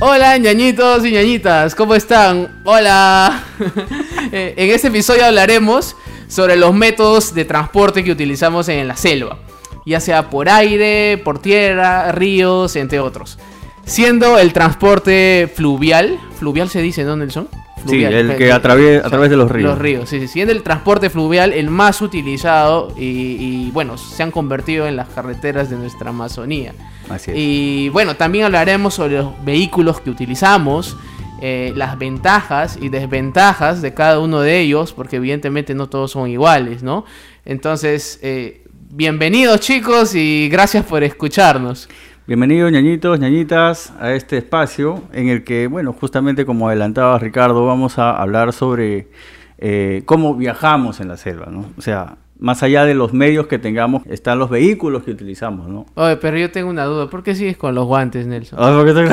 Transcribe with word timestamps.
Hola 0.00 0.38
ñañitos 0.38 1.04
y 1.04 1.10
ñañitas, 1.10 1.74
¿cómo 1.74 1.94
están? 1.96 2.60
Hola. 2.64 3.44
Eh, 4.30 4.52
en 4.58 4.70
este 4.70 4.88
episodio 4.88 5.24
hablaremos 5.24 5.96
sobre 6.28 6.56
los 6.56 6.74
métodos 6.74 7.32
de 7.32 7.46
transporte 7.46 8.04
que 8.04 8.12
utilizamos 8.12 8.68
en 8.68 8.86
la 8.86 8.94
selva, 8.94 9.38
ya 9.86 10.00
sea 10.00 10.28
por 10.28 10.50
aire, 10.50 11.16
por 11.24 11.40
tierra, 11.40 12.12
ríos, 12.12 12.76
entre 12.76 13.00
otros. 13.00 13.38
Siendo 13.86 14.38
el 14.38 14.52
transporte 14.52 15.50
fluvial, 15.56 16.20
fluvial 16.38 16.68
se 16.68 16.82
dice, 16.82 17.04
¿no, 17.04 17.16
Nelson? 17.16 17.48
Sí, 17.86 18.04
el 18.04 18.36
que 18.36 18.52
a 18.52 18.60
través, 18.60 19.04
a 19.04 19.08
través 19.08 19.30
de 19.30 19.36
los 19.36 19.50
ríos. 19.50 19.70
Los 19.70 19.78
ríos, 19.78 20.08
sí, 20.08 20.20
sí. 20.20 20.28
Siendo 20.28 20.52
el 20.52 20.62
transporte 20.62 21.10
fluvial 21.10 21.52
el 21.52 21.70
más 21.70 22.02
utilizado 22.02 22.92
y, 22.96 23.04
y, 23.04 23.70
bueno, 23.72 23.96
se 23.98 24.22
han 24.22 24.30
convertido 24.30 24.86
en 24.86 24.96
las 24.96 25.08
carreteras 25.08 25.70
de 25.70 25.76
nuestra 25.76 26.10
Amazonía. 26.10 26.74
Así 27.08 27.30
es. 27.30 27.36
Y 27.38 27.88
bueno, 27.90 28.16
también 28.16 28.44
hablaremos 28.44 28.94
sobre 28.94 29.18
los 29.18 29.44
vehículos 29.44 30.00
que 30.00 30.10
utilizamos, 30.10 30.96
eh, 31.40 31.72
las 31.76 31.96
ventajas 31.96 32.78
y 32.80 32.88
desventajas 32.88 33.80
de 33.80 33.94
cada 33.94 34.18
uno 34.18 34.40
de 34.40 34.58
ellos, 34.58 34.92
porque 34.92 35.16
evidentemente 35.16 35.72
no 35.72 35.88
todos 35.88 36.10
son 36.10 36.28
iguales, 36.28 36.82
¿no? 36.82 37.04
Entonces, 37.44 38.18
eh, 38.22 38.64
bienvenidos 38.90 39.60
chicos 39.60 40.16
y 40.16 40.48
gracias 40.48 40.84
por 40.84 41.04
escucharnos. 41.04 41.88
Bienvenidos 42.28 42.70
ñañitos, 42.70 43.18
ñañitas, 43.18 43.94
a 43.98 44.12
este 44.12 44.36
espacio 44.36 45.02
en 45.14 45.30
el 45.30 45.44
que, 45.44 45.66
bueno, 45.66 45.94
justamente 45.94 46.44
como 46.44 46.68
adelantaba 46.68 47.18
Ricardo, 47.18 47.64
vamos 47.64 47.98
a 47.98 48.10
hablar 48.20 48.52
sobre 48.52 49.08
eh, 49.56 50.02
cómo 50.04 50.34
viajamos 50.34 51.00
en 51.00 51.08
la 51.08 51.16
selva, 51.16 51.46
¿no? 51.50 51.64
O 51.78 51.80
sea, 51.80 52.18
más 52.38 52.62
allá 52.62 52.84
de 52.84 52.92
los 52.92 53.14
medios 53.14 53.46
que 53.46 53.58
tengamos, 53.58 54.02
están 54.10 54.38
los 54.38 54.50
vehículos 54.50 55.04
que 55.04 55.12
utilizamos, 55.12 55.70
¿no? 55.70 55.86
Oye, 55.94 56.16
pero 56.18 56.36
yo 56.36 56.50
tengo 56.50 56.68
una 56.68 56.84
duda, 56.84 57.08
¿por 57.08 57.22
qué 57.22 57.34
sigues 57.34 57.56
con 57.56 57.74
los 57.74 57.86
guantes, 57.86 58.26
Nelson? 58.26 58.58
Ah, 58.60 58.74
porque 58.76 59.10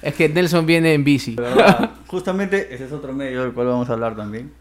es 0.08 0.14
que 0.14 0.30
Nelson 0.30 0.64
viene 0.64 0.94
en 0.94 1.04
bici. 1.04 1.36
Justamente 2.06 2.74
ese 2.74 2.86
es 2.86 2.92
otro 2.92 3.12
medio 3.12 3.42
del 3.42 3.52
cual 3.52 3.66
vamos 3.66 3.90
a 3.90 3.92
hablar 3.92 4.16
también. 4.16 4.52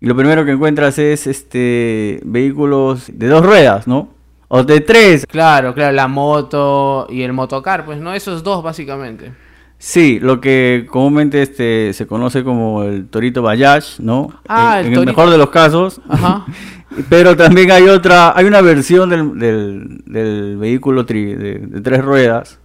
y 0.00 0.06
lo 0.06 0.14
primero 0.14 0.44
que 0.44 0.52
encuentras 0.52 0.96
es 1.00 1.26
este 1.26 2.20
vehículos 2.22 3.10
de 3.12 3.26
dos 3.26 3.44
ruedas, 3.44 3.88
¿no? 3.88 4.16
O 4.48 4.64
de 4.64 4.80
tres. 4.80 5.26
Claro, 5.26 5.74
claro, 5.74 5.92
la 5.94 6.08
moto 6.08 7.06
y 7.10 7.22
el 7.22 7.32
motocar, 7.32 7.84
pues 7.84 8.00
no, 8.00 8.14
esos 8.14 8.42
dos 8.42 8.62
básicamente. 8.62 9.32
Sí, 9.80 10.18
lo 10.20 10.40
que 10.40 10.86
comúnmente 10.90 11.40
este, 11.42 11.92
se 11.92 12.06
conoce 12.06 12.42
como 12.42 12.82
el 12.82 13.06
torito 13.08 13.42
Bayash, 13.42 14.00
¿no? 14.00 14.40
Ah, 14.48 14.80
en 14.80 14.86
el 14.88 14.92
en 14.94 14.98
el 15.00 15.06
mejor 15.06 15.30
de 15.30 15.38
los 15.38 15.50
casos. 15.50 16.00
Ajá. 16.08 16.46
Pero 17.10 17.36
también 17.36 17.70
hay 17.70 17.84
otra, 17.88 18.36
hay 18.36 18.46
una 18.46 18.60
versión 18.60 19.08
del, 19.10 19.38
del, 19.38 20.02
del 20.06 20.56
vehículo 20.56 21.06
tri- 21.06 21.36
de, 21.36 21.58
de 21.58 21.80
tres 21.80 22.02
ruedas 22.02 22.58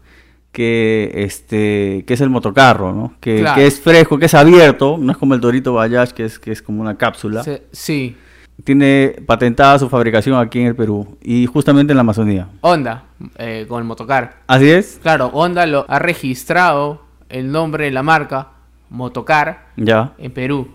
que 0.52 1.12
este 1.16 2.04
que 2.08 2.14
es 2.14 2.22
el 2.22 2.30
motocarro, 2.30 2.94
¿no? 2.94 3.14
Que, 3.20 3.40
Claro. 3.42 3.56
que 3.56 3.68
es 3.68 3.80
fresco, 3.82 4.18
que 4.18 4.26
es 4.28 4.34
abierto, 4.34 4.98
no 5.00 5.12
es 5.12 5.18
como 5.18 5.34
el 5.34 5.42
torito 5.42 5.74
Bayash 5.74 6.12
que 6.12 6.26
es 6.26 6.40
que 6.40 6.52
es 6.52 6.62
como 6.62 6.82
una 6.82 6.96
cápsula. 6.98 7.44
Se- 7.44 7.64
sí. 7.72 8.16
Tiene 8.64 9.16
patentada 9.26 9.80
su 9.80 9.90
fabricación 9.90 10.40
aquí 10.40 10.60
en 10.62 10.68
el 10.68 10.76
Perú 10.76 11.18
y 11.22 11.48
justamente 11.48 11.92
en 11.92 11.98
la 11.98 12.02
Amazonía. 12.02 12.48
Honda, 12.62 13.06
eh, 13.38 13.66
con 13.68 13.80
el 13.80 13.86
motocar. 13.88 14.42
Así 14.48 14.70
es, 14.70 15.00
Claro, 15.02 15.28
Honda 15.34 15.66
lo 15.66 15.86
ha 15.90 16.00
registrado 16.00 17.02
el 17.30 17.52
nombre 17.52 17.86
de 17.86 17.92
la 17.92 18.04
marca 18.04 18.50
Motocar 18.90 19.70
ya. 19.76 20.14
en 20.20 20.32
Perú. 20.32 20.68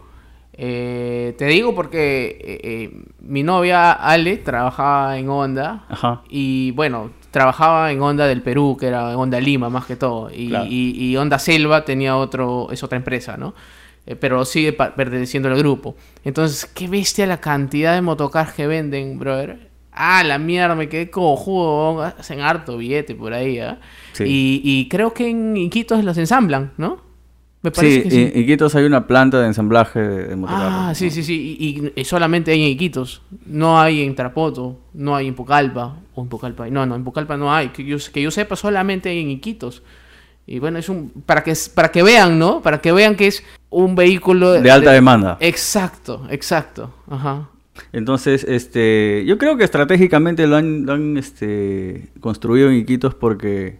Eh, 0.60 1.36
te 1.38 1.44
digo 1.46 1.72
porque 1.76 2.36
eh, 2.40 2.60
eh, 2.64 3.02
mi 3.20 3.44
novia 3.44 3.92
Ale 3.92 4.38
trabajaba 4.38 5.16
en 5.16 5.28
Honda 5.28 5.84
Ajá. 5.88 6.22
y 6.28 6.72
bueno, 6.72 7.10
trabajaba 7.30 7.92
en 7.92 8.02
Honda 8.02 8.26
del 8.26 8.42
Perú, 8.42 8.76
que 8.78 8.88
era 8.88 9.16
Honda 9.16 9.38
Lima 9.40 9.70
más 9.70 9.86
que 9.86 9.94
todo, 9.94 10.30
y, 10.34 10.48
Claro. 10.48 10.66
y- 10.68 10.96
y 10.98 11.16
Honda 11.16 11.38
Selva 11.38 11.84
tenía 11.84 12.16
otro, 12.16 12.68
es 12.72 12.82
otra 12.82 12.96
empresa, 12.98 13.36
¿no? 13.36 13.54
Eh, 14.08 14.16
pero 14.16 14.44
sigue 14.46 14.72
perteneciendo 14.72 15.50
al 15.50 15.58
grupo. 15.58 15.94
Entonces, 16.24 16.64
qué 16.64 16.88
bestia 16.88 17.26
la 17.26 17.42
cantidad 17.42 17.94
de 17.94 18.00
motocars 18.00 18.54
que 18.54 18.66
venden, 18.66 19.18
brother. 19.18 19.68
Ah, 19.92 20.24
la 20.24 20.38
mierda, 20.38 20.74
me 20.74 20.88
quedé 20.88 21.10
cojudo, 21.10 22.00
hacen 22.02 22.40
harto 22.40 22.78
billete 22.78 23.14
por 23.14 23.34
ahí, 23.34 23.58
¿ah? 23.58 23.78
Sí. 24.12 24.24
Y, 24.24 24.62
y 24.64 24.88
creo 24.88 25.12
que 25.12 25.28
en 25.28 25.56
Iquitos 25.58 26.02
los 26.04 26.16
ensamblan, 26.16 26.72
¿no? 26.78 27.02
Me 27.60 27.70
parece 27.70 27.96
Sí, 27.96 28.02
que 28.04 28.10
sí. 28.10 28.30
en 28.32 28.42
Iquitos 28.44 28.74
hay 28.76 28.84
una 28.84 29.06
planta 29.06 29.40
de 29.40 29.46
ensamblaje 29.48 29.98
de, 30.00 30.36
motocarros, 30.36 30.72
Ah, 30.72 30.86
¿no? 30.90 30.94
sí, 30.94 31.10
sí, 31.10 31.22
sí. 31.22 31.92
Y, 31.94 32.04
solamente 32.04 32.52
hay 32.52 32.62
en 32.62 32.68
Iquitos. 32.70 33.20
No 33.44 33.78
hay 33.78 34.02
en 34.04 34.14
Tarapoto. 34.14 34.78
No 34.94 35.16
hay 35.16 35.26
en 35.26 35.34
Pucallpa. 35.34 35.96
O 36.14 36.22
en 36.22 36.28
Pucallpa. 36.28 36.70
No, 36.70 36.86
no, 36.86 36.94
en 36.94 37.04
Pucallpa 37.04 37.36
no 37.36 37.52
hay. 37.52 37.68
Que 37.70 37.84
yo, 37.84 37.98
que 38.12 38.22
yo 38.22 38.30
sepa, 38.30 38.54
solamente 38.56 39.08
hay 39.10 39.20
en 39.20 39.30
Iquitos. 39.30 39.82
Y 40.46 40.60
bueno, 40.60 40.78
es 40.78 40.88
un. 40.88 41.10
Para 41.26 41.42
que, 41.42 41.52
para 41.74 41.90
que 41.90 42.02
vean, 42.04 42.38
¿no? 42.38 42.62
Para 42.62 42.80
que 42.80 42.92
vean 42.92 43.16
que 43.16 43.26
es 43.26 43.44
un 43.70 43.94
vehículo. 43.94 44.52
De 44.52 44.70
alta 44.70 44.92
demanda. 44.92 45.36
Exacto, 45.40 46.26
exacto. 46.30 46.92
Ajá. 47.08 47.48
Entonces, 47.92 48.44
este, 48.44 49.24
yo 49.26 49.38
creo 49.38 49.56
que 49.56 49.64
estratégicamente 49.64 50.46
lo 50.46 50.56
han, 50.56 50.86
lo 50.86 50.94
han, 50.94 51.16
este, 51.16 52.08
construido 52.20 52.68
en 52.68 52.76
Iquitos 52.76 53.14
porque 53.14 53.78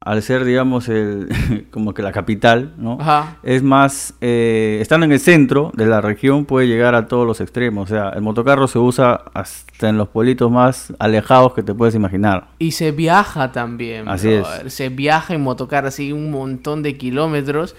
al 0.00 0.22
ser, 0.22 0.44
digamos, 0.44 0.88
el, 0.88 1.28
como 1.70 1.94
que 1.94 2.02
la 2.02 2.12
capital, 2.12 2.74
¿no? 2.76 2.98
Ajá. 3.00 3.38
Es 3.42 3.62
más, 3.62 4.14
eh, 4.20 4.78
estando 4.82 5.06
en 5.06 5.12
el 5.12 5.20
centro 5.20 5.72
de 5.74 5.86
la 5.86 6.00
región 6.02 6.44
puede 6.44 6.66
llegar 6.66 6.94
a 6.94 7.08
todos 7.08 7.26
los 7.26 7.40
extremos. 7.40 7.90
O 7.90 7.94
sea, 7.94 8.10
el 8.10 8.20
motocarro 8.20 8.68
se 8.68 8.78
usa 8.78 9.22
hasta 9.32 9.88
en 9.88 9.96
los 9.96 10.08
pueblitos 10.08 10.50
más 10.50 10.92
alejados 10.98 11.54
que 11.54 11.62
te 11.62 11.72
puedes 11.72 11.94
imaginar. 11.94 12.48
Y 12.58 12.72
se 12.72 12.92
viaja 12.92 13.52
también. 13.52 14.08
Así 14.08 14.28
brother. 14.28 14.70
Se 14.70 14.90
viaja 14.90 15.34
en 15.34 15.40
motocar 15.40 15.86
así 15.86 16.12
un 16.12 16.30
montón 16.30 16.82
de 16.82 16.98
kilómetros. 16.98 17.74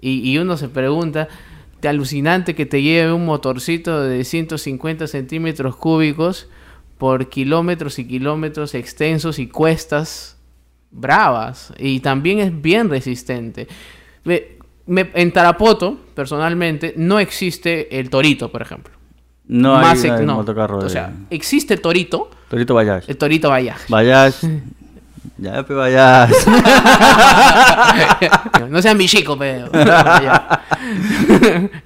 Y, 0.00 0.30
y 0.30 0.38
uno 0.38 0.56
se 0.56 0.68
pregunta, 0.68 1.28
de 1.80 1.88
alucinante 1.88 2.54
que 2.54 2.66
te 2.66 2.82
lleve 2.82 3.12
un 3.12 3.24
motorcito 3.24 4.02
de 4.02 4.24
150 4.24 5.06
centímetros 5.06 5.76
cúbicos 5.76 6.48
por 6.98 7.28
kilómetros 7.28 7.98
y 8.00 8.06
kilómetros 8.06 8.74
extensos 8.74 9.38
y 9.38 9.46
cuestas 9.48 10.36
bravas. 10.90 11.72
Y 11.78 12.00
también 12.00 12.40
es 12.40 12.60
bien 12.62 12.88
resistente. 12.90 13.68
Me- 14.24 15.10
en 15.14 15.32
Tarapoto, 15.32 15.98
personalmente, 16.14 16.94
no 16.96 17.18
existe 17.20 17.98
el 18.00 18.08
torito, 18.10 18.50
por 18.50 18.62
ejemplo. 18.62 18.94
No 19.46 19.74
Más 19.74 20.02
hay 20.02 20.10
ex- 20.10 20.18
de 20.20 20.26
no. 20.26 20.34
motocarro 20.36 20.78
O 20.78 20.88
sea, 20.88 21.14
existe 21.30 21.74
el 21.74 21.80
torito, 21.80 22.30
Torito 22.48 22.74
Bayash. 22.74 23.04
el 23.08 23.16
torito 23.18 23.48
vaya. 23.50 23.76
Bayash. 23.88 24.42
ya, 25.38 25.62
pe 25.64 25.74
Bayash. 25.74 26.30
no 28.68 28.82
sean 28.82 28.98
bichico, 28.98 29.38
pero. 29.38 29.70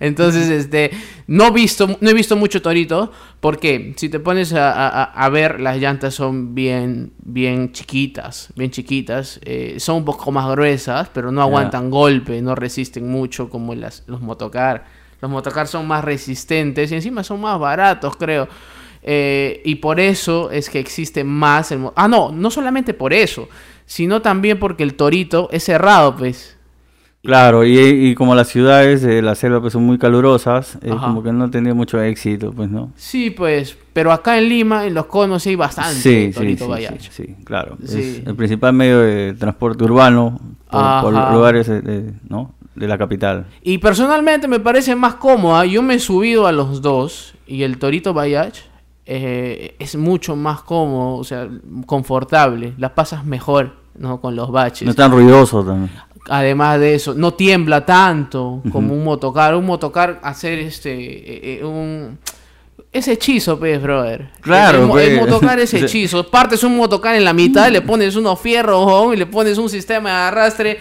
Entonces, 0.00 0.48
este. 0.50 0.90
No, 1.26 1.52
visto, 1.52 1.86
no 2.00 2.10
he 2.10 2.14
visto 2.14 2.36
mucho 2.36 2.60
torito. 2.60 3.12
Porque 3.40 3.94
si 3.96 4.08
te 4.08 4.20
pones 4.20 4.52
a, 4.52 4.72
a- 4.72 5.04
a 5.04 5.28
ver, 5.28 5.60
las 5.60 5.78
llantas 5.78 6.14
son 6.14 6.54
bien, 6.54 7.12
bien 7.18 7.72
chiquitas. 7.72 8.48
Bien 8.56 8.70
chiquitas. 8.70 9.40
eh, 9.44 9.76
son 9.78 9.96
un 9.96 10.04
poco 10.04 10.30
más 10.32 10.48
gruesas, 10.50 11.08
pero 11.12 11.32
no 11.32 11.42
aguantan 11.42 11.90
golpe, 11.90 12.40
no 12.42 12.54
resisten 12.54 13.08
mucho 13.10 13.48
como 13.48 13.74
las, 13.74 14.02
los 14.06 14.20
motocar. 14.20 14.84
Los 15.20 15.30
motocar 15.30 15.68
son 15.68 15.86
más 15.86 16.04
resistentes 16.04 16.90
y 16.90 16.96
encima 16.96 17.22
son 17.22 17.40
más 17.40 17.58
baratos, 17.58 18.16
creo. 18.16 18.48
Eh, 19.02 19.60
y 19.64 19.76
por 19.76 19.98
eso 20.00 20.50
es 20.50 20.70
que 20.70 20.78
existe 20.78 21.24
más 21.24 21.72
el... 21.72 21.88
Ah, 21.96 22.08
no, 22.08 22.30
no 22.30 22.50
solamente 22.50 22.94
por 22.94 23.12
eso, 23.12 23.48
sino 23.84 24.22
también 24.22 24.58
porque 24.58 24.82
el 24.82 24.94
torito 24.94 25.48
es 25.50 25.64
cerrado, 25.64 26.16
pues. 26.16 26.56
Claro, 27.22 27.64
y, 27.64 27.78
y 27.78 28.14
como 28.16 28.34
las 28.34 28.48
ciudades 28.48 29.02
de 29.02 29.22
la 29.22 29.36
selva 29.36 29.60
pues, 29.60 29.74
son 29.74 29.84
muy 29.84 29.96
calurosas, 29.96 30.76
eh, 30.82 30.90
como 30.90 31.22
que 31.22 31.32
no 31.32 31.50
tenía 31.50 31.72
mucho 31.72 32.02
éxito, 32.02 32.52
pues, 32.52 32.68
¿no? 32.68 32.92
Sí, 32.96 33.30
pues, 33.30 33.76
pero 33.92 34.10
acá 34.10 34.38
en 34.38 34.48
Lima, 34.48 34.86
en 34.86 34.94
los 34.94 35.06
conos, 35.06 35.44
sí 35.44 35.50
hay 35.50 35.56
bastante 35.56 35.94
Sí, 35.94 36.26
sí, 36.26 36.32
torito 36.32 36.76
sí, 36.76 36.84
sí, 36.98 37.08
sí, 37.10 37.36
claro. 37.44 37.76
Sí. 37.84 37.98
Es 38.00 38.26
el 38.26 38.34
principal 38.34 38.72
medio 38.72 38.98
de 38.98 39.34
transporte 39.34 39.84
urbano 39.84 40.40
por, 40.68 41.00
por 41.02 41.32
lugares 41.32 41.68
eh, 41.68 41.80
de, 41.80 42.12
¿no? 42.28 42.54
de 42.74 42.88
la 42.88 42.98
capital. 42.98 43.46
Y 43.62 43.78
personalmente 43.78 44.48
me 44.48 44.58
parece 44.58 44.96
más 44.96 45.14
cómoda. 45.14 45.64
Yo 45.64 45.82
me 45.82 45.94
he 45.94 45.98
subido 46.00 46.48
a 46.48 46.52
los 46.52 46.82
dos 46.82 47.34
y 47.46 47.62
el 47.62 47.78
Torito 47.78 48.14
Bayash 48.14 48.62
eh, 49.14 49.76
es 49.78 49.96
mucho 49.96 50.36
más 50.36 50.62
cómodo, 50.62 51.16
o 51.18 51.24
sea, 51.24 51.48
confortable. 51.86 52.74
La 52.78 52.94
pasas 52.94 53.24
mejor, 53.24 53.74
¿no? 53.96 54.20
Con 54.20 54.34
los 54.36 54.50
baches. 54.50 54.84
No 54.86 54.90
es 54.90 54.96
tan 54.96 55.10
ruidoso 55.12 55.62
también. 55.64 55.90
Además 56.30 56.78
de 56.78 56.94
eso, 56.94 57.14
no 57.14 57.34
tiembla 57.34 57.84
tanto 57.84 58.62
como 58.70 58.94
un 58.94 59.02
motocar. 59.04 59.54
Un 59.56 59.66
motocar 59.66 60.20
hacer 60.22 60.58
este 60.60 60.92
eh, 60.92 61.60
eh, 61.60 61.64
un 61.64 62.18
ese 62.92 63.12
hechizo, 63.12 63.58
pues, 63.58 63.82
brother. 63.82 64.30
Claro, 64.40 64.78
el, 64.78 64.82
el 64.84 64.88
mo- 64.88 64.98
el 64.98 65.16
motocar 65.20 65.58
es 65.60 65.74
hechizo. 65.74 66.28
Partes 66.30 66.62
un 66.62 66.76
motocar 66.76 67.14
en 67.16 67.24
la 67.24 67.32
mitad, 67.32 67.70
le 67.70 67.80
pones 67.82 68.16
unos 68.16 68.38
fierros 68.40 68.86
¿no? 68.86 69.12
y 69.12 69.16
le 69.16 69.26
pones 69.26 69.58
un 69.58 69.68
sistema 69.68 70.10
de 70.10 70.16
arrastre. 70.16 70.78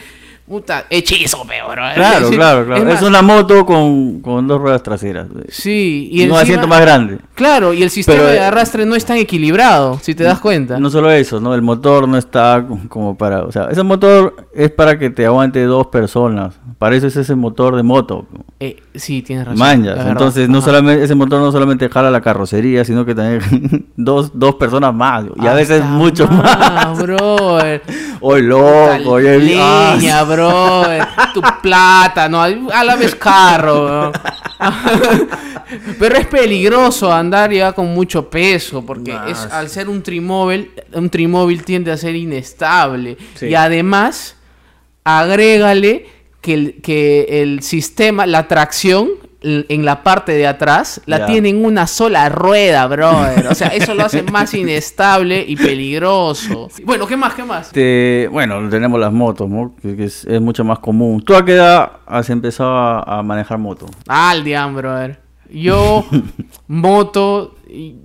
Puta, 0.52 0.84
hechizo, 0.90 1.46
peor. 1.48 1.80
Claro, 1.96 2.30
claro, 2.30 2.66
claro. 2.66 2.90
Es, 2.90 2.96
más, 2.96 3.04
una 3.04 3.22
moto 3.22 3.66
con, 3.66 4.20
con 4.20 4.48
dos 4.50 4.60
ruedas 4.60 4.84
traseras. 4.84 5.28
Sí, 5.48 6.10
Y, 6.12 6.28
un 6.28 6.36
asiento 6.36 6.68
más 6.68 6.82
grande. 6.82 7.20
Claro, 7.36 7.74
y 7.74 7.82
el 7.82 7.90
sistema 7.90 8.18
Pero, 8.18 8.30
de 8.30 8.36
eh, 8.36 8.42
arrastre 8.42 8.86
no 8.86 8.96
es 8.96 9.06
tan 9.06 9.16
equilibrado, 9.16 9.98
si 10.02 10.14
te 10.14 10.26
das 10.26 10.40
cuenta. 10.42 10.78
No 10.78 10.90
solo 10.90 11.10
eso, 11.10 11.40
¿no? 11.40 11.56
El 11.56 11.62
motor 11.62 12.06
no 12.06 12.18
está 12.18 12.66
como 12.90 13.18
para... 13.18 13.44
O 13.46 13.52
sea, 13.52 13.70
ese 13.72 13.82
motor 13.84 14.36
es 14.54 14.70
para 14.72 15.00
que 15.00 15.10
te 15.10 15.26
aguante 15.26 15.64
dos 15.64 15.88
personas. 15.88 16.56
Para 16.78 16.98
eso 16.98 17.08
es 17.08 17.16
ese 17.16 17.36
motor 17.36 17.78
de 17.78 17.84
moto. 17.84 18.26
Eh, 18.60 18.76
sí, 18.94 19.22
tienes 19.22 19.46
razón. 19.46 19.60
Manjas. 19.60 20.06
Entonces, 20.06 20.50
no 20.50 20.58
Ajá. 20.58 20.66
solamente, 20.66 21.04
ese 21.04 21.16
motor 21.16 21.40
no 21.40 21.52
solamente 21.52 21.88
jala 21.88 22.12
la 22.12 22.22
carrocería, 22.22 22.84
sino 22.84 23.06
que 23.06 23.16
también 23.16 23.88
dos, 23.96 24.32
dos 24.34 24.56
personas 24.56 24.94
más. 24.94 25.26
Y 25.42 25.48
a 25.48 25.54
veces 25.54 25.82
Hasta 25.82 25.94
mucho 25.94 26.28
más. 26.28 27.02
brother. 27.02 27.82
Oye, 28.24 28.44
loco, 28.44 29.10
oye, 29.14 29.60
ah, 29.60 29.96
Leña, 29.98 30.24
bro. 30.24 30.41
Tu 31.34 31.42
plata, 31.62 32.28
no. 32.30 32.42
A 32.42 32.84
la 32.84 32.96
vez 32.96 33.16
carro, 33.16 34.12
¿no? 34.12 34.12
Pero 36.00 36.16
es 36.16 36.28
peligroso 36.28 37.12
andar 37.12 37.52
ya 37.52 37.72
con 37.74 37.88
mucho 37.94 38.30
peso, 38.30 38.86
porque 38.86 39.14
Nah, 39.14 39.28
es, 39.30 39.38
sí. 39.38 39.48
al 39.52 39.70
ser 39.70 39.88
un 39.90 40.04
trimóvil, 40.04 40.72
un 40.94 41.10
trimóvil 41.10 41.64
tiende 41.64 41.92
a 41.92 41.98
ser 41.98 42.16
inestable. 42.16 43.18
Sí. 43.36 43.48
Y 43.48 43.56
además, 43.56 44.36
agrégale 45.04 46.06
que 46.42 46.54
el, 46.54 46.82
que 46.82 47.42
el 47.42 47.62
sistema, 47.64 48.26
la 48.26 48.48
tracción 48.48 49.10
en 49.44 49.86
la 49.86 50.04
parte 50.04 50.34
de 50.34 50.46
atrás, 50.46 51.02
la 51.08 51.20
Ya. 51.20 51.26
tiene 51.26 51.50
en 51.50 51.66
una 51.66 51.88
sola 51.88 52.30
rueda, 52.30 52.86
brother. 52.88 53.48
O 53.48 53.56
sea, 53.56 53.70
eso 53.70 53.96
lo 53.96 54.06
hace 54.06 54.22
más 54.24 54.54
inestable 54.54 55.44
y 55.48 55.56
peligroso. 55.56 56.70
Bueno, 56.86 57.08
¿qué 57.08 57.18
más? 57.18 57.34
¿Qué 57.34 57.44
más? 57.44 57.68
Este, 57.68 58.28
bueno, 58.32 58.70
tenemos 58.70 59.00
las 59.00 59.12
motos, 59.12 59.50
¿no? 59.50 59.74
Que, 59.82 60.04
es, 60.04 60.26
es 60.26 60.40
mucho 60.42 60.64
más 60.64 60.80
común. 60.80 61.24
¿Tú 61.24 61.36
a 61.36 61.44
qué 61.44 61.54
edad 61.54 61.92
has 62.06 62.30
empezado 62.30 62.72
a, 62.72 63.20
a 63.20 63.24
manejar 63.24 63.58
moto? 63.58 63.88
Aldian, 64.08 64.76
brother. 64.76 65.20
Yo, 65.50 66.06
moto, 66.68 67.56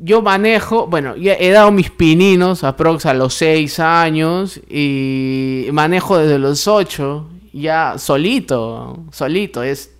yo 0.03 0.23
manejo, 0.23 0.87
bueno, 0.87 1.17
ya 1.17 1.35
he 1.39 1.51
dado 1.51 1.71
mis 1.71 1.91
pininos 1.91 2.65
aprox 2.65 3.07
a 3.07 3.15
los 3.15 3.35
6 3.35 3.79
años 3.81 4.61
y 4.69 5.67
manejo 5.73 6.19
desde 6.19 6.39
los 6.39 6.67
8, 6.67 7.29
ya 7.53 7.95
solito, 7.99 9.05
solito, 9.13 9.63
es, 9.63 9.93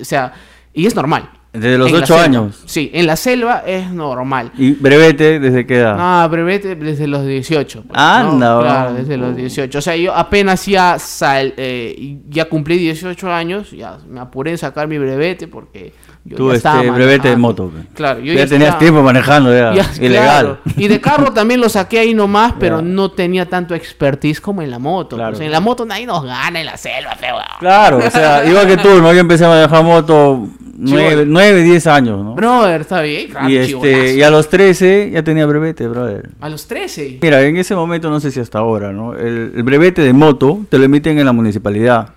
o 0.00 0.04
sea, 0.04 0.32
y 0.72 0.86
es 0.86 0.94
normal. 0.94 1.30
Desde 1.52 1.78
los 1.78 1.86
En 1.88 1.94
la 1.94 1.98
8 2.00 2.06
selva. 2.06 2.22
años. 2.22 2.62
Sí, 2.66 2.90
en 2.92 3.06
la 3.06 3.16
selva 3.16 3.62
es 3.66 3.90
normal. 3.90 4.52
¿Y 4.58 4.72
brevete 4.72 5.40
desde 5.40 5.66
qué 5.66 5.78
edad? 5.78 5.96
No, 5.96 6.28
brevete 6.28 6.74
desde 6.76 7.06
los 7.06 7.24
18. 7.24 7.82
pues, 7.84 7.98
Anda, 7.98 8.54
¿no? 8.56 8.60
Claro, 8.60 8.92
desde 8.92 9.16
los 9.16 9.34
18. 9.34 9.78
O 9.78 9.80
sea, 9.80 9.96
yo 9.96 10.14
apenas 10.14 10.66
ya 10.66 10.98
sal, 10.98 11.54
eh, 11.56 12.18
ya 12.28 12.44
cumplí 12.46 12.76
18 12.76 13.32
años, 13.32 13.70
ya 13.70 13.96
me 14.06 14.20
apuré 14.20 14.50
en 14.50 14.58
sacar 14.58 14.86
mi 14.86 14.98
brevete 14.98 15.48
porque 15.48 15.94
yo 16.26 16.36
Tú, 16.36 16.50
este, 16.52 16.68
brevete 16.90 17.28
de 17.28 17.36
moto. 17.36 17.68
pe. 17.70 17.86
Claro, 17.94 18.20
yo 18.20 18.32
ya, 18.32 18.40
ya 18.40 18.46
tenías 18.46 18.68
estaba- 18.68 18.78
tiempo 18.78 19.02
manejando 19.02 19.52
ya. 19.54 19.72
Ya, 19.74 19.90
Ilegal. 20.04 20.24
claro. 20.24 20.58
Y 20.76 20.88
de 20.88 21.00
carro 21.00 21.32
también 21.32 21.60
lo 21.60 21.68
saqué 21.68 22.00
ahí 22.00 22.14
nomás, 22.14 22.54
pero 22.58 22.82
no 22.82 23.10
tenía 23.10 23.46
tanto 23.46 23.74
expertise 23.74 24.40
como 24.40 24.62
en 24.62 24.70
la 24.70 24.78
moto. 24.78 25.16
Claro. 25.16 25.38
En 25.40 25.50
la 25.50 25.60
moto 25.60 25.84
nadie 25.86 26.06
nos 26.06 26.24
gana 26.24 26.60
en 26.60 26.66
la 26.66 26.76
selva, 26.76 27.14
feo. 27.16 27.36
Claro, 27.60 27.98
o 27.98 28.10
sea, 28.10 28.44
igual 28.44 28.66
que 28.66 28.76
tú, 28.76 29.00
¿no? 29.00 29.12
Yo 29.12 29.20
empecé 29.20 29.44
a 29.44 29.48
manejar 29.48 29.82
moto 29.84 30.48
9, 30.78 31.08
Chibol. 31.10 31.32
9 31.32 31.62
10 31.62 31.86
años, 31.86 32.22
¿no? 32.22 32.34
Brother, 32.34 32.80
está 32.82 33.00
bien. 33.00 33.30
claro, 33.30 33.48
y, 33.48 33.56
este, 33.56 34.14
y 34.16 34.22
a 34.22 34.28
los 34.30 34.48
13 34.50 35.10
ya 35.12 35.22
tenía 35.22 35.46
brevete, 35.46 35.86
brother. 35.88 36.28
A 36.40 36.48
los 36.50 36.66
13. 36.66 37.18
Mira, 37.22 37.40
en 37.42 37.56
ese 37.56 37.74
momento, 37.74 38.10
no 38.10 38.20
sé 38.20 38.30
si 38.30 38.40
hasta 38.40 38.58
ahora, 38.58 38.92
¿no? 38.92 39.14
El, 39.14 39.52
el 39.56 39.62
brevete 39.62 40.02
de 40.02 40.12
moto 40.12 40.60
te 40.68 40.76
lo 40.78 40.84
emiten 40.84 41.18
en 41.18 41.24
la 41.24 41.32
municipalidad, 41.32 42.10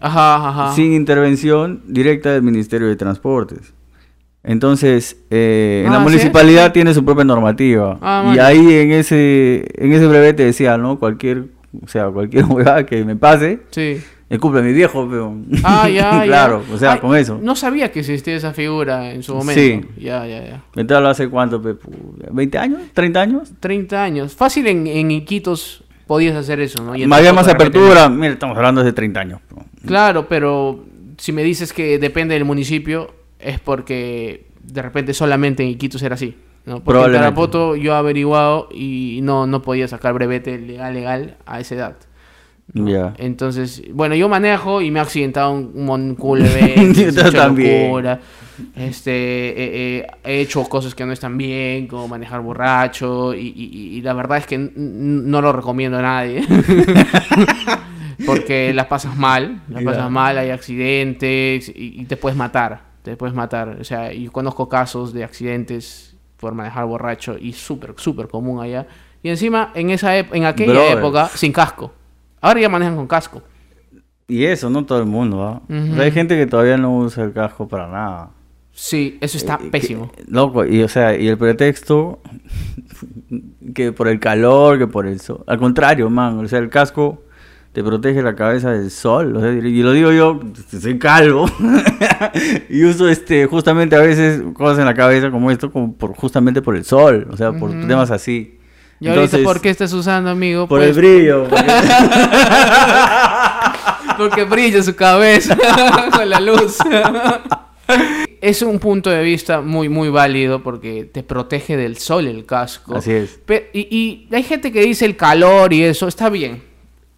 Ajá, 0.00 0.48
ajá. 0.48 0.74
sin 0.74 0.92
intervención 0.92 1.82
directa 1.86 2.30
del 2.32 2.42
Ministerio 2.42 2.86
de 2.88 2.96
Transportes. 2.96 3.72
Entonces, 4.42 5.16
eh, 5.30 5.82
en 5.86 5.90
la 5.92 5.98
Ah, 5.98 6.00
¿sí? 6.00 6.04
municipalidad 6.04 6.72
tiene 6.72 6.92
su 6.92 7.04
propia 7.04 7.24
normativa. 7.24 7.98
Ah, 8.02 8.32
y 8.34 8.38
ahí 8.38 8.74
en 8.74 8.92
ese, 8.92 9.64
en 9.76 9.92
ese 9.92 10.06
brevete 10.06 10.44
decía, 10.44 10.76
¿no? 10.76 10.98
Cualquier, 10.98 11.44
o 11.82 11.88
sea, 11.88 12.08
cualquier 12.10 12.44
huevada 12.48 12.84
que 12.84 13.04
me 13.06 13.16
pase, 13.16 13.60
Sí. 13.70 14.02
culpa 14.40 14.58
de 14.58 14.64
mi 14.64 14.72
viejo, 14.74 15.06
pero... 15.10 15.34
Ah, 15.62 15.88
ya, 15.88 16.10
ya. 16.18 16.24
claro, 16.24 16.62
o 16.70 16.76
sea, 16.76 16.92
Ay, 16.94 16.98
con 17.00 17.16
eso. 17.16 17.38
No 17.42 17.56
sabía 17.56 17.90
que 17.90 18.00
existía 18.00 18.36
esa 18.36 18.52
figura 18.52 19.12
en 19.12 19.22
su 19.22 19.34
momento. 19.34 19.58
Sí. 19.60 19.80
Ya, 19.98 20.26
ya, 20.26 20.44
ya. 20.44 20.62
¿Me 20.74 20.82
hablo 20.94 21.08
hace 21.08 21.28
cuánto, 21.28 21.62
pe? 21.62 21.70
Pu- 21.74 22.30
¿20 22.30 22.56
años? 22.58 22.80
¿30 22.94 23.16
años? 23.16 23.52
30 23.60 24.02
años. 24.02 24.34
Fácil 24.34 24.66
en, 24.66 24.86
en 24.86 25.10
Iquitos 25.10 25.84
podías 26.06 26.36
hacer 26.36 26.60
eso, 26.60 26.82
¿no? 26.84 26.94
Y 26.94 27.06
más 27.32 27.46
repente 27.46 27.78
apertura. 27.78 28.08
Mira, 28.10 28.32
estamos 28.34 28.56
hablando 28.58 28.84
de 28.84 28.92
30 28.92 29.20
años. 29.20 29.40
No. 29.84 29.88
Claro, 29.88 30.28
pero 30.28 30.84
si 31.18 31.32
me 31.32 31.42
dices 31.44 31.72
que 31.72 31.98
depende 31.98 32.34
del 32.34 32.44
municipio, 32.44 33.12
es 33.38 33.60
porque 33.60 34.46
de 34.62 34.82
repente 34.82 35.14
solamente 35.14 35.62
en 35.62 35.68
Iquitos 35.70 36.02
era 36.02 36.14
así. 36.16 36.34
¿no? 36.66 36.82
Porque 36.82 36.98
en. 36.98 37.12
Tarapoto 37.12 37.76
yo 37.76 37.92
he 37.92 37.96
averiguado 37.96 38.68
y 38.72 39.20
no, 39.22 39.46
no 39.46 39.60
podía 39.62 39.86
sacar 39.86 40.14
brevete 40.14 40.58
legal, 40.58 40.94
legal 40.94 41.36
a 41.46 41.60
esa 41.60 41.74
edad. 41.74 41.96
Ya. 42.72 43.12
Entonces, 43.18 43.82
bueno, 43.92 44.14
yo 44.14 44.26
manejo 44.30 44.80
y 44.80 44.90
me 44.90 44.98
he 44.98 45.02
accidentado 45.02 45.52
un, 45.52 45.72
un 45.74 45.84
mon- 45.84 46.14
culo 46.14 46.44
de 46.48 47.12
locura. 47.84 48.20
Este, 48.74 49.10
eh, 49.10 49.54
eh, 49.98 50.06
he 50.24 50.40
hecho 50.40 50.64
cosas 50.64 50.94
que 50.94 51.04
no 51.04 51.12
están 51.12 51.36
bien, 51.36 51.86
como 51.86 52.08
manejar 52.08 52.40
borracho, 52.40 53.34
y, 53.34 53.48
y- 53.54 53.96
y 53.98 54.00
la 54.00 54.14
verdad 54.14 54.38
es 54.38 54.46
que 54.46 54.56
no 54.56 55.42
lo 55.42 55.52
recomiendo 55.52 55.98
a 55.98 56.02
nadie. 56.02 56.42
Porque 58.26 58.72
la 58.74 58.88
pasas 58.88 59.16
mal, 59.16 59.62
la 59.68 59.80
Ya. 59.80 59.86
pasas 59.86 60.10
mal, 60.10 60.38
hay 60.38 60.50
accidentes 60.50 61.68
y, 61.68 62.00
y 62.00 62.04
te 62.06 62.16
puedes 62.16 62.36
matar, 62.36 62.82
te 63.02 63.16
puedes 63.16 63.34
matar. 63.34 63.76
O 63.80 63.84
sea, 63.84 64.12
yo 64.12 64.30
conozco 64.32 64.68
casos 64.68 65.12
de 65.12 65.24
accidentes 65.24 66.16
por 66.36 66.54
manejar 66.54 66.86
borracho 66.86 67.36
y 67.38 67.52
súper, 67.52 67.94
súper 67.96 68.28
común 68.28 68.60
allá. 68.62 68.86
Y 69.22 69.30
encima, 69.30 69.70
en 69.74 69.90
esa 69.90 70.18
en 70.18 70.44
aquella 70.44 70.72
Brother. 70.72 70.98
época, 70.98 71.28
sin 71.28 71.52
casco. 71.52 71.92
Ahora 72.40 72.60
ya 72.60 72.68
manejan 72.68 72.96
con 72.96 73.06
casco. 73.06 73.42
Y 74.28 74.44
eso, 74.44 74.68
no 74.70 74.84
todo 74.84 74.98
el 75.00 75.06
mundo. 75.06 75.38
O 75.38 75.72
sea, 75.72 75.82
Ujú. 75.92 76.00
hay 76.02 76.10
gente 76.12 76.36
que 76.36 76.46
todavía 76.46 76.76
no 76.76 76.96
usa 76.98 77.24
el 77.24 77.32
casco 77.32 77.66
para 77.68 77.86
nada. 77.88 78.30
Sí, 78.72 79.16
eso 79.20 79.38
está 79.38 79.58
Eh, 79.62 79.68
pésimo. 79.70 80.10
que- 80.12 80.24
loco, 80.26 80.64
y 80.66 80.82
o 80.82 80.88
sea, 80.88 81.16
y 81.16 81.28
el 81.28 81.38
pretexto 81.38 82.20
que 83.74 83.92
por 83.92 84.08
el 84.08 84.20
calor, 84.20 84.78
que 84.78 84.86
por 84.86 85.06
el 85.06 85.20
sol. 85.20 85.44
Al 85.46 85.58
contrario, 85.58 86.08
man, 86.10 86.38
o 86.38 86.48
sea, 86.48 86.58
el 86.58 86.68
casco 86.70 87.22
te 87.74 87.82
protege 87.82 88.22
la 88.22 88.34
cabeza 88.36 88.70
del 88.70 88.90
sol. 88.90 89.36
o 89.36 89.40
sea, 89.40 89.50
y 89.50 89.82
lo 89.82 89.92
digo 89.92 90.12
yo, 90.12 90.40
soy 90.80 90.96
calvo. 90.98 91.50
y 92.70 92.84
uso 92.84 93.08
este, 93.08 93.46
justamente 93.46 93.96
a 93.96 94.00
veces 94.00 94.40
cosas 94.54 94.78
en 94.78 94.84
la 94.86 94.94
cabeza 94.94 95.30
como 95.32 95.50
esto, 95.50 95.70
como 95.72 95.92
por, 95.94 96.14
justamente 96.14 96.62
por 96.62 96.76
el 96.76 96.84
sol. 96.84 97.26
O 97.30 97.36
sea, 97.36 97.52
por 97.52 97.70
temas 97.86 98.10
así. 98.12 98.58
¿Y 99.00 99.08
ahorita 99.08 99.24
Entonces, 99.24 99.44
por 99.44 99.60
qué 99.60 99.70
estás 99.70 99.92
usando, 99.92 100.30
amigo? 100.30 100.68
Por 100.68 100.78
Pues, 100.78 100.90
el 100.90 101.02
brillo. 101.02 101.44
porque- 101.50 101.72
Porque 104.16 104.44
brilla 104.44 104.82
su 104.82 104.94
cabeza 104.94 105.56
con 106.16 106.30
la 106.30 106.38
luz. 106.40 106.78
es 108.40 108.62
un 108.62 108.78
punto 108.78 109.10
de 109.10 109.22
vista 109.24 109.60
muy, 109.60 109.88
muy 109.88 110.08
válido 110.10 110.62
porque 110.62 111.10
te 111.12 111.24
protege 111.24 111.76
del 111.76 111.96
sol 111.98 112.28
el 112.28 112.46
casco. 112.46 112.94
Así 112.96 113.10
es. 113.10 113.40
Pe- 113.44 113.70
y, 113.72 113.88
y 113.90 114.28
hay 114.34 114.44
gente 114.44 114.70
que 114.70 114.82
dice 114.82 115.04
el 115.06 115.16
calor 115.16 115.72
y 115.72 115.82
eso, 115.82 116.06
está 116.06 116.30
bien. 116.30 116.62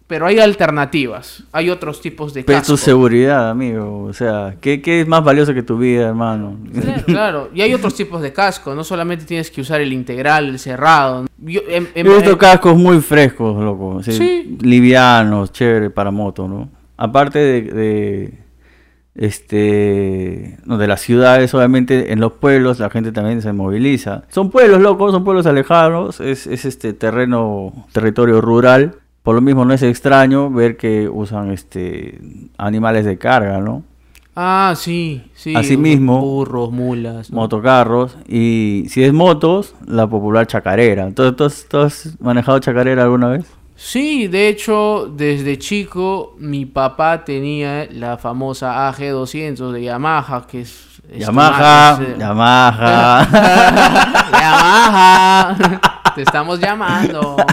Pero 0.07 0.25
hay 0.25 0.39
alternativas. 0.39 1.43
Hay 1.51 1.69
otros 1.69 1.99
tipos 1.99 2.33
de 2.33 2.43
Pero 2.45 2.59
casco. 2.59 2.73
tu 2.73 2.77
seguridad, 2.77 3.49
amigo. 3.49 4.03
O 4.05 4.13
sea, 4.13 4.55
¿qué, 4.61 4.81
qué 4.81 5.01
es 5.01 5.07
más 5.07 5.21
valioso 5.21 5.53
que 5.53 5.63
tu 5.63 5.77
vida, 5.77 6.07
hermano? 6.07 6.57
Claro, 6.73 7.03
claro. 7.05 7.49
Y 7.53 7.61
hay 7.61 7.73
otros 7.73 7.93
tipos 7.93 8.21
de 8.21 8.31
casco. 8.31 8.73
No 8.73 8.85
solamente 8.85 9.25
tienes 9.25 9.51
que 9.51 9.59
usar 9.59 9.81
el 9.81 9.91
integral, 9.91 10.47
el 10.47 10.59
cerrado. 10.59 11.25
Yo, 11.39 11.59
visto 11.61 12.31
em- 12.31 12.37
cascos 12.37 12.77
muy 12.77 13.01
frescos, 13.01 13.61
loco. 13.61 13.99
así, 13.99 14.13
Sí. 14.13 14.57
Livianos, 14.61 15.51
chévere 15.51 15.89
para 15.89 16.09
moto, 16.09 16.47
¿no? 16.47 16.69
Aparte 16.95 17.39
de, 17.39 17.61
de, 17.63 18.33
este 19.15 20.57
no, 20.65 20.77
de 20.77 20.87
las 20.87 21.01
ciudades, 21.01 21.53
obviamente 21.53 22.11
en 22.13 22.19
los 22.19 22.33
pueblos 22.33 22.79
la 22.79 22.89
gente 22.89 23.11
también 23.11 23.41
se 23.41 23.51
moviliza. 23.51 24.23
Son 24.29 24.49
pueblos 24.51 24.79
locos, 24.81 25.11
son 25.11 25.23
pueblos 25.23 25.45
alejados, 25.45 26.19
es, 26.21 26.47
es 26.47 26.65
este 26.65 26.93
terreno, 26.93 27.87
territorio 27.91 28.41
rural. 28.41 28.95
Por 29.27 29.35
lo 29.35 29.41
mismo 29.41 29.65
no 29.65 29.73
es 29.73 29.83
extraño 29.83 30.49
ver 30.49 30.77
que 30.77 31.09
usan 31.09 31.51
este 31.51 32.17
animales 32.57 33.03
de 33.03 33.17
carga, 33.17 33.57
¿no? 33.59 33.83
Ah, 34.37 34.73
sí, 34.77 35.21
sí. 35.35 35.53
Asimismo, 35.53 36.21
Burros, 36.21 36.71
mulas. 36.71 37.29
¿no? 37.29 37.35
Motocarros 37.41 38.17
y 38.25 38.85
si 38.87 39.03
es 39.03 39.11
motos, 39.11 39.75
la 39.85 40.07
popular 40.07 40.47
chacarera. 40.47 41.11
¿tú, 41.11 41.23
has- 41.43 41.65
tú 41.69 41.79
has 41.79 42.15
manejado 42.21 42.57
chacarera 42.59 43.03
alguna 43.03 43.27
vez? 43.27 43.45
Sí, 43.75 44.27
de 44.27 44.47
hecho, 44.47 45.11
desde 45.13 45.59
chico 45.59 46.37
mi 46.39 46.65
papá 46.65 47.25
tenía 47.25 47.85
la 47.91 48.15
famosa 48.17 48.89
AG200 48.93 49.71
de 49.73 49.83
Yamaha, 49.83 50.47
que 50.47 50.61
es... 50.61 51.01
es 51.11 51.25
Yamaha, 51.25 51.99
es, 52.01 52.07
eh, 52.11 52.15
Yamaha. 52.17 53.27
Yamaha. 54.31 55.57
Te 56.15 56.21
estamos 56.21 56.61
llamando. 56.61 57.35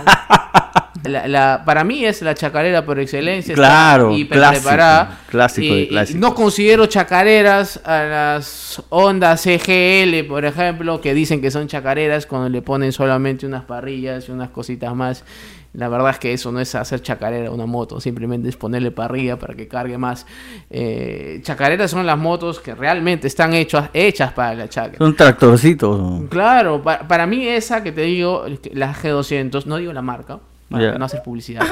la, 1.05 1.29
la- 1.29 1.63
para 1.65 1.85
mí 1.85 2.05
es 2.05 2.23
la 2.23 2.35
chacarera 2.35 2.85
por 2.85 2.99
excelencia. 2.99 3.55
Claro, 3.55 4.13
hiper 4.13 4.39
clásico, 4.39 4.63
preparada. 4.63 5.19
clásico 5.29 5.75
de 5.75 5.83
Y- 6.11 6.15
no 6.15 6.35
considero 6.35 6.87
chacareras 6.87 7.81
a 7.85 8.03
las 8.05 8.83
ondas 8.89 9.41
CGL, 9.43 10.25
por 10.29 10.45
ejemplo, 10.45 11.01
que 11.01 11.15
dicen 11.15 11.41
que 11.41 11.51
son 11.51 11.67
chacareras 11.69 12.27
cuando 12.27 12.49
le 12.49 12.63
ponen 12.63 12.93
solamente 12.93 13.47
unas 13.47 13.65
parrillas 13.65 14.29
y 14.29 14.33
unas 14.33 14.51
cositas 14.51 14.95
más. 14.95 15.25
La 15.73 15.89
verdad 15.89 16.11
es 16.11 16.19
que 16.21 16.33
eso 16.33 16.53
no 16.53 16.61
es 16.61 16.73
hacer 16.77 17.03
chacarera 17.03 17.49
a 17.49 17.51
una 17.51 17.67
moto, 17.67 18.01
simplemente 18.01 18.49
es 18.49 18.57
ponerle 18.57 18.93
parrilla 18.93 19.41
para 19.41 19.55
que 19.55 19.67
cargue 19.67 19.99
más. 19.99 20.25
Eh, 20.71 21.41
chacareras 21.43 21.91
son 21.91 22.07
las 22.07 22.17
motos 22.17 22.61
que 22.61 22.77
realmente 22.77 23.27
están 23.27 23.55
hechas, 23.55 23.91
hechas 23.93 24.33
para 24.33 24.55
la 24.55 24.69
chaca. 24.69 24.99
Son 24.99 25.17
tractorcitos. 25.17 26.23
Claro, 26.31 26.81
pa- 26.81 27.01
para 27.09 27.27
mí 27.27 27.49
esa 27.49 27.83
que 27.83 27.91
te 27.91 28.03
digo, 28.03 28.45
la 28.73 28.95
G200, 28.95 29.65
no 29.67 29.79
digo 29.79 29.93
la 29.93 30.03
marca, 30.03 30.39
para 30.79 30.99
no 30.99 31.05
hacer 31.05 31.23
publicidad. 31.23 31.63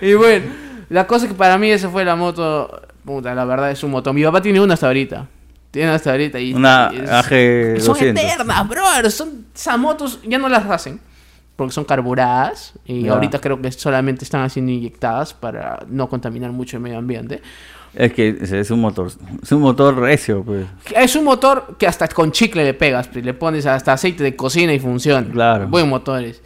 y 0.00 0.14
bueno, 0.14 0.46
la 0.88 1.06
cosa 1.06 1.26
es 1.26 1.32
que 1.32 1.38
para 1.38 1.58
mí 1.58 1.70
esa 1.70 1.88
fue 1.90 2.04
la 2.04 2.16
moto, 2.16 2.82
puta, 3.04 3.34
la 3.34 3.44
verdad 3.44 3.70
es 3.70 3.82
un 3.82 3.90
moto. 3.90 4.12
Mi 4.12 4.24
papá 4.24 4.40
tiene 4.40 4.60
una 4.60 4.74
hasta 4.74 4.86
ahorita. 4.86 5.26
Tiene 5.70 5.88
una 5.88 5.96
hasta 5.96 6.10
ahorita 6.12 6.40
y 6.40 6.54
Una 6.54 6.90
y 6.92 6.98
es- 7.00 7.10
AG200. 7.10 7.80
Son 7.80 7.96
eternas, 8.02 8.68
brother. 8.68 9.10
Son 9.10 9.46
esas 9.54 9.78
motos 9.78 10.20
ya 10.24 10.38
no 10.38 10.48
las 10.48 10.64
hacen 10.70 11.00
porque 11.56 11.72
son 11.72 11.84
carburadas 11.84 12.74
y 12.84 13.08
ahorita 13.08 13.40
creo 13.40 13.60
que 13.60 13.72
solamente 13.72 14.24
están 14.24 14.42
haciendo 14.42 14.70
inyectadas 14.72 15.32
para 15.34 15.80
no 15.88 16.08
contaminar 16.08 16.52
mucho 16.52 16.76
el 16.76 16.82
medio 16.82 16.98
ambiente. 16.98 17.40
Es 17.94 18.12
que 18.12 18.28
es- 18.42 18.52
es 18.52 18.70
un 18.70 18.80
motor, 18.80 19.10
es 19.42 19.52
un 19.52 19.62
motor 19.62 19.96
recio, 19.98 20.42
pues. 20.44 20.66
Es 20.94 21.16
un 21.16 21.24
motor 21.24 21.76
que 21.78 21.86
hasta 21.86 22.06
con 22.08 22.30
chicle 22.30 22.62
le 22.62 22.74
pegas, 22.74 23.08
pues, 23.08 23.24
le 23.24 23.32
pones 23.32 23.64
hasta 23.64 23.94
aceite 23.94 24.22
de 24.22 24.36
cocina 24.36 24.74
y 24.74 24.78
funciona. 24.78 25.26
Claro. 25.32 25.66
Buen 25.68 25.88
motores. 25.88 26.42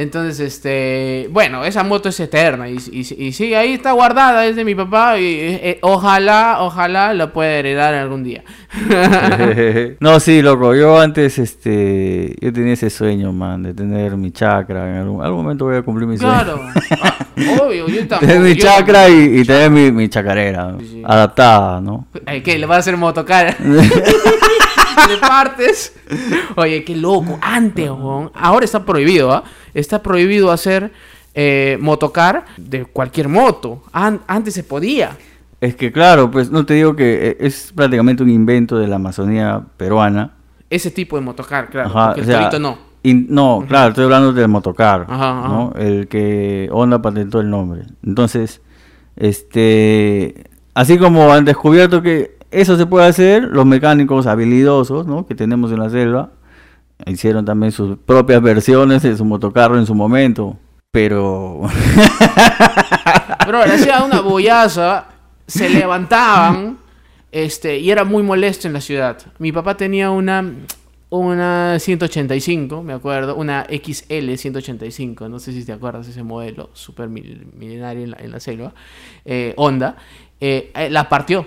Entonces, 0.00 0.40
este, 0.40 1.28
bueno, 1.30 1.62
esa 1.64 1.82
moto 1.84 2.08
es 2.08 2.18
eterna 2.20 2.70
y, 2.70 2.78
y, 2.90 3.00
y 3.26 3.32
sí, 3.32 3.52
ahí 3.54 3.74
está 3.74 3.92
guardada, 3.92 4.46
es 4.46 4.56
de 4.56 4.64
mi 4.64 4.74
papá 4.74 5.18
y 5.18 5.24
eh, 5.24 5.60
eh, 5.62 5.78
ojalá, 5.82 6.56
ojalá 6.60 7.12
la 7.12 7.32
pueda 7.34 7.50
heredar 7.52 7.92
algún 7.92 8.24
día. 8.24 8.42
no, 10.00 10.18
sí, 10.20 10.40
loco. 10.42 10.74
Yo 10.74 10.98
antes, 10.98 11.38
este, 11.38 12.34
yo 12.40 12.52
tenía 12.52 12.72
ese 12.72 12.88
sueño, 12.88 13.32
man, 13.32 13.62
de 13.62 13.74
tener 13.74 14.16
mi 14.16 14.30
chakra. 14.32 14.88
En 14.90 14.96
algún, 15.02 15.22
algún 15.22 15.42
momento 15.42 15.66
voy 15.66 15.76
a 15.76 15.82
cumplir 15.82 16.06
mi 16.08 16.16
sueño. 16.16 16.32
claro, 16.32 16.60
Ah, 17.02 17.16
obvio, 17.62 17.86
yo 17.88 17.98
tampoco. 18.08 18.20
Tener 18.20 18.40
mi 18.40 18.54
yo 18.54 18.62
chakra 18.66 19.08
y, 19.08 19.40
y 19.40 19.44
tener 19.44 19.70
mi, 19.70 19.92
mi 19.92 20.08
chacarera 20.08 20.76
Sí, 20.80 20.86
sí. 20.92 21.02
adaptada, 21.04 21.80
¿no? 21.80 22.06
Ay, 22.26 22.42
¿Qué? 22.42 22.58
¿Le 22.58 22.66
vas 22.66 22.76
a 22.76 22.80
hacer 22.80 22.96
motocar? 22.96 23.56
¿Le 25.08 25.16
partes? 25.18 25.94
Oye, 26.56 26.84
qué 26.84 26.96
loco. 26.96 27.38
Antes. 27.40 27.88
Ahora 28.34 28.64
está 28.64 28.84
prohibido, 28.84 29.32
¿ah? 29.32 29.44
Está 29.74 30.02
prohibido 30.02 30.50
hacer 30.50 30.92
eh, 31.34 31.78
motocar 31.80 32.44
de 32.56 32.84
cualquier 32.84 33.28
moto. 33.28 33.82
An- 33.92 34.20
antes 34.26 34.54
se 34.54 34.64
podía. 34.64 35.16
Es 35.60 35.74
que 35.76 35.92
claro, 35.92 36.30
pues 36.30 36.50
no 36.50 36.64
te 36.64 36.74
digo 36.74 36.96
que 36.96 37.28
eh, 37.30 37.36
es 37.40 37.72
prácticamente 37.74 38.22
un 38.22 38.30
invento 38.30 38.78
de 38.78 38.88
la 38.88 38.96
Amazonía 38.96 39.62
peruana. 39.76 40.32
Ese 40.70 40.90
tipo 40.90 41.16
de 41.16 41.22
motocar, 41.22 41.68
claro. 41.68 41.88
Ajá, 41.90 42.06
porque 42.08 42.20
o 42.20 42.24
el 42.24 42.28
sea, 42.30 42.38
torito 42.50 42.58
no. 42.60 42.78
no, 43.02 43.64
claro, 43.68 43.88
estoy 43.90 44.04
hablando 44.04 44.32
del 44.32 44.48
motocar, 44.48 45.06
Ajá, 45.08 45.48
¿no? 45.48 45.72
El 45.76 46.06
que 46.08 46.68
Honda 46.72 47.02
patentó 47.02 47.40
el 47.40 47.50
nombre. 47.50 47.82
Entonces, 48.04 48.60
este, 49.16 50.44
así 50.74 50.98
como 50.98 51.32
han 51.32 51.44
descubierto 51.44 52.02
que 52.02 52.38
eso 52.50 52.76
se 52.76 52.86
puede 52.86 53.06
hacer, 53.06 53.44
los 53.44 53.64
mecánicos 53.66 54.26
habilidosos, 54.26 55.06
¿no? 55.06 55.26
Que 55.26 55.34
tenemos 55.34 55.70
en 55.72 55.78
la 55.78 55.90
selva, 55.90 56.30
hicieron 57.06 57.44
también 57.44 57.72
sus 57.72 57.96
propias 57.98 58.42
versiones 58.42 59.02
de 59.02 59.16
su 59.16 59.24
motocarro 59.24 59.78
en 59.78 59.86
su 59.86 59.94
momento. 59.94 60.56
Pero, 60.92 61.60
Bro, 63.46 63.66
le 63.66 63.74
hacía 63.74 64.02
una 64.04 64.20
bollaza, 64.20 65.06
se 65.46 65.68
levantaban, 65.70 66.78
este, 67.32 67.78
y 67.78 67.90
era 67.90 68.04
muy 68.04 68.22
molesto 68.22 68.66
en 68.66 68.74
la 68.74 68.80
ciudad. 68.80 69.16
Mi 69.38 69.52
papá 69.52 69.76
tenía 69.76 70.10
una, 70.10 70.44
una 71.10 71.78
185, 71.78 72.82
me 72.82 72.92
acuerdo, 72.92 73.36
una 73.36 73.66
XL 73.70 74.34
185, 74.36 75.28
no 75.28 75.38
sé 75.38 75.52
si 75.52 75.64
te 75.64 75.72
acuerdas 75.72 76.08
ese 76.08 76.22
modelo, 76.24 76.70
super 76.72 77.08
mil- 77.08 77.46
milenario 77.56 78.04
en 78.04 78.10
la, 78.12 78.16
en 78.20 78.30
la 78.32 78.40
selva, 78.40 78.72
eh, 79.24 79.54
Honda, 79.56 79.96
eh, 80.40 80.72
eh, 80.74 80.90
la 80.90 81.08
partió, 81.08 81.46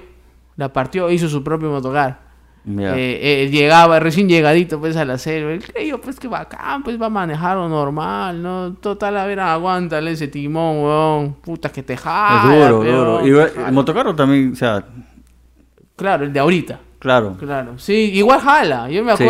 la 0.57 0.71
partió, 0.71 1.09
hizo 1.11 1.27
su 1.29 1.43
propio 1.43 1.69
motocar. 1.69 2.19
ya. 2.65 2.95
Eh, 2.97 3.43
eh, 3.43 3.49
llegaba 3.49 3.99
recién 3.99 4.29
llegadito 4.29 4.79
pues 4.79 4.95
a 4.95 5.03
la 5.05 5.17
selva. 5.17 5.51
Él 5.51 5.63
creyó 5.63 5.99
pues 5.99 6.19
que 6.19 6.27
bacán, 6.27 6.83
pues 6.83 7.01
va 7.01 7.07
a 7.07 7.09
manejarlo 7.09 7.67
normal, 7.67 8.41
¿no? 8.41 8.73
Total, 8.75 9.17
a 9.17 9.25
ver, 9.25 9.39
aguántale 9.39 10.11
ese 10.11 10.27
timón, 10.27 10.81
weón. 10.83 11.33
Puta 11.41 11.69
que 11.69 11.83
te 11.83 11.97
jala. 11.97 12.53
es 12.53 12.69
duro, 12.69 12.81
peón, 12.81 12.95
duro. 12.97 13.27
Y 13.27 13.61
el 13.65 13.71
motocarro 13.73 14.15
también, 14.15 14.53
o 14.53 14.55
sea, 14.55 14.85
Claro, 15.95 16.25
el 16.25 16.33
de 16.33 16.39
ahorita. 16.39 16.79
claro. 16.99 17.35
Claro. 17.37 17.77
Sí, 17.77 18.11
igual 18.13 18.39
jala. 18.39 18.89
Yo 18.89 19.03
me 19.03 19.15
Sí. 19.17 19.23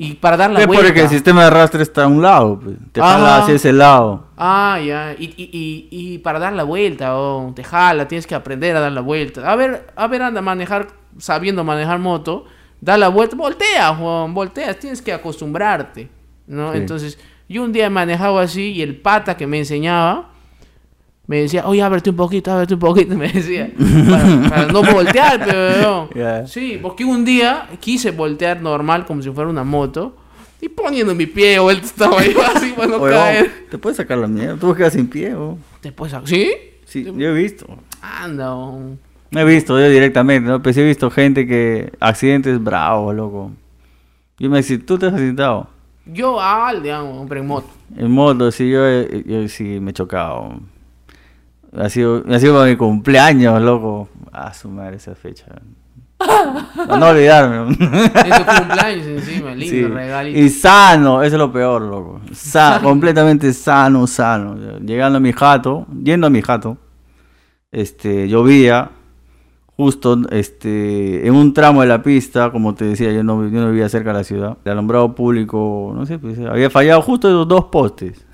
Y 0.00 0.14
para 0.14 0.36
dar 0.36 0.50
la 0.52 0.60
Es 0.60 0.66
vuelta. 0.68 0.84
porque 0.86 1.00
el 1.02 1.08
sistema 1.08 1.40
de 1.40 1.46
arrastre 1.48 1.82
está 1.82 2.04
a 2.04 2.06
un 2.06 2.22
lado, 2.22 2.60
pues, 2.60 2.76
te 2.92 3.00
jala 3.00 3.38
hacia 3.38 3.54
ese 3.56 3.72
lado. 3.72 4.28
Ah, 4.36 4.78
ya. 4.78 5.12
Y, 5.18 5.24
y, 5.36 5.50
y, 5.52 5.88
y 5.90 6.18
para 6.18 6.38
dar 6.38 6.52
la 6.52 6.62
vuelta, 6.62 7.16
oh, 7.18 7.52
te 7.52 7.64
jala, 7.64 8.06
tienes 8.06 8.24
que 8.24 8.36
aprender 8.36 8.76
a 8.76 8.80
dar 8.80 8.92
la 8.92 9.00
vuelta. 9.00 9.50
A 9.50 9.56
ver, 9.56 9.88
a 9.96 10.06
ver, 10.06 10.22
anda 10.22 10.38
a 10.38 10.42
manejar, 10.42 10.86
sabiendo 11.18 11.64
manejar 11.64 11.98
moto, 11.98 12.44
da 12.80 12.96
la 12.96 13.08
vuelta, 13.08 13.34
voltea, 13.34 13.92
Juan, 13.96 14.34
volteas, 14.34 14.78
tienes 14.78 15.02
que 15.02 15.12
acostumbrarte, 15.12 16.08
¿no? 16.46 16.70
Sí. 16.70 16.78
Entonces, 16.78 17.18
yo 17.48 17.64
un 17.64 17.72
día 17.72 17.86
he 17.86 17.90
manejado 17.90 18.38
así 18.38 18.70
y 18.74 18.82
el 18.82 19.00
pata 19.00 19.36
que 19.36 19.48
me 19.48 19.58
enseñaba 19.58 20.30
me 21.28 21.42
decía, 21.42 21.66
oye, 21.68 21.82
ábrete 21.82 22.08
un 22.10 22.16
poquito, 22.16 22.50
ábrete 22.50 22.74
un 22.74 22.80
poquito, 22.80 23.14
me 23.16 23.28
decía, 23.28 23.70
para, 24.10 24.48
para 24.48 24.66
no 24.72 24.82
voltear, 24.82 25.44
pero 25.44 26.08
Ya. 26.14 26.46
Sí, 26.46 26.78
porque 26.82 27.04
un 27.04 27.24
día 27.24 27.68
quise 27.78 28.10
voltear 28.10 28.60
normal 28.60 29.06
como 29.06 29.22
si 29.22 29.30
fuera 29.30 29.48
una 29.48 29.62
moto 29.62 30.16
y 30.60 30.68
poniendo 30.70 31.14
mi 31.14 31.26
pie 31.26 31.58
vuelta 31.60 31.86
estaba 31.86 32.24
yo 32.24 32.42
así 32.56 32.72
para 32.72 32.88
no 32.88 32.96
Oye, 32.96 33.14
caer. 33.14 33.50
te 33.70 33.78
puedes 33.78 33.98
sacar 33.98 34.18
la 34.18 34.26
mierda, 34.26 34.56
tú 34.56 34.74
quedas 34.74 34.94
sin 34.94 35.06
pie, 35.06 35.34
oh. 35.34 35.58
Después, 35.82 36.12
¿sí? 36.24 36.50
Sí, 36.86 37.04
yo 37.04 37.28
he 37.28 37.34
visto. 37.34 37.66
Anda, 38.00 38.54
oh. 38.54 38.96
No 39.30 39.40
he 39.40 39.44
visto 39.44 39.78
yo 39.78 39.90
directamente, 39.90 40.48
¿no? 40.48 40.62
Pero 40.62 40.72
sí 40.72 40.80
he 40.80 40.84
visto 40.84 41.10
gente 41.10 41.46
que 41.46 41.92
accidentes 42.00 42.64
bravos, 42.64 43.14
loco. 43.14 43.52
Yo 44.38 44.48
me 44.48 44.56
decía, 44.56 44.78
¿tú 44.84 44.98
te 44.98 45.04
has 45.06 45.12
accidentado? 45.12 45.68
Yo 46.06 46.40
al, 46.40 46.82
digamos, 46.82 47.18
hombre 47.20 47.40
en 47.40 47.46
moto. 47.46 47.68
En 47.94 48.10
moto, 48.10 48.50
sí, 48.50 48.70
yo, 48.70 48.80
yo 49.02 49.46
sí 49.48 49.78
me 49.80 49.90
he 49.90 49.94
chocado. 49.94 50.58
Ha 51.76 51.88
sido, 51.88 52.24
ha 52.28 52.38
sido 52.38 52.54
para 52.54 52.66
mi 52.70 52.76
cumpleaños, 52.76 53.60
loco. 53.60 54.08
Ah, 54.32 54.52
su 54.54 54.68
madre 54.68 54.96
esa 54.96 55.14
fecha. 55.14 55.44
No 56.88 57.06
olvidarme. 57.08 57.68
En 57.70 57.78
tu 57.78 58.44
cumpleaños 58.56 59.06
encima, 59.06 59.50
lindo 59.54 59.66
Sí. 59.70 59.84
regalito. 59.84 60.38
Y 60.38 60.48
sano, 60.48 61.22
eso 61.22 61.36
es 61.36 61.38
lo 61.38 61.52
peor, 61.52 61.82
loco. 61.82 62.20
Sa- 62.32 62.80
completamente 62.82 63.52
sano, 63.52 64.06
sano. 64.06 64.56
Llegando 64.80 65.18
a 65.18 65.20
mi 65.20 65.32
jato, 65.32 65.86
yendo 66.02 66.26
a 66.26 66.30
mi 66.30 66.40
jato, 66.42 66.76
este, 67.70 68.28
llovía 68.28 68.90
justo 69.76 70.18
este, 70.30 71.24
en 71.26 71.34
un 71.34 71.54
tramo 71.54 71.82
de 71.82 71.86
la 71.88 72.02
pista, 72.02 72.50
como 72.50 72.74
te 72.74 72.84
decía, 72.86 73.12
yo 73.12 73.22
no, 73.22 73.46
yo 73.48 73.60
no 73.60 73.70
vivía 73.70 73.88
cerca 73.88 74.10
de 74.12 74.18
la 74.18 74.24
ciudad. 74.24 74.56
El 74.64 74.72
alumbrado 74.72 75.14
público, 75.14 75.92
no 75.94 76.04
sé, 76.04 76.18
pues, 76.18 76.38
había 76.40 76.68
fallado 76.70 77.00
justo 77.02 77.28
esos 77.28 77.46
dos 77.46 77.66
postes. 77.66 78.24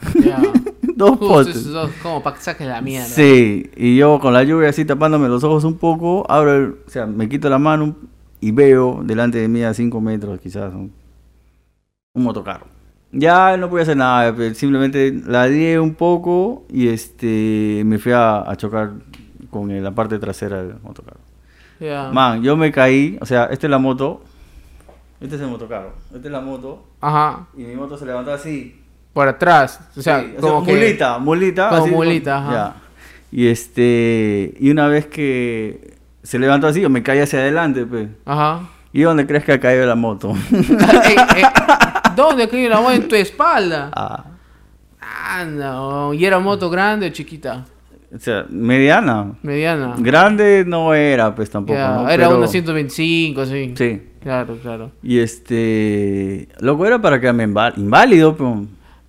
Dos 1.13 1.47
esos 1.49 1.73
dos, 1.73 1.91
como 2.03 2.23
para 2.23 2.37
que 2.37 2.43
saques 2.43 2.67
la 2.67 2.81
mierda. 2.81 3.07
Sí, 3.07 3.71
y 3.77 3.97
yo 3.97 4.19
con 4.21 4.33
la 4.33 4.43
lluvia 4.45 4.69
así 4.71 4.85
tapándome 4.85 5.29
los 5.29 5.43
ojos 5.45 5.65
un 5.65 5.79
poco, 5.79 6.25
abro, 6.31 6.55
el- 6.55 6.77
o 6.87 6.91
sea, 6.91 7.07
me 7.07 7.29
quito 7.29 7.49
la 7.49 7.59
mano 7.59 7.95
y 8.41 8.51
veo 8.51 9.01
delante 9.05 9.39
de 9.39 9.49
mí 9.49 9.63
a 9.63 9.73
5 9.75 10.01
metros 10.01 10.41
quizás 10.41 10.73
un, 10.75 10.93
un 12.15 12.23
motocarro. 12.23 12.67
Ya 13.13 13.57
no 13.57 13.71
podía 13.71 13.85
hacer 13.85 13.97
nada, 13.97 14.35
simplemente 14.55 15.13
la 15.27 15.47
di 15.47 15.77
un 15.77 15.95
poco 15.95 16.65
y 16.69 16.89
este 16.89 17.83
me 17.87 17.99
fui 17.99 18.11
a, 18.13 18.49
a 18.51 18.57
chocar 18.57 18.93
con 19.51 19.83
la 19.83 19.93
parte 19.93 20.19
trasera 20.19 20.65
del 20.65 20.77
motocarro. 20.83 21.21
Ya. 21.79 22.11
Man, 22.13 22.43
yo 22.43 22.57
me 22.57 22.73
caí, 22.73 23.17
o 23.21 23.27
sea, 23.27 23.45
esta 23.47 23.67
es 23.67 23.71
la 23.71 23.79
moto, 23.79 24.23
este 25.21 25.37
es 25.37 25.43
el 25.43 25.49
motocarro, 25.49 25.93
esta 26.13 26.27
es 26.27 26.33
la 26.33 26.41
moto 26.41 26.85
Ajá. 27.01 27.47
y 27.57 27.63
mi 27.63 27.75
moto 27.77 27.97
se 27.97 28.05
levantó 28.07 28.33
así. 28.33 28.81
Por 29.15 29.29
atrás. 29.29 29.81
O 29.97 30.03
sea, 30.03 30.21
Sí, 30.21 30.35
como 30.41 30.63
que. 30.65 30.73
mulita, 30.75 31.19
mulita. 31.19 31.69
como 31.71 31.85
así, 31.85 31.91
mulita, 31.95 32.37
ajá. 32.39 32.53
ya. 32.53 32.75
Y 33.33 33.47
este, 33.49 34.55
y 34.61 34.71
una 34.71 34.87
vez 34.89 35.07
que 35.07 35.95
se 36.23 36.39
levantó 36.39 36.67
así, 36.67 36.81
yo 36.83 36.91
me 36.91 37.03
caí 37.03 37.21
hacia 37.21 37.39
adelante, 37.39 37.87
pues. 37.87 38.09
Ajá. 38.27 38.69
¿Y 38.93 39.03
dónde 39.03 39.27
crees 39.27 39.45
que 39.45 39.53
ha 39.53 39.59
caído 39.61 39.87
la 39.87 39.95
moto? 39.95 40.35
Eh, 40.53 41.17
eh, 41.37 41.43
¿Dónde 42.15 42.49
cayó 42.49 42.69
la 42.69 42.77
moto 42.81 42.93
en 42.93 43.09
tu 43.09 43.15
espalda? 43.17 43.91
ah, 43.95 44.25
Anda, 45.41 45.81
oh. 45.81 46.15
¿y 46.15 46.25
era 46.25 46.39
moto 46.39 46.71
grande 46.71 47.07
o 47.07 47.11
chiquita? 47.11 47.65
O 48.15 48.19
sea, 48.21 48.47
mediana. 48.49 49.33
Mediana. 49.43 49.95
Grande 49.99 50.65
no 50.67 50.95
era, 50.95 51.35
pues 51.35 51.51
tampoco. 51.51 51.77
Era 51.77 52.05
Pero- 52.29 52.39
una 52.39 52.47
125, 52.47 53.47
sí. 53.47 53.75
Sí. 53.77 54.03
Claro, 54.23 54.57
claro. 54.63 54.91
Y 55.03 55.19
este. 55.19 56.49
Loco, 56.61 56.87
era 56.87 57.01
para 57.01 57.21
quedarme 57.21 57.47
invá- 57.49 57.75
inválido, 57.77 58.37
pero. 58.37 58.65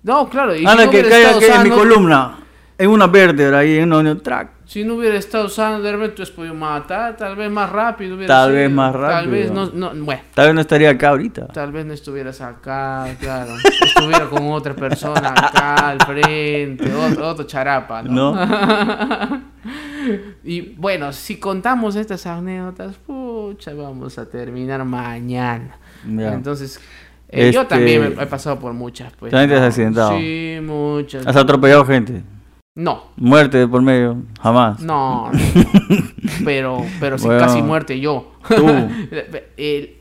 No, 0.06 0.28
claro. 0.28 0.54
Y 0.54 0.60
si 0.60 0.66
Anda, 0.66 0.84
no 0.84 0.90
que 0.92 1.02
caiga 1.02 1.36
que 1.36 1.48
en 1.52 1.62
mi 1.64 1.70
columna. 1.70 2.38
En 2.78 2.90
una 2.90 3.06
vértebra 3.08 3.58
ahí, 3.58 3.78
en 3.78 3.92
un 3.92 4.20
track. 4.20 4.50
Si 4.66 4.84
no 4.84 4.94
hubiera 4.94 5.16
estado 5.16 5.48
sano, 5.48 5.80
de 5.82 5.90
repente 5.90 6.22
has 6.22 6.30
podido 6.30 6.54
matar, 6.54 7.16
tal 7.16 7.34
vez 7.34 7.50
más 7.50 7.70
rápido. 7.70 8.14
hubiera 8.16 8.32
Tal 8.32 8.52
vez 8.52 8.70
más 8.70 8.92
Tal 8.92 9.26
vez 9.28 9.48
rápido. 9.48 9.70
no, 9.74 9.92
no, 9.94 10.04
bueno, 10.04 10.22
Tal 10.34 10.46
vez 10.46 10.54
no 10.54 10.60
estaría 10.60 10.90
acá 10.90 11.08
ahorita. 11.08 11.48
tal 11.48 11.72
vez 11.72 11.86
no 11.86 11.92
estuvieras 11.92 12.40
acá, 12.40 13.06
claro. 13.18 13.52
Estuviera 13.82 14.26
con 14.26 14.46
otra 14.52 14.74
persona 14.74 15.30
acá 15.30 15.88
al 15.88 16.00
frente, 16.02 16.92
otro, 16.94 17.28
otro 17.28 17.44
charapa, 17.46 18.02
¿no? 18.02 18.34
¿No? 18.34 19.42
y 20.44 20.60
bueno, 20.76 21.12
si 21.12 21.38
contamos 21.40 21.96
estas 21.96 22.26
anécdotas, 22.26 22.94
pucha, 22.96 23.74
vamos 23.74 24.18
a 24.18 24.26
terminar 24.28 24.84
mañana. 24.84 25.78
Ya. 26.06 26.32
Entonces, 26.34 26.80
eh, 27.28 27.50
yo 27.52 27.62
Este- 27.62 27.74
también 27.74 28.14
me 28.16 28.22
he 28.22 28.26
pasado 28.26 28.58
por 28.58 28.72
muchas, 28.72 29.12
pues. 29.18 29.30
¿También 29.30 29.50
te 29.50 29.56
has 29.56 29.62
accidentado? 29.68 30.18
Sí, 30.18 30.58
muchas. 30.62 31.26
Has 31.26 31.36
atropellado 31.36 31.84
gente. 31.84 32.22
No, 32.74 33.04
Muerte 33.16 33.56
de 33.58 33.66
por 33.68 33.80
medio. 33.82 34.18
Jamás. 34.40 34.80
No, 34.80 35.30
no. 35.32 35.38
pero, 36.44 36.84
pero 37.00 37.16
sí 37.18 37.26
Bueno. 37.26 37.40
casi 37.40 37.62
muerte 37.62 37.98
yo. 38.00 38.32
Tú. 38.54 38.66
El- 39.56 39.94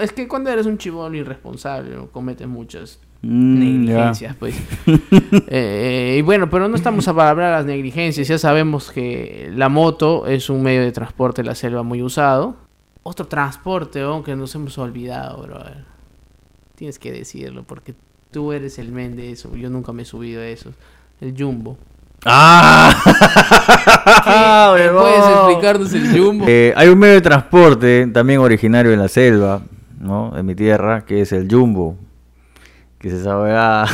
es 0.00 0.12
que 0.12 0.26
cuando 0.26 0.48
eres 0.50 0.64
un 0.64 0.78
chivolo 0.78 1.14
irresponsable, 1.14 1.94
¿no? 1.94 2.06
cometes 2.06 2.48
muchas 2.48 2.98
Mm, 3.22 3.54
ya. 3.86 3.94
negligencias, 3.94 4.36
pues. 4.36 4.54
Eh, 5.48 6.16
y 6.18 6.22
bueno, 6.22 6.48
pero 6.48 6.68
no 6.68 6.76
estamos 6.76 7.04
para 7.06 7.30
hablar 7.30 7.50
de 7.50 7.56
las 7.58 7.66
negligencias. 7.66 8.28
Ya 8.28 8.38
sabemos 8.38 8.90
que 8.92 9.50
la 9.54 9.68
moto 9.68 10.26
es 10.26 10.48
un 10.50 10.62
medio 10.62 10.82
de 10.82 10.92
transporte 10.92 11.40
en 11.42 11.46
la 11.48 11.54
selva 11.54 11.82
muy 11.82 12.02
usado. 12.02 12.56
Otro 13.02 13.26
transporte, 13.26 14.04
oh, 14.04 14.22
que 14.22 14.34
nos 14.36 14.54
hemos 14.54 14.76
olvidado, 14.78 15.42
bro. 15.42 15.60
Tienes 16.76 16.98
que 16.98 17.10
decirlo, 17.10 17.64
porque 17.64 17.94
tú 18.30 18.52
eres 18.52 18.78
el 18.78 18.92
men 18.92 19.16
de 19.16 19.32
eso. 19.32 19.54
Yo 19.56 19.70
nunca 19.70 19.92
me 19.92 20.02
he 20.02 20.04
subido 20.04 20.40
a 20.40 20.46
eso. 20.46 20.72
El 21.20 21.34
jumbo. 21.36 21.76
¡Ah! 22.24 22.94
¿Qué? 24.76 24.82
huevón! 24.82 25.02
¿Puedes 25.02 25.36
explicarnos 25.36 25.92
el 25.94 26.18
jumbo? 26.18 26.44
Eh, 26.48 26.72
hay 26.76 26.88
un 26.88 26.98
medio 26.98 27.14
de 27.14 27.20
transporte 27.20 28.06
también 28.12 28.40
originario 28.40 28.92
en 28.92 28.98
la 28.98 29.08
selva, 29.08 29.62
¿no? 29.98 30.32
De 30.32 30.42
mi 30.42 30.54
tierra, 30.54 31.04
que 31.04 31.22
es 31.22 31.32
el 31.32 31.50
jumbo. 31.50 31.96
Que 33.06 33.12
se 33.12 33.22
sabe. 33.22 33.52
ah. 33.54 33.86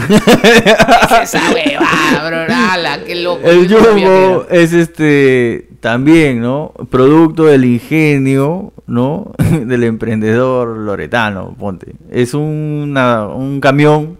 esa 1.22 1.38
huevada, 1.52 2.26
bro. 2.46 2.54
ala, 2.72 3.04
qué 3.04 3.14
loco. 3.16 3.42
El 3.44 3.68
que 3.68 4.40
es 4.50 4.72
este 4.72 5.68
también, 5.80 6.40
¿no? 6.40 6.72
Producto 6.88 7.44
del 7.44 7.66
ingenio, 7.66 8.72
¿no? 8.86 9.32
del 9.38 9.84
emprendedor 9.84 10.78
loretano, 10.78 11.54
ponte. 11.58 11.92
Es 12.10 12.32
una- 12.32 13.26
un 13.26 13.60
camión 13.60 14.16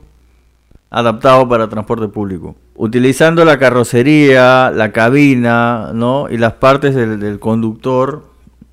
adaptado 0.90 1.48
para 1.48 1.68
transporte 1.70 2.08
público. 2.08 2.54
Utilizando 2.74 3.46
la 3.46 3.58
carrocería, 3.58 4.70
la 4.74 4.92
cabina, 4.92 5.92
¿no? 5.94 6.26
Y 6.28 6.36
las 6.36 6.52
partes 6.52 6.94
del, 6.94 7.18
del 7.18 7.38
conductor 7.38 8.24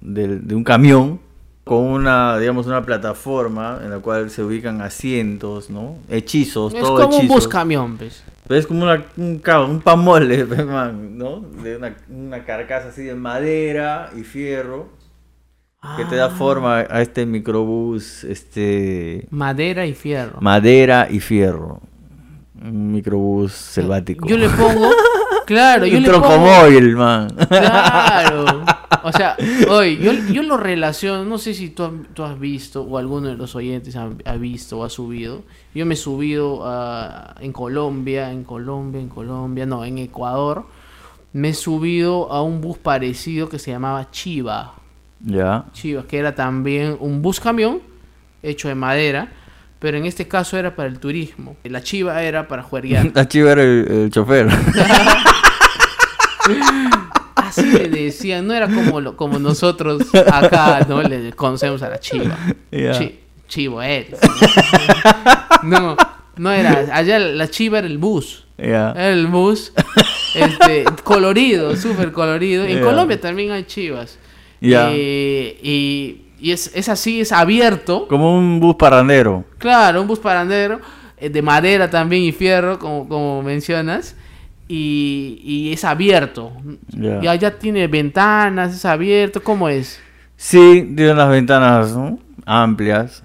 del- 0.01 0.45
de 0.45 0.53
un 0.55 0.65
camión 0.65 1.21
con 1.69 1.85
una, 1.85 2.39
digamos, 2.39 2.65
una 2.65 2.83
plataforma 2.83 3.79
en 3.83 3.91
la 3.91 3.99
cual 3.99 4.31
se 4.31 4.41
ubican 4.41 4.81
asientos, 4.81 5.69
¿no? 5.69 5.97
Hechizos, 6.09 6.73
Es 6.73 6.79
todo 6.81 6.99
como 6.99 7.17
un 7.19 7.27
bus 7.27 7.47
camión, 7.47 7.95
pues. 7.95 8.23
Es 8.49 8.65
como 8.65 8.81
una, 8.85 9.05
un, 9.17 9.39
un 9.69 9.79
pamole, 9.81 10.45
man, 10.65 11.15
¿no? 11.15 11.41
De 11.61 11.77
una, 11.77 11.95
una 12.09 12.43
carcasa 12.43 12.87
así 12.89 13.03
de 13.03 13.13
madera 13.13 14.09
y 14.17 14.23
fierro 14.23 14.87
que 15.95 16.05
te 16.05 16.15
da 16.15 16.25
Ah, 16.25 16.29
forma 16.31 16.79
a 16.79 17.03
este 17.03 17.27
microbús, 17.27 18.23
este 18.23 19.27
Madera 19.29 19.85
y 19.85 19.93
fierro. 19.93 20.41
madera 20.41 21.07
y 21.07 21.19
fierro. 21.19 21.81
Un 22.59 22.93
microbús 22.93 23.51
selvático. 23.53 24.27
Yo 24.27 24.39
le 24.39 24.49
pongo. 24.49 24.89
Claro, 25.49 25.85
yo 25.85 25.97
un 25.97 26.03
le 26.03 26.09
pongo. 26.09 26.21
troncomóvil, 26.27 26.95
man. 26.95 27.27
Claro. 27.49 28.45
O 29.01 29.13
sea, 29.13 29.37
oye, 29.69 29.95
yo, 29.97 30.11
yo 30.11 30.43
lo 30.43 30.57
relaciono, 30.57 31.23
no 31.23 31.37
sé 31.37 31.53
si 31.53 31.69
tú, 31.69 31.83
has- 31.85 31.91
tú 32.13 32.23
has 32.23 32.37
visto 32.37 32.81
o 32.83 32.97
alguno 32.97 33.29
de 33.29 33.35
los 33.35 33.55
oyentes 33.55 33.95
ha, 33.95 34.09
ha 34.25 34.35
visto 34.35 34.77
o 34.79 34.83
ha 34.83 34.89
subido. 34.89 35.43
Yo 35.73 35.85
me 35.85 35.93
he 35.93 35.97
subido 35.97 36.63
a- 36.67 37.33
en 37.39 37.53
Colombia, 37.53 38.29
en 38.31 38.43
Colombia, 38.43 38.99
en 38.99 39.07
Colombia, 39.07 39.65
no, 39.65 39.85
en 39.85 39.99
Ecuador. 39.99 40.65
Me 41.31 41.49
he 41.49 41.53
subido 41.53 42.29
a 42.31 42.41
un 42.43 42.59
bus 42.59 42.77
parecido 42.77 43.47
que 43.47 43.57
se 43.57 43.71
llamaba 43.71 44.11
Chiva. 44.11 44.73
ya. 45.21 45.63
Chiva, 45.71 46.03
que 46.03 46.17
era 46.17 46.35
también 46.35 46.97
un 46.99 47.21
bus 47.21 47.39
camión 47.39 47.79
hecho 48.43 48.67
de 48.67 48.75
madera, 48.75 49.31
pero 49.79 49.97
en 49.97 50.05
este 50.05 50.27
caso 50.27 50.57
era 50.57 50.75
para 50.75 50.89
el 50.89 50.99
turismo. 50.99 51.55
La 51.63 51.81
Chiva 51.81 52.21
era 52.23 52.47
para 52.47 52.63
juerguear. 52.63 53.11
La 53.15 53.27
chiva 53.27 53.51
era 53.53 53.63
el, 53.63 53.87
el 53.89 54.09
chofer. 54.11 54.47
Así 57.35 57.63
le 57.63 57.89
decían, 57.89 58.45
no 58.47 58.53
era 58.53 58.67
como, 58.67 59.01
lo- 59.01 59.15
como 59.17 59.39
nosotros 59.39 60.03
acá, 60.31 60.85
¿no? 60.87 61.01
Le 61.01 61.31
conocemos 61.33 61.81
a 61.81 61.89
la 61.89 61.99
chiva. 61.99 62.37
Chi- 62.71 63.19
chivo 63.47 63.81
eres. 63.81 64.19
No, 65.63 65.95
no 66.37 66.51
era. 66.51 66.85
Allá 66.95 67.17
la 67.19 67.47
chiva 67.49 67.79
era 67.79 67.87
el 67.87 67.97
bus. 67.97 68.45
ya. 68.57 68.91
Era 68.91 69.09
el 69.09 69.27
bus 69.27 69.73
este, 70.35 70.85
colorido, 71.03 71.75
súper 71.75 72.11
colorido. 72.11 72.65
En. 72.65 72.81
Colombia 72.83 73.19
también 73.19 73.51
hay 73.51 73.63
chivas. 73.63 74.19
Eh, 74.61 75.57
y 75.63 76.21
y 76.39 76.51
es, 76.51 76.71
es 76.75 76.89
así, 76.89 77.21
es 77.21 77.31
abierto. 77.31 78.07
Como 78.07 78.37
un 78.37 78.59
bus 78.59 78.75
parrandero. 78.75 79.43
Claro, 79.57 80.01
un 80.01 80.07
bus 80.07 80.19
parandero, 80.19 80.79
eh, 81.17 81.29
de 81.29 81.41
madera 81.41 81.89
también 81.89 82.23
y 82.23 82.31
fierro, 82.31 82.79
como, 82.79 83.07
como 83.07 83.41
mencionas. 83.43 84.15
Y, 84.67 85.41
y 85.43 85.73
es 85.73 85.83
abierto. 85.83 86.51
Ya. 86.89 87.19
Y 87.23 87.27
allá 87.27 87.57
tiene 87.57 87.87
ventanas, 87.87 88.75
es 88.75 88.85
abierto. 88.85 89.41
¿Cómo 89.41 89.67
es? 89.67 89.99
Sí, 90.35 90.93
tiene 90.95 91.11
unas 91.11 91.29
ventanas 91.29 91.95
¿no? 91.95 92.19
amplias, 92.45 93.23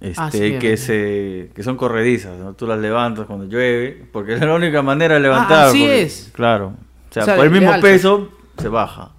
este, 0.00 0.20
Ah, 0.20 0.30
sí, 0.30 0.56
que, 0.58 0.76
se, 0.76 1.50
que 1.54 1.62
son 1.62 1.76
corredizas, 1.76 2.38
¿no? 2.38 2.54
Tú 2.54 2.66
las 2.66 2.78
levantas 2.78 3.26
cuando 3.26 3.44
llueve, 3.44 4.06
porque 4.12 4.34
es 4.34 4.40
la 4.40 4.54
única 4.54 4.80
manera 4.82 5.14
de 5.14 5.20
levantar. 5.20 5.66
así 5.66 5.80
porque- 5.80 6.02
es. 6.02 6.30
Claro. 6.32 6.74
O 7.10 7.12
sea, 7.12 7.22
O 7.22 7.26
sea, 7.26 7.36
por 7.36 7.44
el 7.44 7.50
mismo 7.50 7.72
peso 7.80 8.28
se 8.58 8.68
baja. 8.68 9.10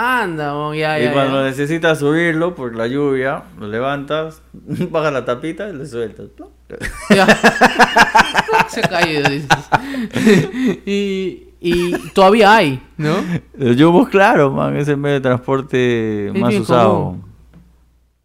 Anda, 0.00 0.54
oh, 0.54 0.72
ya, 0.74 1.00
y 1.00 1.06
ya, 1.06 1.12
cuando 1.12 1.40
ya. 1.40 1.48
necesitas 1.48 1.98
subirlo 1.98 2.54
por 2.54 2.76
la 2.76 2.86
lluvia, 2.86 3.42
lo 3.58 3.66
levantas, 3.66 4.42
bajas 4.52 5.12
la 5.12 5.24
tapita 5.24 5.68
y 5.68 5.72
le 5.72 5.86
sueltas. 5.86 6.26
Se 8.68 8.80
y, 10.86 11.48
y 11.60 12.08
todavía 12.10 12.54
hay, 12.54 12.80
¿no? 12.96 13.16
Los 13.56 13.76
yumbos, 13.76 14.08
claro, 14.08 14.52
man, 14.52 14.76
es 14.76 14.86
el 14.86 14.98
medio 14.98 15.16
de 15.16 15.20
transporte 15.20 16.28
Es 16.28 16.34
más 16.34 16.54
usado. 16.54 16.94
común. 16.94 17.24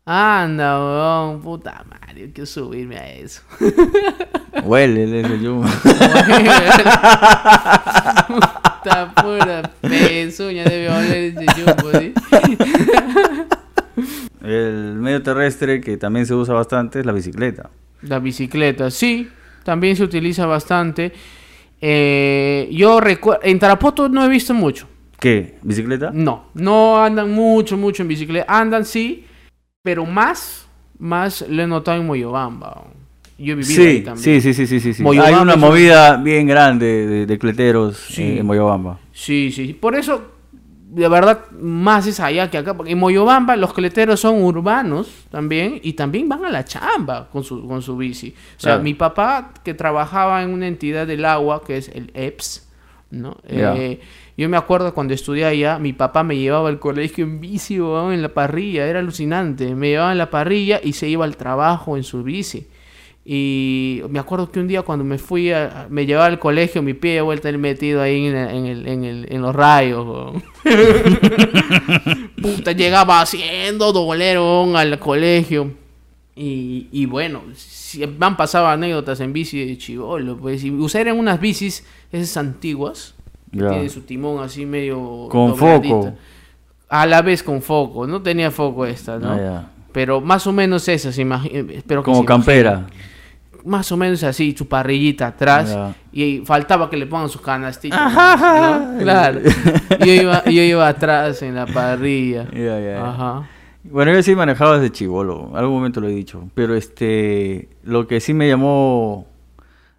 Anda, 0.06 0.78
weón, 0.78 1.42
puta 1.42 1.84
madre, 1.90 2.32
quiero 2.34 2.46
subirme 2.46 2.98
a 2.98 3.10
eso. 3.14 3.42
Huele 4.64 5.22
ese 5.22 5.40
yumbo. 5.40 5.68
Puta 8.84 9.14
pura 9.16 9.72
pezuña 9.82 10.64
debe 10.64 10.90
oler 10.90 11.34
ese 11.38 11.46
jumbo, 11.54 11.92
¿sí? 12.00 12.14
El 14.44 14.96
medio 14.96 15.24
terrestre 15.24 15.80
que 15.80 15.96
también 15.98 16.26
se 16.26 16.34
usa 16.34 16.54
bastante 16.54 17.00
es 17.00 17.06
la 17.06 17.14
bicicleta. 17.14 17.70
La 18.02 18.20
bicicleta, 18.20 18.92
sí, 18.92 19.30
también 19.64 19.96
se 19.96 20.04
utiliza 20.04 20.46
bastante. 20.46 21.14
Eh, 21.80 22.68
yo 22.72 23.00
recuerdo, 23.00 23.42
en 23.44 23.58
Tarapoto 23.58 24.10
no 24.10 24.24
he 24.26 24.28
visto 24.28 24.54
mucho. 24.54 24.88
¿Qué? 25.18 25.60
¿Bicicleta? 25.62 26.12
No, 26.14 26.48
no 26.56 27.02
andan 27.02 27.32
mucho, 27.32 27.78
mucho 27.78 28.02
en 28.02 28.10
bicicleta. 28.10 28.46
Andan 28.50 28.84
sí, 28.84 29.26
pero 29.82 30.06
más, 30.06 30.68
más 31.00 31.46
lo 31.48 31.64
he 31.64 31.68
notado 31.68 32.02
en 32.02 32.08
Moyobamba. 32.08 32.84
Yo 33.38 33.54
he 33.54 33.56
vivido 33.56 33.82
ahí 33.84 33.98
Sí, 33.98 34.02
también. 34.04 34.42
sí, 34.42 34.54
sí, 34.54 34.68
sí, 34.68 34.80
sí, 34.80 34.94
sí. 34.94 35.04
Moyobamba 35.04 35.38
Hay 35.38 35.42
una 35.44 35.54
un- 35.56 35.60
movida 35.60 36.18
bien 36.18 36.48
grande 36.48 37.08
de, 37.08 37.26
de 37.26 37.38
cleteros 37.40 37.98
Sí. 37.98 38.22
eh, 38.24 38.40
en 38.40 38.46
Moyobamba. 38.46 39.00
Sí, 39.12 39.52
sí. 39.52 39.74
Por 39.74 39.96
eso, 39.96 40.22
de 40.90 41.08
verdad, 41.08 41.50
más 41.60 42.06
es 42.06 42.20
allá 42.20 42.50
que 42.52 42.58
acá. 42.60 42.76
Porque 42.78 42.92
en 42.92 43.00
Moyobamba 43.00 43.56
los 43.56 43.74
cleteros 43.74 44.20
son 44.20 44.42
urbanos 44.44 45.26
también 45.32 45.80
y 45.82 45.94
también 45.94 46.30
van 46.30 46.46
a 46.46 46.50
la 46.52 46.64
chamba 46.64 47.28
con 47.32 47.44
su, 47.44 47.68
con 47.68 47.82
su 47.82 47.98
bici. 47.98 48.36
O 48.58 48.60
sea, 48.60 48.74
Claro. 48.74 48.84
mi 48.84 48.94
papá 48.94 49.52
que 49.64 49.74
trabajaba 49.74 50.44
en 50.44 50.52
una 50.52 50.68
entidad 50.68 51.08
del 51.08 51.26
agua, 51.26 51.64
que 51.66 51.78
es 51.78 51.90
el 51.90 52.12
EPS, 52.14 52.70
¿no? 53.10 53.38
Eh, 53.48 54.00
yo 54.38 54.48
me 54.50 54.58
acuerdo 54.58 54.94
cuando 54.94 55.14
estudié 55.16 55.46
allá, 55.46 55.78
mi 55.80 55.94
papá 55.94 56.24
me 56.24 56.38
llevaba 56.38 56.70
al 56.70 56.80
colegio 56.80 57.24
en 57.26 57.40
bici, 57.40 57.80
weón, 57.80 58.14
en 58.14 58.22
la 58.22 58.30
parrilla. 58.30 58.86
Era 58.88 59.00
alucinante. 59.00 59.74
Me 59.76 59.90
llevaba 59.90 60.12
en 60.12 60.18
la 60.20 60.30
parrilla 60.30 60.80
y 60.84 60.94
se 60.94 61.08
iba 61.10 61.26
al 61.26 61.36
trabajo 61.38 61.98
en 61.98 62.04
su 62.04 62.24
bici. 62.24 62.68
Y 63.26 64.02
me 64.10 64.20
acuerdo 64.20 64.52
que 64.52 64.60
un 64.60 64.68
día 64.68 64.82
cuando 64.82 65.06
me 65.06 65.18
fui, 65.18 65.52
a- 65.52 65.88
me 65.90 66.06
llevaba 66.06 66.26
al 66.26 66.40
colegio, 66.40 66.82
mi 66.82 66.94
pie 66.94 67.14
de 67.14 67.22
vuelta 67.22 67.48
el 67.48 67.58
metido 67.58 68.02
ahí 68.02 68.26
en, 68.26 68.36
en 68.36 68.66
el- 68.66 68.88
en 68.88 69.04
el- 69.06 69.28
en 69.30 69.42
los 69.42 69.56
rayos. 69.56 70.34
Puta, 72.42 72.72
llegaba 72.74 73.22
haciendo 73.22 73.92
doler 73.94 74.38
weón, 74.38 74.76
al 74.76 75.00
colegio. 75.00 75.72
Y, 76.36 76.88
y 76.92 77.06
bueno, 77.06 77.42
si- 77.56 78.06
me 78.06 78.26
han 78.26 78.36
pasado 78.38 78.68
anécdotas 78.68 79.20
en 79.20 79.34
bici 79.34 79.66
de 79.66 79.78
chivolo. 79.78 80.38
Pues, 80.38 80.64
y 80.64 80.72
usar 80.72 81.08
en 81.08 81.18
unas 81.18 81.40
bicis, 81.40 81.86
esas 82.12 82.36
antiguas, 82.38 83.16
que 83.52 83.60
Ya. 83.60 83.70
tiene 83.70 83.90
su 83.90 84.02
timón 84.02 84.44
así 84.44 84.66
medio. 84.66 85.28
Con 85.30 85.56
foco. 85.56 86.14
A 86.90 87.06
la 87.06 87.22
vez 87.22 87.42
con 87.42 87.62
foco, 87.62 88.06
no 88.06 88.22
tenía 88.22 88.52
foco 88.52 88.86
esta, 88.86 89.18
¿no? 89.18 89.32
Ah. 89.32 89.70
Pero 89.92 90.22
más 90.22 90.46
o 90.48 90.52
menos 90.52 90.88
esas, 90.88 91.18
imagi- 91.20 91.72
espero 91.72 92.02
que 92.04 92.12
Como 92.12 92.26
campera. 92.26 92.88
Más 93.66 93.92
o 93.92 93.98
menos 93.98 94.24
así, 94.24 94.54
su 94.58 94.68
parrillita 94.68 95.28
atrás. 95.28 95.78
Y 96.12 96.40
faltaba 96.46 96.90
que 96.90 96.98
le 96.98 97.06
pongan 97.08 97.30
sus 97.30 97.42
canastitos. 97.42 97.98
Ajá. 98.00 98.92
¿no? 98.94 99.00
Claro. 99.00 99.40
Yo 100.06 100.14
iba, 100.14 100.44
yo 100.46 100.62
iba 100.62 100.88
atrás 100.88 101.42
en 101.42 101.56
la 101.56 101.66
parrilla. 101.66 102.46
Ya, 102.52 102.80
ya, 102.80 102.80
ya. 102.80 103.10
Ajá. 103.10 103.50
Bueno, 103.84 104.14
yo 104.14 104.24
sí 104.24 104.34
manejaba 104.34 104.78
desde 104.78 104.94
chivolo, 104.94 105.52
algún 105.56 105.76
momento 105.76 106.00
lo 106.00 106.08
he 106.08 106.12
dicho, 106.12 106.50
pero 106.56 106.74
este, 106.74 107.68
lo 107.84 108.08
que 108.08 108.22
sí 108.22 108.34
me 108.34 108.48
llamó 108.48 109.28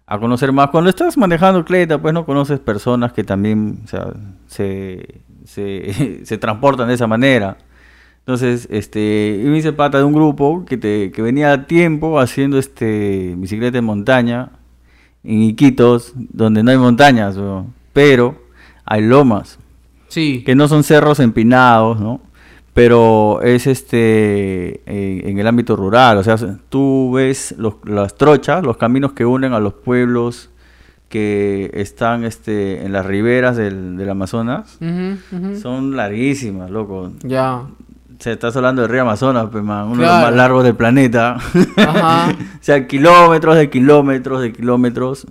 a 0.07 0.17
conocer 0.17 0.51
más, 0.51 0.69
cuando 0.71 0.89
estás 0.89 1.17
manejando 1.17 1.63
cleta, 1.63 1.99
pues 1.99 2.11
no 2.13 2.25
conoces 2.25 2.59
personas 2.59 3.13
que 3.13 3.23
también, 3.23 3.81
o 3.83 3.87
sea, 3.87 4.07
se, 4.47 5.21
se, 5.45 6.21
se 6.25 6.37
transportan 6.39 6.87
de 6.87 6.95
esa 6.95 7.05
manera. 7.05 7.57
Entonces, 8.27 8.67
este, 8.71 9.39
yo 9.43 9.51
me 9.51 9.57
hice 9.59 9.71
pata 9.71 9.99
de 9.99 10.03
un 10.03 10.13
grupo 10.13 10.65
que, 10.65 10.77
te, 10.77 11.11
que 11.11 11.21
venía 11.21 11.51
a 11.53 11.67
tiempo 11.67 12.19
haciendo 12.19 12.57
este 12.57 13.35
bicicleta 13.37 13.77
en 13.77 13.85
montaña, 13.85 14.49
en 15.23 15.43
Iquitos, 15.43 16.13
donde 16.15 16.63
no 16.63 16.71
hay 16.71 16.77
montañas, 16.77 17.37
pero 17.93 18.35
hay 18.83 19.03
lomas 19.03 19.59
Sí. 20.07 20.43
que 20.45 20.55
no 20.55 20.67
son 20.67 20.83
cerros 20.83 21.19
empinados, 21.19 21.99
¿no? 21.99 22.19
Pero 22.73 23.41
es 23.43 23.67
este 23.67 24.81
en, 24.85 25.29
en 25.29 25.39
el 25.39 25.47
ámbito 25.47 25.75
rural, 25.75 26.17
o 26.17 26.23
sea, 26.23 26.35
tú 26.69 27.11
ves 27.13 27.53
los- 27.57 27.75
las 27.85 28.15
trochas, 28.15 28.63
los 28.63 28.77
caminos 28.77 29.13
que 29.13 29.25
unen 29.25 29.53
a 29.53 29.59
los 29.59 29.73
pueblos 29.73 30.49
que 31.09 31.69
están 31.73 32.23
este 32.25 32.83
en 32.85 32.91
las 32.91 33.05
riberas 33.05 33.55
del, 33.55 33.95
del 33.97 34.09
Amazonas, 34.09 34.77
son 35.61 35.95
larguísimas, 35.95 36.69
loco. 36.71 37.11
Ya. 37.23 37.61
Se 38.25 38.31
estás 38.31 38.57
hablando 38.57 38.81
del 38.81 38.89
río 38.89 39.03
Amazonas, 39.03 39.49
pues, 39.51 39.63
man, 39.63 39.85
uno 39.85 40.01
de 40.01 40.07
los 40.07 40.15
más 40.15 40.33
largos 40.33 40.63
del 40.63 40.75
planeta. 40.75 41.37
Ajá. 41.77 42.31
o 42.59 42.59
sea, 42.59 42.87
kilómetros 42.87 43.55
de 43.55 43.69
kilómetros 43.69 44.41
de 44.41 44.51
kilómetros 44.51 45.27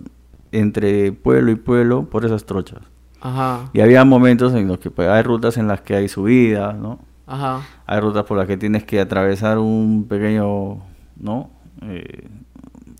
entre 0.52 1.10
pueblo 1.10 1.50
y 1.50 1.56
pueblo 1.56 2.08
por 2.08 2.24
esas 2.24 2.44
trochas. 2.44 2.78
Ajá. 3.20 3.68
Y 3.72 3.80
había 3.80 4.04
momentos 4.04 4.54
en 4.54 4.68
los 4.68 4.78
que 4.78 4.92
pues, 4.92 5.08
hay 5.08 5.24
rutas 5.24 5.56
en 5.56 5.66
las 5.66 5.80
que 5.80 5.96
hay 5.96 6.06
subidas, 6.06 6.76
¿no? 6.76 7.00
Ajá. 7.26 7.62
Hay 7.84 7.98
rutas 7.98 8.22
por 8.26 8.38
las 8.38 8.46
que 8.46 8.56
tienes 8.56 8.84
que 8.84 9.00
atravesar 9.00 9.58
un 9.58 10.06
pequeño, 10.08 10.78
¿no? 11.16 11.50
Eh, 11.82 12.28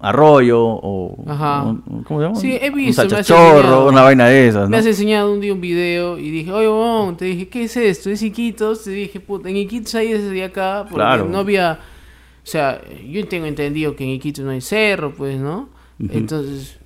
arroyo 0.00 0.60
o... 0.62 1.16
Ajá. 1.26 1.62
un- 1.64 2.04
¿Cómo 2.04 2.20
se 2.20 2.26
llama? 2.26 2.40
Sí, 2.40 2.58
he 2.60 2.68
Un 2.70 2.74
visto, 2.76 3.02
me 3.02 3.06
has 3.06 3.26
sachachorro, 3.26 3.88
una 3.88 4.02
vaina 4.02 4.26
de 4.26 4.48
esas, 4.48 4.68
Me 4.68 4.76
¿no? 4.76 4.80
has 4.80 4.86
enseñado 4.86 5.32
un 5.32 5.40
día 5.40 5.52
un 5.52 5.60
video 5.60 6.18
y 6.18 6.30
dije, 6.30 6.52
oye, 6.52 6.66
bon, 6.68 7.16
te 7.16 7.24
dije, 7.26 7.48
¿qué 7.48 7.64
es 7.64 7.76
esto? 7.76 8.10
¿Es 8.10 8.22
Iquitos? 8.22 8.84
Te 8.84 8.90
dije, 8.90 9.20
puta, 9.20 9.48
en 9.48 9.56
Iquitos 9.56 9.94
hay 9.94 10.12
desde 10.12 10.44
acá, 10.44 10.80
porque 10.82 10.96
Claro. 10.96 11.26
no 11.26 11.38
había, 11.38 11.78
o 12.42 12.46
sea, 12.46 12.80
yo 13.08 13.26
tengo 13.28 13.46
entendido 13.46 13.94
que 13.96 14.04
en 14.04 14.10
Iquitos 14.10 14.44
no 14.44 14.50
hay 14.50 14.60
cerro, 14.60 15.14
pues, 15.14 15.38
¿no? 15.40 15.68
Entonces, 15.98 16.78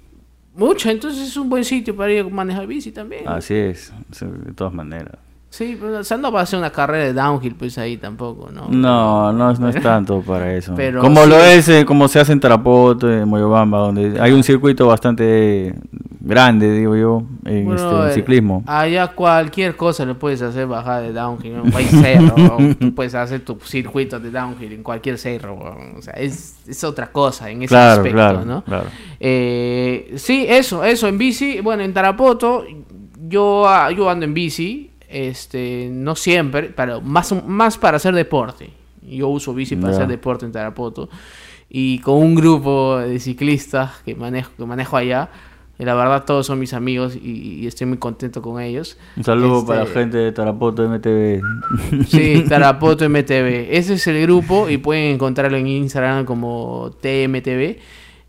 mucho, 0.55 0.90
entonces 0.90 1.29
es 1.29 1.37
un 1.37 1.49
buen 1.49 1.64
sitio 1.64 1.97
para 1.97 2.12
ir 2.12 2.21
a 2.21 2.29
manejar 2.29 2.66
bici 2.66 2.92
también. 2.92 3.27
Así 3.29 3.55
es, 3.55 3.92
de 4.21 4.53
todas 4.53 4.73
maneras. 4.75 5.16
Sí, 5.51 5.79
pero 5.81 5.99
o 5.99 6.05
sea, 6.05 6.19
no 6.19 6.31
va 6.31 6.43
a 6.43 6.47
ser 6.47 6.59
una 6.59 6.71
carrera 6.71 7.05
de 7.05 7.15
downhill, 7.15 7.55
pues 7.55 7.79
ahí 7.79 7.97
tampoco, 7.97 8.51
¿no? 8.53 8.69
No, 8.69 9.33
no, 9.33 9.53
no 9.55 9.69
es 9.69 9.83
tanto 9.83 10.21
para 10.21 10.55
eso. 10.55 10.75
Pero 10.77 11.01
como 11.01 11.25
sí. 11.25 11.31
lo 11.31 11.39
es, 11.39 11.69
eh, 11.69 11.85
como 11.87 12.07
se 12.07 12.21
hace 12.21 12.33
en 12.33 12.41
Tarapoto, 12.41 13.11
en 13.11 13.27
Moyobamba, 13.27 13.79
donde 13.79 14.21
hay 14.21 14.33
un 14.33 14.43
circuito 14.45 14.87
bastante 14.87 15.75
grande, 16.21 16.71
digo 16.73 16.95
yo, 16.97 17.23
en 17.47 17.65
Bueno, 17.65 17.81
este, 17.81 18.03
en 18.03 18.09
eh, 18.11 18.13
ciclismo. 18.13 18.63
Allá 18.67 19.09
cualquier 19.09 19.75
cosa 19.75 20.05
le 20.05 20.15
puedes 20.15 20.43
hacer 20.43 20.67
bajar 20.67 21.03
de 21.03 21.15
downhill, 21.15 21.57
¿no? 21.57 21.77
hay 21.77 21.87
cerro, 21.87 22.35
¿no? 22.37 22.75
tú 22.75 22.95
puedes 22.95 23.15
hacer 23.15 23.41
tu 23.41 23.59
circuito 23.65 24.21
de 24.21 24.31
downhill 24.31 24.75
en 24.75 24.83
cualquier 24.83 25.17
cerro, 25.17 25.59
o 25.97 26.03
sea, 26.03 26.13
es, 26.13 26.57
es 26.69 26.85
otra 26.85 27.11
cosa 27.11 27.51
en 27.51 27.63
ese 27.63 27.69
Claro, 27.69 28.03
aspecto, 28.03 28.17
claro, 28.17 28.45
¿no? 28.45 28.63
claro. 28.65 28.87
Eh, 29.19 30.13
sí, 30.17 30.45
eso, 30.47 30.85
eso, 30.85 31.09
en 31.09 31.17
bici, 31.17 31.61
bueno, 31.63 31.83
en 31.83 31.95
Tarapoto, 31.95 32.65
yo, 33.27 33.67
ah, 33.67 33.91
yo 33.91 34.11
ando 34.11 34.27
en 34.27 34.35
bici, 34.35 34.91
este, 35.09 35.88
no 35.92 36.14
siempre, 36.16 36.73
pero 36.75 37.01
más, 37.01 37.35
más 37.47 37.79
para 37.79 37.97
hacer 37.97 38.14
deporte. 38.14 38.71
Yo 39.03 39.29
uso 39.29 39.55
bici 39.55 39.75
para 39.77 39.88
Ya. 39.92 39.97
hacer 39.99 40.09
deporte 40.09 40.44
en 40.47 40.53
Tarapoto. 40.53 41.09
Y 41.71 41.99
con 42.01 42.16
un 42.18 42.35
grupo 42.35 42.99
de 42.99 43.18
ciclistas 43.18 44.01
que 44.05 44.14
manejo, 44.14 44.51
que 44.57 44.64
manejo 44.64 44.97
allá, 44.97 45.31
y 45.79 45.85
la 45.85 45.94
verdad 45.94 46.25
todos 46.25 46.47
son 46.47 46.59
mis 46.59 46.73
amigos 46.75 47.14
y, 47.14 47.61
y 47.61 47.66
estoy 47.66 47.87
muy 47.87 47.99
contento 47.99 48.42
con 48.42 48.61
ellos. 48.61 48.99
Un 49.16 49.23
saludo 49.25 49.59
Este, 49.59 49.66
para 49.68 49.85
la 49.85 49.90
gente 49.90 50.16
de 50.18 50.33
Tarapoto 50.33 50.88
MTV. 50.88 51.40
Sí, 52.09 52.44
Tarapoto 52.49 53.09
MTV. 53.09 53.68
Ese 53.71 53.94
es 53.94 54.07
el 54.09 54.21
grupo 54.23 54.68
y 54.68 54.79
pueden 54.79 55.14
encontrarlo 55.14 55.57
en 55.57 55.66
Instagram 55.68 56.25
como 56.25 56.90
TMTV 57.01 57.77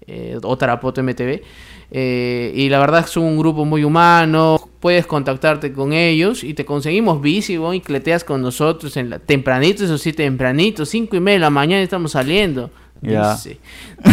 eh, 0.07 0.37
o 0.43 0.57
Tarapoto 0.57 1.01
MTV. 1.01 1.41
Eh, 1.91 2.51
y 2.55 2.69
la 2.69 2.79
verdad 2.79 3.07
son 3.07 3.23
un 3.23 3.37
grupo 3.37 3.65
muy 3.65 3.83
humano. 3.83 4.59
Puedes 4.79 5.05
contactarte 5.05 5.73
con 5.73 5.93
ellos 5.93 6.43
y 6.43 6.53
te 6.53 6.65
conseguimos 6.65 7.21
bici 7.21 7.57
weón, 7.57 7.75
y 7.75 7.81
cleteas 7.81 8.23
con 8.23 8.41
nosotros 8.41 8.95
en 8.97 9.09
la, 9.09 9.19
tempranito, 9.19 9.83
eso 9.83 9.97
sí, 9.97 10.13
tempranito, 10.13 10.85
cinco 10.85 11.15
y 11.15 11.19
media 11.19 11.35
de 11.35 11.41
la 11.41 11.49
mañana 11.49 11.81
estamos 11.81 12.11
saliendo. 12.11 12.71
Ya. 13.01 13.33
Dice. 13.33 13.59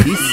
Dice. 0.04 0.24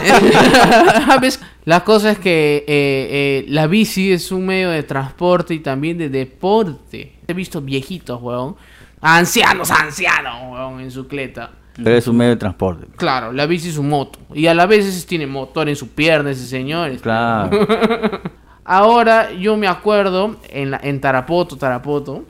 ¿Ves? 1.20 1.40
La 1.64 1.84
cosa 1.84 2.12
es 2.12 2.18
que 2.18 2.58
eh, 2.58 2.64
eh, 2.68 3.44
la 3.48 3.66
bici 3.66 4.12
es 4.12 4.32
un 4.32 4.46
medio 4.46 4.70
de 4.70 4.82
transporte 4.82 5.54
y 5.54 5.60
también 5.60 5.98
de 5.98 6.08
deporte. 6.08 7.16
He 7.26 7.34
visto 7.34 7.60
viejitos, 7.60 8.20
weón. 8.22 8.56
Ancianos, 9.00 9.70
ancianos, 9.70 10.34
weón, 10.50 10.80
en 10.80 10.90
su 10.90 11.06
cleta. 11.06 11.52
Pero 11.82 11.96
es 11.96 12.08
un 12.08 12.16
medio 12.16 12.30
de 12.30 12.36
transporte. 12.36 12.86
Claro, 12.96 13.32
la 13.32 13.46
bici 13.46 13.68
es 13.68 13.76
un 13.78 13.88
moto. 13.88 14.18
Y 14.34 14.46
a 14.46 14.54
la 14.54 14.66
vez 14.66 15.06
tiene 15.06 15.26
motor 15.26 15.68
en 15.68 15.76
su 15.76 15.88
pierna 15.90 16.30
ese 16.30 16.46
señor. 16.46 16.88
este. 16.90 17.02
Claro. 17.02 17.50
Ahora 18.64 19.32
yo 19.32 19.56
me 19.56 19.68
acuerdo 19.68 20.36
en, 20.48 20.70
la, 20.72 20.80
en 20.82 21.00
Tarapoto, 21.00 21.56
Tarapoto. 21.56 22.24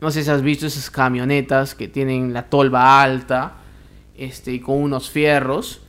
No 0.00 0.10
sé 0.10 0.24
si 0.24 0.30
has 0.30 0.42
visto 0.42 0.66
esas 0.66 0.90
camionetas 0.90 1.74
que 1.74 1.86
tienen 1.86 2.32
la 2.32 2.44
tolva 2.44 3.02
alta. 3.02 3.52
Este, 4.16 4.52
y 4.52 4.60
con 4.60 4.76
unos 4.82 5.10
fierros. 5.10 5.82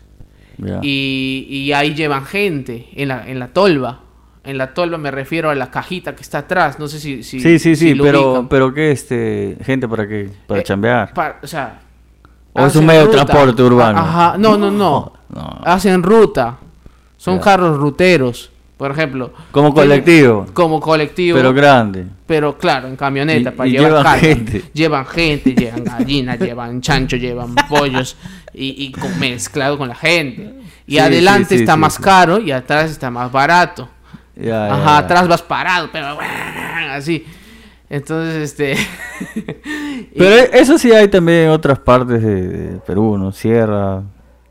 Ya. 0.58 0.80
Y, 0.84 1.48
y 1.50 1.74
ahí 1.74 1.96
llevan 1.96 2.26
gente 2.26 2.88
en 2.94 3.08
la, 3.08 3.28
en 3.28 3.40
la 3.40 3.48
tolva. 3.48 4.02
En 4.44 4.58
la 4.58 4.74
tolva 4.74 4.98
me 4.98 5.10
refiero 5.10 5.50
a 5.50 5.56
la 5.56 5.72
cajita 5.72 6.16
que 6.16 6.22
está 6.22 6.40
atrás. 6.40 6.78
No 6.78 6.88
sé 6.88 7.00
si. 7.00 7.24
si 7.24 7.40
sí, 7.40 7.58
sí, 7.60 7.76
sí, 7.76 7.96
pero, 7.96 8.32
ubican. 8.32 8.50
pero 8.50 8.74
¿qué 8.74 8.92
este 8.92 9.58
gente 9.64 9.88
para 9.88 10.08
qué? 10.08 10.30
Para 10.48 10.60
Eh, 10.60 10.64
chambear. 10.64 11.14
O 11.42 11.48
sea. 11.48 11.80
¿O 12.54 12.66
es 12.66 12.76
un 12.76 12.86
medio 12.86 13.06
de 13.08 13.12
transporte 13.12 13.64
urbano? 13.64 14.00
Ajá, 14.00 14.36
no, 14.38 14.58
no, 14.58 14.70
no. 14.72 15.14
No. 15.30 15.60
Hacen 15.64 16.04
ruta. 16.04 16.58
Son 17.18 17.40
carros 17.40 17.78
ruteros. 17.78 18.52
Por 18.78 18.92
ejemplo. 18.92 19.32
Como 19.52 19.74
colectivo. 19.74 20.46
Como 20.54 20.80
colectivo. 20.80 21.38
Pero 21.38 21.54
grande. 21.54 22.06
Pero 22.26 22.58
claro, 22.58 22.88
en 22.88 22.96
camioneta, 22.96 23.50
Y- 23.50 23.54
para 23.54 23.70
y 23.70 23.72
llevar 23.72 23.90
llevan 23.92 24.20
gente. 24.20 24.64
Llevan 24.74 25.06
gente, 25.06 25.52
llevan 25.56 25.84
gallinas, 25.86 26.40
llevan 26.40 26.82
chancho, 26.82 27.16
llevan 27.16 27.56
pollos 27.70 28.18
y, 28.54 28.86
y 28.86 28.92
con- 28.92 29.18
mezclado 29.20 29.78
con 29.78 29.88
la 29.88 29.96
gente. 29.96 30.54
Y 30.86 30.94
Sí, 30.94 31.00
adelante 31.00 31.50
sí, 31.50 31.56
sí, 31.56 31.62
está 31.64 31.78
más 31.78 31.98
cá 31.98 32.28
y 32.46 32.52
atrás 32.52 32.92
está 32.92 33.10
más 33.10 33.32
barato. 33.32 33.88
Ajá, 34.52 34.98
atrás 34.98 35.28
vas 35.28 35.42
parado, 35.42 35.90
pero 35.92 36.18
así. 36.92 37.26
Entonces, 37.94 38.36
este. 38.38 38.76
Pero 40.18 40.36
e- 40.36 40.50
eso 40.54 40.80
sí 40.80 40.92
hay 40.92 41.08
también 41.10 41.44
en 41.46 41.50
otras 41.52 41.78
partes 41.78 42.24
de, 42.24 42.48
de 42.48 42.80
Perú, 42.80 43.20
¿no? 43.20 43.32
Sierra. 43.32 44.02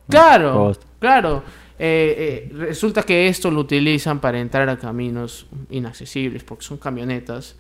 Claro, 0.09 0.55
costa. 0.55 0.87
claro. 1.01 1.43
Eh, 1.77 2.49
eh, 2.49 2.53
resulta 2.55 3.03
que 3.03 3.27
esto 3.27 3.51
lo 3.51 3.59
utilizan 3.59 4.21
para 4.21 4.39
entrar 4.39 4.69
a 4.69 4.77
caminos 4.77 5.49
inaccesibles, 5.71 6.45
porque 6.45 6.65
son 6.65 6.79
camionetas 6.79 7.57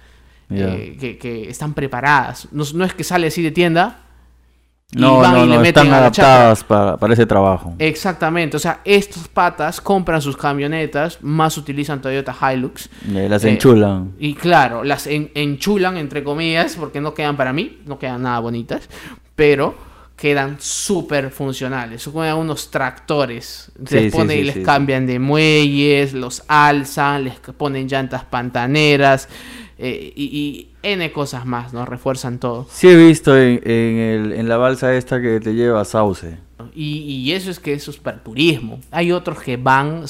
eh, 0.50 0.96
que, 1.00 1.18
que 1.18 1.50
están 1.50 1.74
preparadas. 1.74 2.46
No, 2.52 2.62
no 2.74 2.84
es 2.84 2.94
que 2.94 3.02
sale 3.02 3.26
así 3.26 3.42
de 3.42 3.50
tienda. 3.50 4.02
Y 4.94 5.00
No, 5.00 5.16
van 5.16 5.32
no, 5.32 5.44
y 5.44 5.48
le 5.48 5.58
no, 5.58 5.60
meten 5.60 5.86
están 5.86 5.92
adaptadas 5.92 6.64
para, 6.64 6.96
para 6.96 7.14
ese 7.14 7.26
trabajo. 7.26 7.74
Exactamente, 7.78 8.56
o 8.56 8.60
sea, 8.60 8.80
estos 8.84 9.26
patas 9.28 9.80
compran 9.80 10.22
sus 10.22 10.36
camionetas, 10.36 11.18
más 11.22 11.56
utilizan 11.58 12.00
Toyota 12.00 12.34
Hilux. 12.52 12.88
Eh, 13.14 13.28
las 13.28 13.44
eh, 13.44 13.50
enchulan. 13.50 14.12
Y 14.18 14.34
claro, 14.34 14.84
las 14.84 15.06
en- 15.08 15.30
enchulan, 15.34 15.96
entre 15.96 16.22
comillas, 16.22 16.76
porque 16.76 17.00
no 17.00 17.14
quedan 17.14 17.36
para 17.36 17.52
mí, 17.52 17.80
no 17.86 17.98
quedan 17.98 18.22
nada 18.22 18.38
bonitas, 18.38 18.88
pero 19.34 19.74
quedan 20.16 20.58
súper 20.60 21.30
funcionales. 21.30 22.02
Son 22.02 22.12
como 22.12 22.32
unos 22.36 22.70
tractores. 22.70 23.72
Sí, 23.84 23.88
Les 23.88 24.06
sí, 24.10 24.10
ponen 24.10 24.38
y 24.38 24.44
sí, 24.44 24.44
les 24.44 24.54
sí, 24.54 24.62
cambian 24.62 25.06
de 25.06 25.18
muelles, 25.18 26.12
los 26.12 26.44
alzan, 26.46 27.24
les 27.24 27.40
ponen 27.40 27.88
llantas 27.88 28.24
pantaneras 28.24 29.28
eh, 29.84 30.12
y, 30.14 30.24
y 30.24 30.70
N 30.82 31.10
cosas 31.12 31.44
más, 31.44 31.72
¿no? 31.72 31.84
Refuerzan 31.84 32.38
todo. 32.38 32.66
Sí 32.70 32.88
he 32.88 32.96
visto 32.96 33.36
en, 33.36 33.60
en 33.68 33.96
el- 33.98 34.32
en 34.32 34.48
la 34.48 34.56
balsa 34.56 34.94
esta 34.94 35.20
que 35.20 35.40
te 35.40 35.54
lleva 35.54 35.80
a 35.80 35.84
Sauce. 35.84 36.38
Y, 36.74 36.98
y 37.00 37.32
eso 37.32 37.50
es 37.50 37.58
que 37.58 37.72
eso 37.72 37.90
es 37.90 37.96
para 37.98 38.22
turismo. 38.22 38.80
Hay 38.92 39.10
otros 39.12 39.42
que 39.42 39.56
van 39.56 40.04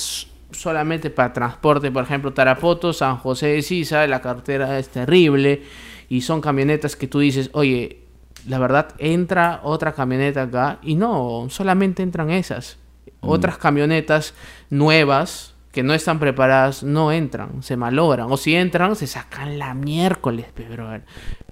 solamente 0.51 1.09
para 1.11 1.33
transporte, 1.33 1.91
por 1.91 2.05
ejemplo, 2.05 2.33
Tarapoto, 2.33 2.93
San 2.93 3.17
José 3.17 3.47
de 3.49 3.63
Sisa, 3.63 4.07
la 4.07 4.21
carretera 4.21 4.79
es 4.79 4.89
terrible 4.91 5.63
y 6.11 6.21
son 6.21 6.43
camionetas 6.43 6.95
que 6.95 7.07
tú 7.09 7.21
dices, 7.21 7.49
oye, 7.55 8.01
la 8.47 8.59
verdad 8.59 8.89
entra 8.99 9.61
otra 9.63 9.93
camioneta 9.95 10.43
acá 10.43 10.79
y 10.83 10.95
no, 10.97 11.47
solamente 11.49 12.03
entran 12.03 12.29
esas. 12.31 12.77
Otras 13.21 13.57
camionetas 13.57 14.35
nuevas 14.69 15.52
que 15.73 15.83
no 15.83 15.95
están 15.95 16.19
preparadas 16.19 16.83
no 16.83 17.11
entran, 17.11 17.63
se 17.63 17.77
malogran 17.77 18.31
o 18.31 18.37
si 18.37 18.55
entran 18.55 18.95
se 18.95 19.07
sacan 19.07 19.59
la 19.59 19.75
miércoles, 19.75 20.47
pe, 20.55 20.69
brother. 20.69 21.03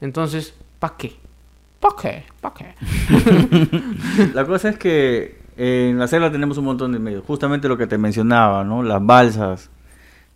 Entonces, 0.00 0.54
¿para 0.78 0.96
qué? 0.96 1.14
¿Para 1.80 1.94
qué? 2.00 2.24
¿Para 2.40 2.54
qué? 2.54 2.74
La 4.35 4.44
cosa 4.44 4.68
es 4.68 4.78
que 4.78 5.40
en 5.56 5.98
la 5.98 6.09
selva 6.09 6.30
tenemos 6.30 6.56
un 6.59 6.64
montón 6.64 6.92
de 6.92 6.98
medios, 6.98 7.24
justamente 7.26 7.68
lo 7.68 7.76
que 7.76 7.87
te 7.87 7.98
mencionaba, 7.98 8.64
¿no? 8.64 8.83
Las 8.83 9.04
balsas, 9.04 9.70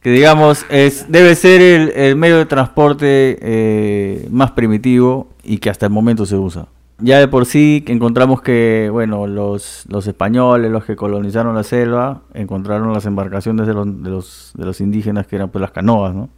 que 0.01 0.11
digamos 0.11 0.67
es 0.69 1.11
debe 1.11 1.35
ser 1.35 1.63
el, 1.63 1.91
el 1.91 2.17
medio 2.17 2.37
de 2.37 2.45
transporte 2.45 3.39
eh, 3.41 4.29
más 4.31 4.51
primitivo 4.51 5.29
y 5.43 5.59
que 5.59 5.71
hasta 5.71 5.87
el 5.87 5.93
momento 5.93 6.27
se 6.27 6.37
usa. 6.37 6.67
Ya 7.05 7.19
de 7.19 7.29
por 7.29 7.45
sí 7.47 7.85
encontramos 7.89 8.41
que, 8.41 8.89
bueno, 8.91 9.27
los, 9.27 9.85
los 9.89 10.07
españoles, 10.07 10.71
los 10.71 10.85
que 10.85 10.97
colonizaron 10.97 11.55
la 11.55 11.63
selva, 11.63 12.23
encontraron 12.33 12.93
las 12.93 13.05
embarcaciones 13.07 13.67
de 13.67 13.75
los, 13.75 14.03
de 14.03 14.11
los, 14.11 14.53
de 14.55 14.65
los 14.65 14.81
indígenas 14.81 15.27
que 15.27 15.37
eran 15.37 15.51
pues 15.51 15.61
las 15.61 15.71
canoas, 15.71 16.15
¿no? 16.15 16.29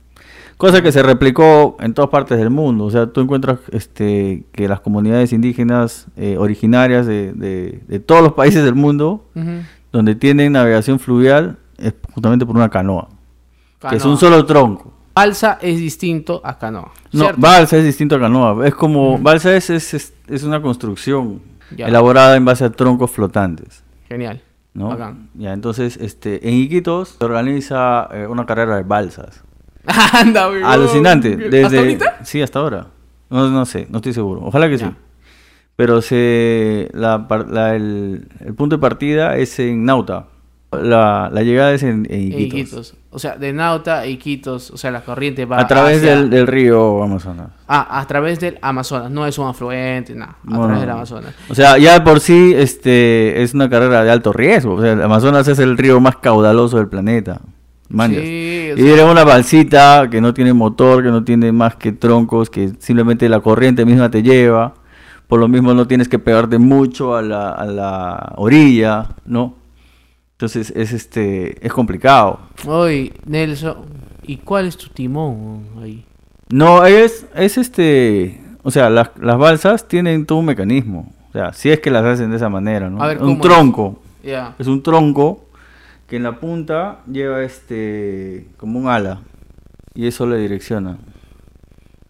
Cosa 0.57 0.83
que 0.83 0.91
se 0.91 1.03
replicó 1.03 1.77
en 1.81 1.93
todas 1.93 2.11
partes 2.11 2.39
del 2.39 2.49
mundo. 2.51 2.85
O 2.87 2.91
sea, 2.91 3.07
tú 3.07 3.21
encuentras 3.21 3.59
este, 3.73 4.45
que 4.53 4.67
las 4.69 4.81
comunidades 4.81 5.33
indígenas 5.35 6.07
eh, 6.17 6.37
originarias 6.39 7.07
de, 7.07 7.33
de- 7.35 7.81
de 7.87 8.01
todos 8.01 8.23
los 8.23 8.33
países 8.33 8.65
del 8.65 8.75
mundo, 8.75 9.27
donde 9.93 10.15
tienen 10.15 10.53
navegación 10.53 10.99
fluvial, 10.99 11.59
es 11.79 11.93
justamente 12.13 12.47
por 12.47 12.57
una 12.57 12.71
canoa, 12.71 13.09
que 13.91 13.97
es 13.97 14.05
un 14.07 14.17
solo 14.17 14.45
tronco. 14.47 14.93
Balsa 15.15 15.59
es 15.63 15.79
distinto 15.79 16.41
a 16.45 16.59
canoa. 16.59 16.91
No, 17.13 17.27
balsa 17.37 17.77
es 17.77 17.85
distinto 17.85 18.17
a 18.17 18.21
canoa. 18.21 18.67
Es 18.67 18.75
como, 18.75 19.19
balsa 19.19 19.55
es, 19.55 19.69
es, 19.71 19.95
es- 19.95 20.13
es 20.29 20.43
una 20.45 20.61
construcción 20.63 21.41
Ya. 21.77 21.89
elaborada 21.89 22.37
en 22.37 22.45
base 22.45 22.65
a 22.65 22.71
troncos 22.71 23.11
flotantes. 23.11 23.83
Genial. 24.09 24.43
¿no? 24.75 24.89
Bacán. 24.91 25.31
Ya, 25.35 25.53
entonces, 25.55 25.97
este, 25.97 26.47
en 26.49 26.55
Iquitos 26.55 27.17
se 27.19 27.25
organiza 27.25 28.09
eh, 28.13 28.27
una 28.27 28.45
carrera 28.45 28.77
de 28.77 28.83
balsas. 28.83 29.43
Anda. 30.13 30.49
Alucinante. 30.65 31.37
Desde, 31.37 31.65
¿Hasta 31.65 31.79
ahorita? 31.79 32.19
Sí, 32.25 32.43
hasta 32.43 32.59
ahora. 32.59 32.89
No, 33.31 33.49
no 33.49 33.65
sé, 33.67 33.87
no 33.91 33.99
estoy 33.99 34.13
seguro. 34.13 34.43
Ojalá 34.45 34.69
que 34.69 34.77
Ya. 34.79 34.89
sí. 34.91 34.95
Pero 35.77 36.01
se, 36.03 36.89
la, 36.95 37.27
la- 37.49 37.75
el, 37.75 38.29
el 38.41 38.55
punto 38.55 38.77
de 38.77 38.81
partida 38.81 39.37
es 39.37 39.59
en 39.59 39.85
Nauta. 39.85 40.27
La, 40.83 41.31
la 41.33 41.43
llegada 41.43 41.73
es 41.73 41.83
en, 41.83 42.07
en 42.11 42.21
Iquitos. 42.33 42.43
Iquitos. 42.43 42.95
O 43.11 43.19
sea, 43.19 43.37
de 43.37 43.53
Nauta 43.53 44.01
a 44.01 44.07
Iquitos. 44.07 44.71
O 44.71 44.77
sea, 44.77 44.91
la 44.91 45.03
corriente 45.03 45.45
va 45.47 45.59
A 45.61 45.67
través 45.67 45.99
hacia- 45.99 46.17
del, 46.17 46.31
del 46.31 46.47
río 46.47 47.03
Amazonas. 47.03 47.49
Ah, 47.69 47.99
a 48.01 48.07
través 48.07 48.41
del 48.41 48.59
Amazonas. 48.63 49.11
No 49.11 49.27
es 49.27 49.39
un 49.39 49.49
afluente, 49.49 50.15
nada. 50.15 50.37
A 50.47 50.55
través 50.57 50.81
del. 50.81 50.91
Amazonas. 50.91 51.35
O 51.49 51.55
sea, 51.55 51.79
ya 51.79 51.95
de 51.95 52.01
por 52.03 52.21
sí 52.21 52.53
este, 52.57 53.43
es 53.43 53.55
una 53.55 53.69
carrera 53.71 54.05
de 54.05 54.11
alto 54.11 54.33
riesgo. 54.33 54.75
O 54.75 54.81
sea, 54.83 54.93
el 54.93 55.03
Amazonas 55.03 55.49
es 55.49 55.59
el 55.59 55.77
río 55.79 55.99
más 56.01 56.17
caudaloso 56.17 56.77
del 56.79 56.89
planeta. 56.89 57.41
Mañas. 57.89 58.21
Sí, 58.23 58.71
y 58.77 58.89
era 58.89 59.05
una 59.07 59.23
balsita 59.23 60.09
que 60.11 60.21
no 60.21 60.35
tiene 60.35 60.53
motor, 60.53 61.05
que 61.05 61.11
no 61.11 61.23
tiene 61.23 61.53
más 61.53 61.77
que 61.77 61.93
troncos, 61.93 62.51
que 62.51 62.73
simplemente 62.81 63.29
la 63.29 63.39
corriente 63.41 63.85
misma 63.85 64.11
te 64.11 64.23
lleva. 64.23 64.75
Por 65.29 65.41
lo 65.41 65.49
mismo 65.49 65.73
no 65.75 65.87
tienes 65.87 66.09
que 66.09 66.19
pegarte 66.19 66.59
mucho 66.59 67.17
a 67.17 67.23
la, 67.23 67.51
a 67.51 67.65
la 67.67 68.33
orilla, 68.37 69.09
¿no? 69.25 69.55
Entonces 70.37 70.71
es 70.77 70.93
este 70.93 71.67
es 71.67 71.73
complicado. 71.73 72.41
Oye, 72.67 73.13
Nelson. 73.25 73.77
¿Y 74.23 74.37
cuál 74.39 74.67
es 74.67 74.77
tu 74.77 74.89
timón 74.89 75.65
ahí? 75.83 76.05
No, 76.51 76.85
es, 76.85 77.27
es 77.35 77.57
este, 77.59 78.41
o 78.63 78.71
sea, 78.71 78.91
las, 78.91 79.11
las 79.21 79.39
balsas 79.39 79.89
tienen 79.89 80.27
todo 80.27 80.39
un 80.39 80.45
mecanismo. 80.47 81.13
O 81.31 81.33
sea, 81.33 81.53
si 81.53 81.71
es 81.71 81.81
que 81.81 81.91
las 81.91 82.05
hacen 82.05 82.31
de 82.31 82.37
esa 82.37 82.49
manera, 82.49 82.91
¿no? 82.91 83.03
A 83.03 83.07
ver, 83.09 83.19
un 83.19 83.23
¿cómo 83.23 83.35
es? 83.35 83.41
tronco. 83.41 84.03
Ya. 84.23 84.55
Es 84.59 84.67
un 84.67 84.83
tronco 84.83 85.47
que 86.07 86.17
en 86.17 86.25
la 86.25 86.39
punta 86.39 87.01
lleva 87.11 87.43
este 87.43 88.49
como 88.59 88.79
un 88.79 88.89
ala 88.89 89.23
y 89.95 90.07
eso 90.07 90.27
le 90.27 90.37
direcciona. 90.37 90.99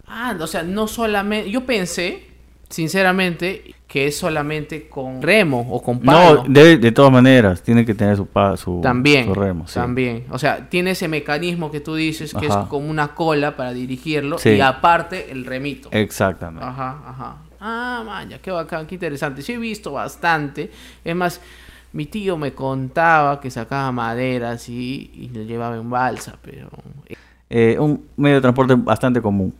Ah, 0.07 0.37
o 0.41 0.47
sea, 0.47 0.63
no 0.63 0.89
solamente. 0.89 1.51
Yo 1.51 1.65
pensé, 1.65 2.27
sinceramente, 2.69 3.75
que 3.87 4.07
es 4.09 4.19
solamente 4.19 4.89
con 4.89 5.23
remo 5.23 5.67
o 5.71 5.83
con 5.83 6.01
palo. 6.01 6.45
No, 6.45 6.49
de, 6.53 6.77
de 6.79 6.93
todas 6.93 7.13
maneras, 7.13 7.63
tiene 7.63 7.85
que 7.85 7.95
tener 7.95 8.17
su, 8.17 8.27
pa- 8.27 8.57
su, 8.57 8.81
También, 8.83 9.27
su 9.27 9.35
remo. 9.35 9.67
sí. 9.67 9.75
también. 9.75 10.25
O 10.31 10.39
sea, 10.39 10.69
tiene 10.69 10.91
ese 10.93 11.09
mecanismo 11.09 11.71
que 11.71 11.81
tú 11.81 11.95
dices 11.95 12.35
que 12.35 12.47
Ajá. 12.47 12.63
es 12.63 12.67
como 12.69 12.89
una 12.91 13.09
cola 13.15 13.57
para 13.57 13.73
dirigirlo 13.73 14.39
Sí. 14.39 14.51
y 14.51 14.61
aparte 14.61 15.31
el 15.31 15.45
remito. 15.45 15.89
Exactamente. 15.93 16.67
Ajá, 16.67 16.99
ajá. 17.07 17.37
Ah, 17.61 18.03
vaya, 18.07 18.39
qué 18.39 18.51
bacán, 18.51 18.87
qué 18.87 18.97
interesante. 18.97 19.43
Sí 19.43 19.53
he 19.53 19.59
visto 19.59 19.93
bastante. 19.93 20.71
Es 21.05 21.17
más, 21.17 21.41
mi 21.93 22.05
tío 22.07 22.37
me 22.37 22.53
contaba 22.53 23.41
que 23.41 23.51
sacaba 23.51 23.91
madera 23.93 24.51
así 24.51 25.11
y 25.15 25.29
lo 25.29 25.43
llevaba 25.43 25.77
en 25.77 25.89
balsa, 25.89 26.37
pero... 26.43 26.69
Eh, 27.49 27.77
un 27.79 28.05
medio 28.17 28.37
de 28.37 28.41
transporte 28.43 28.75
bastante 28.75 29.23
común. 29.23 29.55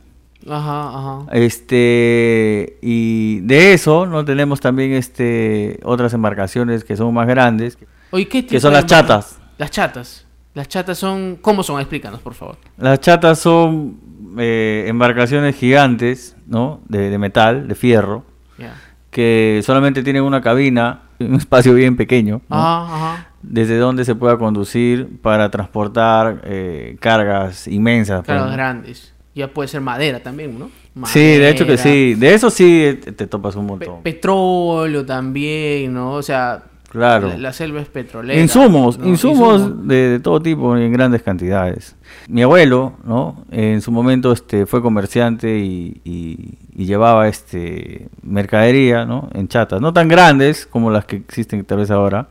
Ajá, 0.49 0.89
ajá. 0.97 1.25
Este 1.31 2.77
y 2.81 3.39
de 3.41 3.73
eso 3.73 4.05
no 4.05 4.23
tenemos 4.25 4.59
también 4.61 4.93
este 4.93 5.79
otras 5.83 6.13
embarcaciones 6.13 6.83
que 6.83 6.95
son 6.95 7.13
más 7.13 7.27
grandes, 7.27 7.77
Oye, 8.11 8.25
¿qué 8.27 8.41
que 8.43 8.49
tipo 8.49 8.61
son 8.61 8.71
de 8.71 8.77
las 8.77 8.85
chatas. 8.85 9.39
Las 9.57 9.71
chatas. 9.71 10.25
Las 10.53 10.67
chatas 10.69 10.97
son... 10.97 11.37
¿Cómo 11.41 11.61
son? 11.61 11.79
Explícanos, 11.79 12.19
por 12.21 12.33
favor. 12.33 12.57
Las 12.77 12.99
chatas 12.99 13.37
son 13.39 13.99
eh, 14.39 14.85
embarcaciones 14.87 15.55
gigantes, 15.55 16.35
¿no? 16.47 16.79
De, 16.87 17.09
de 17.11 17.17
metal, 17.19 17.67
de 17.67 17.75
fierro, 17.75 18.23
Ya. 18.57 18.73
que 19.11 19.61
solamente 19.63 20.01
tienen 20.01 20.23
una 20.23 20.41
cabina, 20.41 21.01
un 21.19 21.35
espacio 21.35 21.73
bien 21.75 21.95
pequeño, 21.95 22.41
¿no? 22.49 22.55
Ajá, 22.55 22.95
ajá. 22.95 23.27
desde 23.43 23.77
donde 23.77 24.03
se 24.05 24.15
pueda 24.15 24.37
conducir 24.37 25.19
para 25.21 25.51
transportar 25.51 26.41
eh, 26.45 26.97
cargas 26.99 27.67
inmensas. 27.67 28.23
Claro, 28.23 28.43
pues, 28.45 28.53
grandes. 28.53 29.13
Ya 29.37 29.47
puede 29.53 29.67
ser 29.69 29.81
madera 29.81 30.19
también, 30.21 30.57
¿no? 30.57 30.69
Sí, 31.05 31.19
de 31.19 31.49
hecho 31.49 31.65
que 31.67 31.77
sí. 31.77 32.15
De 32.15 32.33
eso 32.33 32.49
sí 32.49 32.99
te, 33.15 33.27
topas 33.27 33.55
un 33.55 33.65
pe- 33.65 33.69
montón. 33.85 34.01
petróleo 34.01 35.05
también, 35.05 35.93
¿no? 35.93 36.13
O 36.13 36.23
sea, 36.23 36.63
Claro. 36.89 37.27
la, 37.27 37.37
la 37.37 37.53
selva 37.53 37.81
es 37.81 37.87
petrolera. 37.87 38.39
Insumos, 38.41 38.97
¿no? 38.97 39.07
insumos 39.07 39.61
Insumos. 39.61 39.87
de, 39.87 40.09
de 40.09 40.19
todo 40.19 40.41
tipo 40.41 40.75
en 40.75 40.91
grandes 40.91 41.21
cantidades. 41.21 41.95
Mi 42.29 42.41
abuelo, 42.41 42.93
¿no? 43.03 43.43
En 43.51 43.81
su 43.81 43.91
momento 43.91 44.31
este, 44.31 44.65
fue 44.65 44.81
comerciante 44.81 45.59
y, 45.59 46.01
y- 46.03 46.57
y 46.75 46.85
llevaba 46.85 47.27
este 47.27 48.07
mercadería, 48.23 49.05
¿no? 49.05 49.29
En 49.33 49.47
chatas, 49.49 49.81
no 49.81 49.93
tan 49.93 50.07
grandes 50.07 50.65
como 50.65 50.89
las 50.89 51.05
que 51.05 51.17
existen 51.17 51.63
tal 51.65 51.79
vez 51.79 51.91
ahora, 51.91 52.29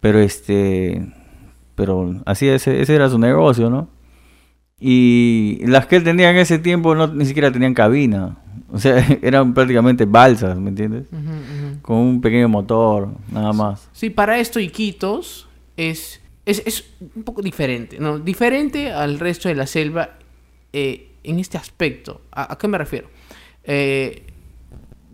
pero 0.00 0.18
este, 0.18 1.06
pero 1.74 2.16
así 2.26 2.48
ese, 2.48 2.80
ese 2.82 2.94
era 2.94 3.08
su 3.08 3.18
negocio, 3.18 3.70
¿no? 3.70 3.88
Y 4.78 5.60
las 5.66 5.86
que 5.86 5.96
él 5.96 6.04
tenía 6.04 6.30
en 6.30 6.36
ese 6.36 6.58
tiempo 6.58 6.94
no 6.94 7.06
ni 7.06 7.24
siquiera 7.24 7.50
tenían 7.50 7.72
cabina, 7.72 8.36
o 8.70 8.78
sea, 8.78 8.98
eran 9.22 9.54
prácticamente 9.54 10.04
balsas, 10.04 10.58
¿me 10.58 10.68
entiendes? 10.68 11.06
Con 11.82 11.96
un 11.96 12.20
pequeño 12.20 12.48
motor, 12.48 13.08
nada 13.32 13.52
más. 13.52 13.88
Sí, 13.92 14.10
para 14.10 14.38
esto 14.38 14.60
Iquitos 14.60 15.48
es, 15.78 16.20
es, 16.44 16.62
es 16.66 16.90
un 17.14 17.22
poco 17.22 17.40
diferente, 17.40 17.98
¿no? 17.98 18.18
Diferente 18.18 18.92
al 18.92 19.18
resto 19.18 19.48
de 19.48 19.54
la 19.54 19.66
selva 19.66 20.10
eh, 20.74 21.12
en 21.24 21.38
este 21.38 21.56
aspecto. 21.56 22.20
¿A, 22.30 22.52
a 22.52 22.58
qué 22.58 22.68
me 22.68 22.76
refiero? 22.76 23.08
Eh, 23.64 24.24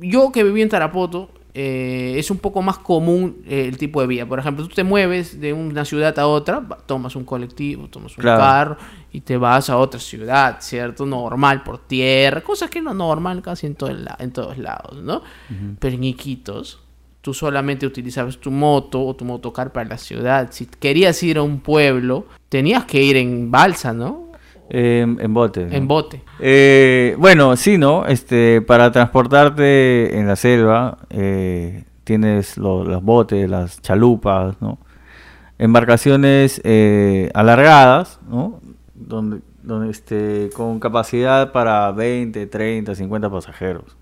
yo 0.01 0.33
que 0.33 0.43
viví 0.43 0.61
en 0.61 0.69
Tarapoto, 0.71 1.31
eh, 1.55 2.15
es 2.17 2.31
un 2.31 2.39
poco 2.39 2.63
más 2.63 2.79
común 2.79 3.43
eh, 3.47 3.67
el 3.69 3.77
tipo 3.77 4.01
de 4.01 4.07
vía. 4.07 4.27
Por 4.27 4.39
ejemplo, 4.39 4.67
tú 4.67 4.75
te 4.75 4.83
mueves 4.85 5.41
de 5.41 5.53
una 5.53 5.85
ciudad 5.85 6.19
a 6.19 6.27
otra, 6.27 6.67
tomas 6.87 7.15
un 7.15 7.25
colectivo, 7.25 7.89
tomas 7.89 8.17
un 8.17 8.23
Claro. 8.23 8.41
carro 8.41 8.77
y 9.13 9.21
te 9.21 9.37
vas 9.37 9.69
a 9.71 9.77
otra 9.77 10.01
ciudad, 10.01 10.57
¿cierto? 10.61 11.05
Normal, 11.07 11.63
por 11.63 11.79
tierra, 11.87 12.41
cosas 12.41 12.71
que 12.71 12.81
no 12.81 12.95
normal 12.95 13.43
casi 13.43 13.67
en, 13.67 13.75
todo 13.75 13.91
el 13.91 14.05
la- 14.05 14.17
en 14.19 14.33
todos 14.33 14.57
lados, 14.59 15.03
¿no? 15.03 15.23
Pero 15.79 15.95
en 15.97 16.05
Iquitos, 16.05 16.81
tú 17.21 17.35
solamente 17.35 17.87
utilizabas 17.87 18.39
tu 18.39 18.51
moto 18.51 19.05
o 19.05 19.15
tu 19.15 19.25
motocar 19.25 19.71
para 19.73 19.89
la 19.91 19.99
ciudad. 19.99 20.49
Si 20.51 20.67
querías 20.67 21.23
ir 21.23 21.37
a 21.39 21.43
un 21.43 21.61
pueblo, 21.61 22.27
tenías 22.49 22.85
que 22.87 23.03
ir 23.03 23.17
en 23.17 23.51
balsa, 23.51 23.93
¿no? 23.93 24.33
Eh, 24.71 25.03
en 25.19 25.35
bote. 25.35 25.67
¿no? 25.67 25.73
en 25.73 25.87
bote? 25.87 26.23
Eh, 26.41 27.15
bueno, 27.19 27.55
sí, 27.57 27.77
¿no? 27.77 28.07
Este, 28.07 28.63
para 28.63 28.91
transportarte 28.91 30.19
en 30.19 30.27
la 30.27 30.37
selva, 30.37 30.97
eh, 31.11 31.85
tienes 32.05 32.57
lo- 32.57 32.83
los 32.83 33.03
botes, 33.03 33.49
las 33.51 33.83
chalupas, 33.83 34.57
¿no? 34.63 34.79
Embarcaciones 35.59 36.61
eh, 36.65 37.31
alargadas, 37.35 38.19
¿no? 38.29 38.61
Donde, 39.07 39.41
donde 39.63 39.91
este, 39.91 40.51
con 40.55 40.81
capacidad 40.81 41.53
para 41.53 41.93
20, 41.93 42.47
30, 42.47 42.95
50 42.95 43.31
pasajeros. 43.31 43.97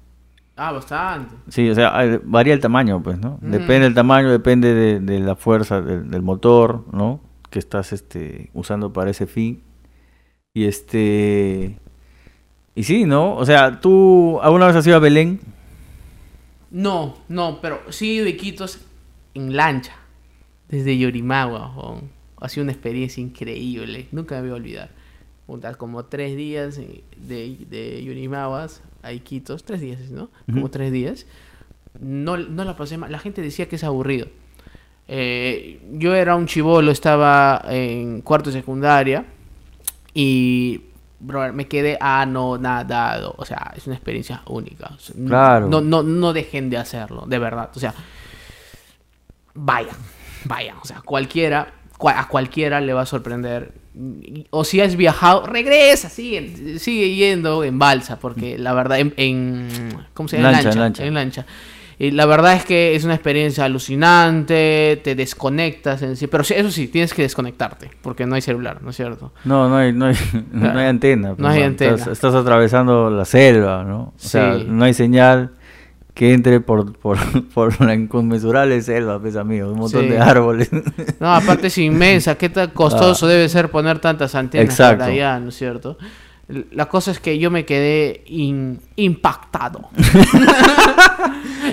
Ah, 0.56 0.72
bastante. 0.72 1.34
Sí, 1.48 1.70
o 1.70 1.74
sea, 1.74 2.20
varía 2.24 2.52
el 2.52 2.60
tamaño, 2.60 3.02
pues, 3.02 3.18
¿no? 3.18 3.38
Mm. 3.40 3.50
Depende 3.50 3.80
del 3.80 3.94
tamaño, 3.94 4.30
depende 4.30 4.74
de, 4.74 5.00
de 5.00 5.20
la 5.20 5.36
fuerza 5.36 5.80
del, 5.80 6.10
del 6.10 6.22
motor, 6.22 6.84
¿no? 6.92 7.20
Que 7.48 7.58
estás 7.58 7.92
este, 7.92 8.50
usando 8.52 8.92
para 8.92 9.10
ese 9.10 9.26
fin. 9.26 9.62
Y 10.52 10.64
este. 10.64 11.78
Y 12.74 12.84
sí, 12.84 13.04
¿no? 13.04 13.36
O 13.36 13.44
sea, 13.44 13.80
¿tú 13.80 14.40
alguna 14.42 14.66
vez 14.66 14.76
has 14.76 14.86
ido 14.86 14.96
a 14.96 15.00
Belén? 15.00 15.40
No, 16.70 17.16
no, 17.28 17.60
pero 17.60 17.80
sí 17.90 18.20
he 18.20 18.30
ido 18.30 18.66
en 19.34 19.56
lancha. 19.56 19.94
Desde 20.68 20.96
Yorimagua, 20.96 21.74
weón. 21.74 22.19
Ha 22.40 22.48
sido 22.48 22.64
una 22.64 22.72
experiencia 22.72 23.20
increíble. 23.22 24.08
Nunca 24.12 24.36
me 24.36 24.42
voy 24.42 24.50
a 24.50 24.54
olvidar. 24.54 24.90
Como 25.78 26.04
tres 26.04 26.36
días 26.36 26.76
de, 26.76 27.02
de 27.68 28.04
Yorimaguas 28.04 28.82
a 29.02 29.12
Iquitos. 29.12 29.64
Tres 29.64 29.80
días, 29.80 30.10
¿no? 30.10 30.30
Como 30.46 30.60
Ujú. 30.62 30.68
tres 30.68 30.92
días. 30.92 31.26
No, 32.00 32.36
no 32.36 32.64
la 32.64 32.76
pasé 32.76 32.96
mal. 32.98 33.10
La 33.10 33.18
gente 33.18 33.42
decía 33.42 33.68
que 33.68 33.76
es 33.76 33.84
aburrido. 33.84 34.28
Eh, 35.08 35.80
yo 35.94 36.14
era 36.14 36.36
un 36.36 36.46
chivolo, 36.46 36.92
estaba 36.92 37.62
en 37.68 38.20
cuarto 38.20 38.50
de 38.50 38.58
secundaria. 38.60 39.24
Y 40.14 40.82
brother, 41.18 41.52
me 41.52 41.66
quedé 41.66 41.98
anonadado. 42.00 43.34
O 43.36 43.44
sea, 43.44 43.72
es 43.76 43.86
una 43.88 43.96
experiencia 43.96 44.42
única. 44.46 44.92
O 44.94 44.98
sea, 45.00 45.16
Claro. 45.26 45.66
No, 45.68 45.80
no, 45.80 46.04
no 46.04 46.32
dejen 46.32 46.70
de 46.70 46.76
hacerlo, 46.76 47.24
de 47.26 47.38
verdad. 47.40 47.70
O 47.74 47.80
sea, 47.80 47.92
vayan, 49.54 49.96
vayan. 50.44 50.76
O 50.78 50.84
sea, 50.84 51.00
cualquiera, 51.02 51.66
cua- 51.66 51.79
a 52.08 52.28
cualquiera 52.28 52.80
le 52.80 52.92
va 52.92 53.02
a 53.02 53.06
sorprender. 53.06 53.72
O 54.50 54.64
si 54.64 54.80
has 54.80 54.96
viajado, 54.96 55.46
regresa, 55.46 56.08
sigue, 56.08 56.78
sigue 56.78 57.14
yendo 57.14 57.64
en 57.64 57.78
balsa, 57.78 58.18
porque 58.18 58.56
la 58.56 58.72
verdad, 58.72 59.00
en, 59.00 59.12
en- 59.16 59.68
¿cómo 60.14 60.28
se 60.28 60.36
llama? 60.38 60.52
Lancha, 60.52 60.70
en 60.70 60.78
lancha. 60.78 61.04
En 61.06 61.14
lancha. 61.14 61.46
Y 61.98 62.12
la 62.12 62.24
verdad 62.24 62.54
es 62.54 62.64
que 62.64 62.94
es 62.94 63.04
una 63.04 63.12
experiencia 63.14 63.64
alucinante, 63.64 65.00
te 65.04 65.14
desconectas 65.14 66.00
en 66.02 66.16
sí, 66.16 66.28
pero 66.28 66.42
eso 66.42 66.70
sí, 66.70 66.88
tienes 66.88 67.12
que 67.12 67.22
desconectarte, 67.22 67.90
porque 68.00 68.24
no 68.26 68.36
hay 68.36 68.40
celular, 68.40 68.80
¿no 68.82 68.90
es 68.90 68.96
cierto? 68.96 69.32
No, 69.44 69.68
no 69.68 69.76
hay, 69.76 69.92
no 69.92 70.06
hay, 70.06 70.14
no 70.52 70.78
hay 70.78 70.86
antena. 70.86 71.34
pues, 71.34 71.48
hay 71.52 71.62
antena. 71.62 71.94
Estás, 71.96 72.12
estás 72.12 72.34
atravesando 72.34 73.10
la 73.10 73.24
selva, 73.26 73.84
¿no? 73.84 74.00
O 74.00 74.12
sea, 74.16 74.56
Sí. 74.58 74.64
no 74.68 74.84
hay 74.84 74.94
señal 74.94 75.50
que 76.14 76.32
entre 76.34 76.60
por, 76.60 76.92
por, 76.98 77.18
por 77.54 77.80
la 77.80 77.94
inconmensurable 77.94 78.80
selva, 78.82 79.18
pues, 79.20 79.36
amigo. 79.36 79.70
Un 79.72 79.78
montón 79.78 80.02
Sí. 80.02 80.08
de 80.08 80.18
árboles. 80.18 80.70
No, 81.20 81.34
aparte 81.34 81.68
es 81.68 81.78
inmensa, 81.78 82.36
qué 82.36 82.48
tan 82.48 82.70
costoso 82.74 83.26
debe 83.26 83.48
ser 83.48 83.70
poner 83.70 83.98
tantas 83.98 84.34
antenas 84.34 84.68
Ah. 84.68 84.72
Exacto. 84.72 85.04
por 85.04 85.12
allá, 85.12 85.38
¿no 85.40 85.48
es 85.50 85.56
cierto? 85.56 85.96
La 86.72 86.86
cosa 86.86 87.12
es 87.12 87.20
que 87.20 87.38
yo 87.38 87.48
me 87.52 87.64
quedé 87.64 88.24
in- 88.26 88.80
impactado. 88.96 89.88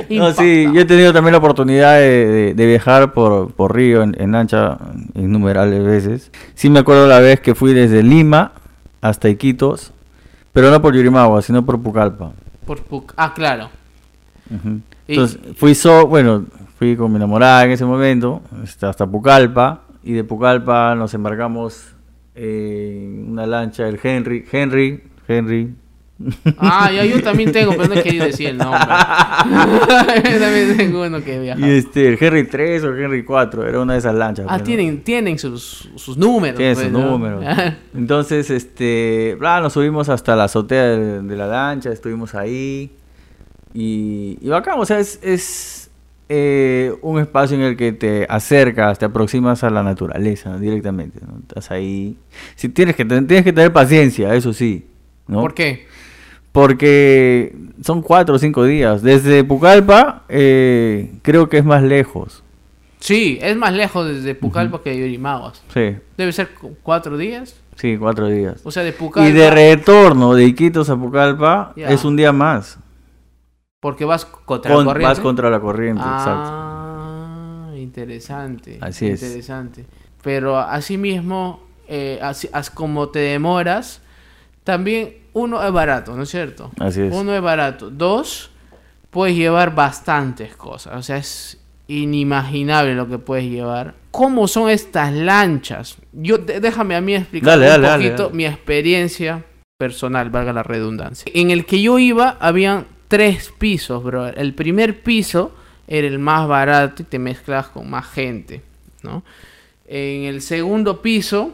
No, 0.10 0.32
sí, 0.34 0.68
yo 0.74 0.82
he 0.82 0.86
tenido 0.86 1.12
también 1.14 1.32
la 1.34 1.38
oportunidad 1.40 1.96
de, 1.98 2.26
de- 2.28 2.54
de 2.54 2.66
viajar 2.66 3.14
por, 3.14 3.52
por 3.54 3.76
río 3.76 4.04
en, 4.04 4.16
en 4.22 4.32
lancha 4.32 4.78
innumerables 5.16 5.84
veces. 5.84 6.32
Sí 6.56 6.70
me 6.70 6.80
acuerdo 6.80 7.08
la 7.08 7.20
vez 7.20 7.40
que 7.40 7.56
fui 7.56 7.74
desde 7.74 8.04
Lima 8.04 8.52
hasta 9.02 9.30
Iquitos, 9.30 9.94
pero 10.54 10.70
no 10.72 10.82
por 10.82 10.94
Yurimagua, 10.96 11.42
sino 11.42 11.66
por 11.66 11.82
Pucallpa. 11.82 12.32
Por 12.66 12.84
Puc- 12.86 13.14
Ah, 13.18 13.34
claro. 13.34 13.70
Ujú. 14.50 14.80
Y- 15.08 15.14
Entonces, 15.14 15.40
fui 15.56 15.74
so, 15.76 16.08
bueno, 16.08 16.46
fui 16.78 16.96
con 16.96 17.12
mi 17.12 17.18
enamorada 17.18 17.66
en 17.66 17.72
ese 17.72 17.86
momento, 17.86 18.42
hasta 18.82 19.06
Pucallpa, 19.08 19.82
y 20.04 20.14
de 20.14 20.24
Pucallpa 20.24 20.96
nos 20.96 21.14
embarcamos 21.14 21.94
en 22.36 23.32
una 23.32 23.46
lancha, 23.46 23.88
el 23.88 24.00
Henry, 24.02 24.46
Henry, 24.52 25.04
Henry. 25.28 25.74
Ah, 26.58 26.92
ya 26.92 27.06
yo 27.06 27.22
también 27.22 27.52
tengo, 27.52 27.72
pero 27.78 27.88
no 27.88 27.94
he 27.94 28.02
querido 28.02 28.26
decir 28.26 28.50
el 28.50 28.58
nombre. 28.58 28.80
Yo 28.90 30.40
también 30.40 30.76
tengo 30.76 31.04
uno 31.04 31.24
que 31.24 31.40
viaja. 31.40 31.60
Y 31.60 31.70
este, 31.78 32.08
el 32.08 32.18
Henry 32.20 32.46
3 32.46 32.84
o 32.86 32.88
el 32.90 33.04
Henry 33.04 33.24
4, 33.24 33.68
era 33.68 33.80
una 33.80 33.94
de 33.94 34.00
esas 34.00 34.16
lanchas. 34.16 34.48
Ah, 34.50 34.54
pues, 34.56 34.64
tienen, 34.64 35.02
tienen 35.04 35.38
sus, 35.38 35.88
sus 35.96 36.18
números. 36.18 36.58
Tiene 36.58 36.74
pues, 36.74 36.88
sus 36.88 36.92
¿no? 36.94 37.12
números. 37.12 37.46
Entonces, 37.96 38.50
este, 38.50 39.36
bla, 39.40 39.62
nos 39.62 39.74
subimos 39.74 40.10
hasta 40.10 40.36
la 40.36 40.46
azotea 40.46 40.86
de, 40.86 41.22
de 41.22 41.36
la 41.36 41.46
lancha, 41.46 41.92
estuvimos 41.92 42.34
ahí. 42.34 42.92
Y, 43.74 44.38
y 44.42 44.50
bacán, 44.50 44.80
o 44.80 44.86
sea, 44.86 45.00
es, 45.00 45.20
es 45.22 45.90
eh, 46.30 46.94
un 47.02 47.20
espacio 47.20 47.56
en 47.58 47.64
el 47.64 47.78
que 47.78 47.92
te 47.92 48.26
acercas, 48.30 48.98
te 49.00 49.06
aproximas 49.06 49.64
a 49.64 49.70
la 49.70 49.84
naturaleza 49.84 50.58
directamente, 50.58 51.20
¿no? 51.26 51.40
Estás 51.40 51.72
ahí. 51.72 52.18
Si 52.56 52.70
tienes 52.70 52.96
que, 52.96 53.06
tienes 53.06 53.44
que 53.44 53.54
tener 53.54 53.72
paciencia, 53.72 54.34
eso 54.36 54.52
sí, 54.54 54.88
¿no? 55.28 55.42
¿Por 55.42 55.54
qué? 55.54 55.86
Porque 56.52 57.56
son 57.84 58.02
cuatro 58.02 58.36
o 58.36 58.40
cinco 58.40 58.64
días. 58.64 59.04
Desde 59.04 59.44
Pucallpa, 59.44 60.24
eh, 60.28 61.12
creo 61.22 61.50
que 61.50 61.60
es 61.60 61.66
más 61.66 61.84
lejos. 61.84 62.44
Sí, 63.00 63.38
es 63.42 63.56
más 63.56 63.74
lejos 63.74 64.08
desde 64.08 64.34
Pucallpa 64.34 64.82
que 64.82 64.90
de 64.90 64.98
Yurimaguas. 65.02 65.62
Sí, 65.72 65.96
Debe 66.18 66.32
ser 66.32 66.50
cu- 66.56 66.76
cuatro 66.82 67.16
días. 67.16 67.56
sí, 67.76 67.96
cuatro 68.00 68.28
días. 68.28 68.60
O 68.64 68.72
sea, 68.72 68.82
de 68.84 68.92
Pucallpa. 68.92 69.30
Y 69.30 69.34
de 69.34 69.52
retorno 69.52 70.34
de 70.34 70.46
Iquitos 70.46 70.90
a 70.90 70.96
Pucallpa 70.98 71.74
es 71.76 72.04
un 72.04 72.16
día 72.16 72.32
más. 72.32 72.80
Porque 73.88 74.04
vas 74.04 74.26
contra 74.26 74.70
Con- 74.74 74.86
la 74.86 74.92
corriente. 74.92 75.08
vas 75.08 75.20
contra 75.22 75.50
la 75.50 75.60
corriente, 75.62 76.02
exacto. 76.02 76.50
Ah, 76.52 77.70
interesante. 77.78 78.78
Así 78.82 79.08
es. 79.08 79.24
Interesante. 79.24 79.86
Pero 80.22 80.58
asimismo, 80.60 81.62
eh, 81.88 82.20
así, 82.22 82.50
as- 82.52 82.70
como 82.70 83.08
te 83.08 83.20
demoras, 83.20 84.02
también 84.66 85.20
uno 85.32 85.64
es 85.66 85.72
barato, 85.72 86.18
¿no 86.18 86.24
es 86.24 86.30
cierto? 86.30 86.70
Así 86.82 87.02
es. 87.02 87.14
Uno 87.14 87.34
es 87.34 87.42
barato. 87.42 87.90
Dos, 87.90 88.52
puedes 89.10 89.38
llevar 89.38 89.74
bastantes 89.74 90.54
cosas. 90.58 90.98
O 90.98 91.02
sea, 91.02 91.16
es 91.16 91.58
inimaginable 91.88 92.94
lo 92.94 93.08
que 93.08 93.20
puedes 93.20 93.46
llevar. 93.46 93.94
¿Cómo 94.12 94.50
son 94.50 94.70
estas 94.70 95.14
lanchas? 95.14 95.96
Yo, 96.12 96.40
déjame 96.40 96.94
a 96.98 97.00
mí 97.00 97.16
explicar 97.16 97.58
Dale, 97.58 97.74
un 97.78 97.82
dale, 97.84 98.04
poquito 98.04 98.24
dale. 98.24 98.36
mi 98.36 98.46
experiencia 98.46 99.46
personal, 99.78 100.30
valga 100.30 100.52
la 100.52 100.64
redundancia. 100.64 101.32
En 101.34 101.52
el 101.52 101.66
que 101.66 101.82
yo 101.82 102.00
iba, 102.00 102.36
habían 102.42 102.86
tres 103.08 103.52
pisos, 103.58 104.04
bro. 104.04 104.28
El 104.28 104.54
primer 104.54 105.02
piso 105.02 105.54
era 105.88 106.08
el 106.08 106.20
más 106.20 106.48
barato 106.48 107.02
y 107.02 107.06
te 107.06 107.20
mezclas 107.20 107.68
con 107.68 107.90
más 107.90 108.06
gente, 108.08 108.62
¿no? 109.04 109.24
En 109.88 110.24
el 110.26 110.42
segundo 110.42 111.02
piso, 111.02 111.54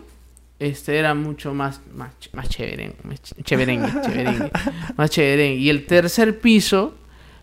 este 0.59 0.97
era 0.97 1.13
mucho 1.13 1.53
más, 1.53 1.81
más, 1.95 2.11
ch- 2.19 2.29
más 2.33 2.49
chévere, 2.49 2.95
más 3.03 3.21
ch- 3.21 3.43
chéverengue, 3.43 3.91
chéverengue, 4.01 4.51
más 4.97 5.09
chéverengue. 5.09 5.55
Y 5.57 5.69
el 5.69 5.85
tercer 5.85 6.39
piso 6.39 6.95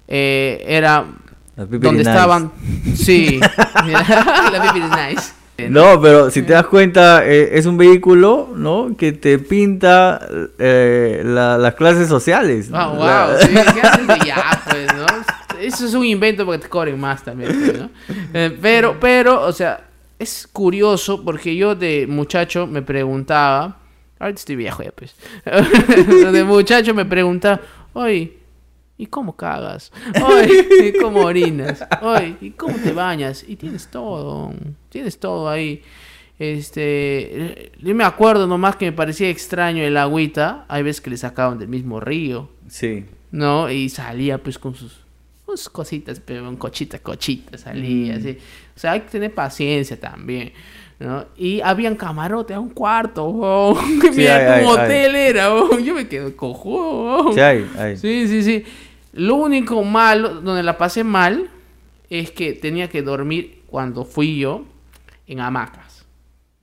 eh, 0.09 0.65
era 0.67 1.05
donde 1.57 1.91
nice. 1.93 2.01
estaban, 2.11 2.53
sí, 2.95 3.39
la 3.75 5.09
nice. 5.11 5.33
No, 5.69 6.01
pero 6.01 6.31
si 6.31 6.43
te 6.43 6.53
das 6.55 6.67
cuenta, 6.67 7.27
eh, 7.27 7.51
es 7.59 7.67
un 7.67 7.77
vehículo, 7.77 8.49
¿no? 8.57 8.97
Que 8.97 9.13
te 9.13 9.39
pinta 9.39 10.21
eh, 10.59 11.23
la- 11.25 11.59
las 11.59 11.75
clases 11.75 12.09
sociales. 12.09 12.71
Ah, 12.73 12.89
wow, 12.89 12.99
La- 13.05 13.39
sí, 13.41 13.49
¿qué 13.75 13.81
haces 13.81 14.07
de 14.07 14.19
ya, 14.27 14.63
pues, 14.71 14.87
no? 14.95 15.07
Eso 15.61 15.85
es 15.87 15.95
un 15.95 16.05
invento 16.07 16.45
porque 16.47 16.63
te 16.63 16.69
cobren 16.69 16.99
más 16.99 17.23
también, 17.23 17.51
pues, 17.59 17.79
¿no? 17.79 17.91
Eh, 18.33 18.57
pero, 18.63 18.97
pero, 18.99 19.43
o 19.43 19.53
sea, 19.53 19.85
es 20.19 20.49
curioso 20.51 21.23
porque 21.25 21.55
yo 21.57 21.75
de 21.75 22.07
muchacho 22.09 22.67
me 22.67 22.81
preguntaba, 22.83 23.77
ahorita 24.19 24.39
estoy 24.39 24.57
viejo 24.57 24.83
ya, 24.83 24.93
pues, 24.93 25.15
de 26.33 26.45
muchacho 26.45 26.95
me 26.95 27.05
preguntaba, 27.05 27.61
oye, 27.93 28.39
¿y 29.03 29.07
cómo 29.07 29.37
cagas? 29.37 29.91
Oye, 30.25 30.67
¿y 30.89 30.99
cómo 31.01 31.21
orinas? 31.21 31.85
Oye, 32.03 32.37
¿y 32.41 32.51
cómo 32.51 32.77
te 32.77 32.93
bañas? 32.93 33.45
Y 33.49 33.57
tienes 33.57 33.89
todo, 33.89 34.53
tienes 34.91 35.19
todo 35.19 35.49
ahí. 35.49 35.83
Este, 36.39 37.73
yo 37.81 37.95
me 37.95 38.05
acuerdo 38.05 38.47
nomás 38.47 38.77
que 38.77 38.87
me 38.87 38.93
parecía 38.93 39.29
extraño 39.29 39.83
el 39.83 39.97
agüita, 39.97 40.65
hay 40.69 40.83
veces 40.83 41.01
que 41.01 41.11
le 41.11 41.17
sacaban 41.17 41.59
del 41.59 41.69
mismo 41.69 42.01
río, 42.01 42.49
Sí. 42.69 43.05
¿no? 43.31 43.71
Y 43.71 43.89
salía 43.89 44.39
pues 44.39 44.59
con 44.59 44.75
sus, 44.75 45.01
sus 45.47 45.69
cositas, 45.69 46.21
pero 46.21 46.49
un 46.49 46.57
cochita, 46.57 46.99
cochita, 46.99 47.57
salía 47.59 48.15
Mm. 48.15 48.19
así. 48.19 48.39
O 48.77 48.79
sea, 48.81 48.93
hay 48.93 49.01
que 49.01 49.11
tener 49.11 49.35
paciencia 49.35 49.99
también, 50.01 50.53
¿no? 50.99 51.27
Y 51.37 51.61
habían 51.61 51.95
camarotes 51.95 52.57
un 52.57 52.71
cuarto, 52.71 53.25
wow. 53.33 53.79
Mira, 54.15 54.55
hay, 54.57 54.65
hotel 54.65 55.15
era, 55.17 55.51
wow. 55.51 55.79
Yo 55.79 55.95
me 55.95 56.09
quedo 56.09 56.35
cojo, 56.37 56.71
wow. 57.25 57.35
Sí, 57.97 58.27
sí, 58.29 58.43
sí. 58.43 58.65
Lo 59.13 59.37
único 59.37 59.83
malo, 59.85 60.41
donde 60.41 60.63
la 60.63 60.79
pasé 60.79 61.05
mal, 61.05 61.51
es 62.09 62.31
que 62.31 62.53
tenía 62.53 62.89
que 62.89 63.03
dormir 63.03 63.63
cuando 63.67 64.05
fui 64.05 64.39
yo 64.39 64.65
en 65.27 65.41
hamacas. 65.41 66.05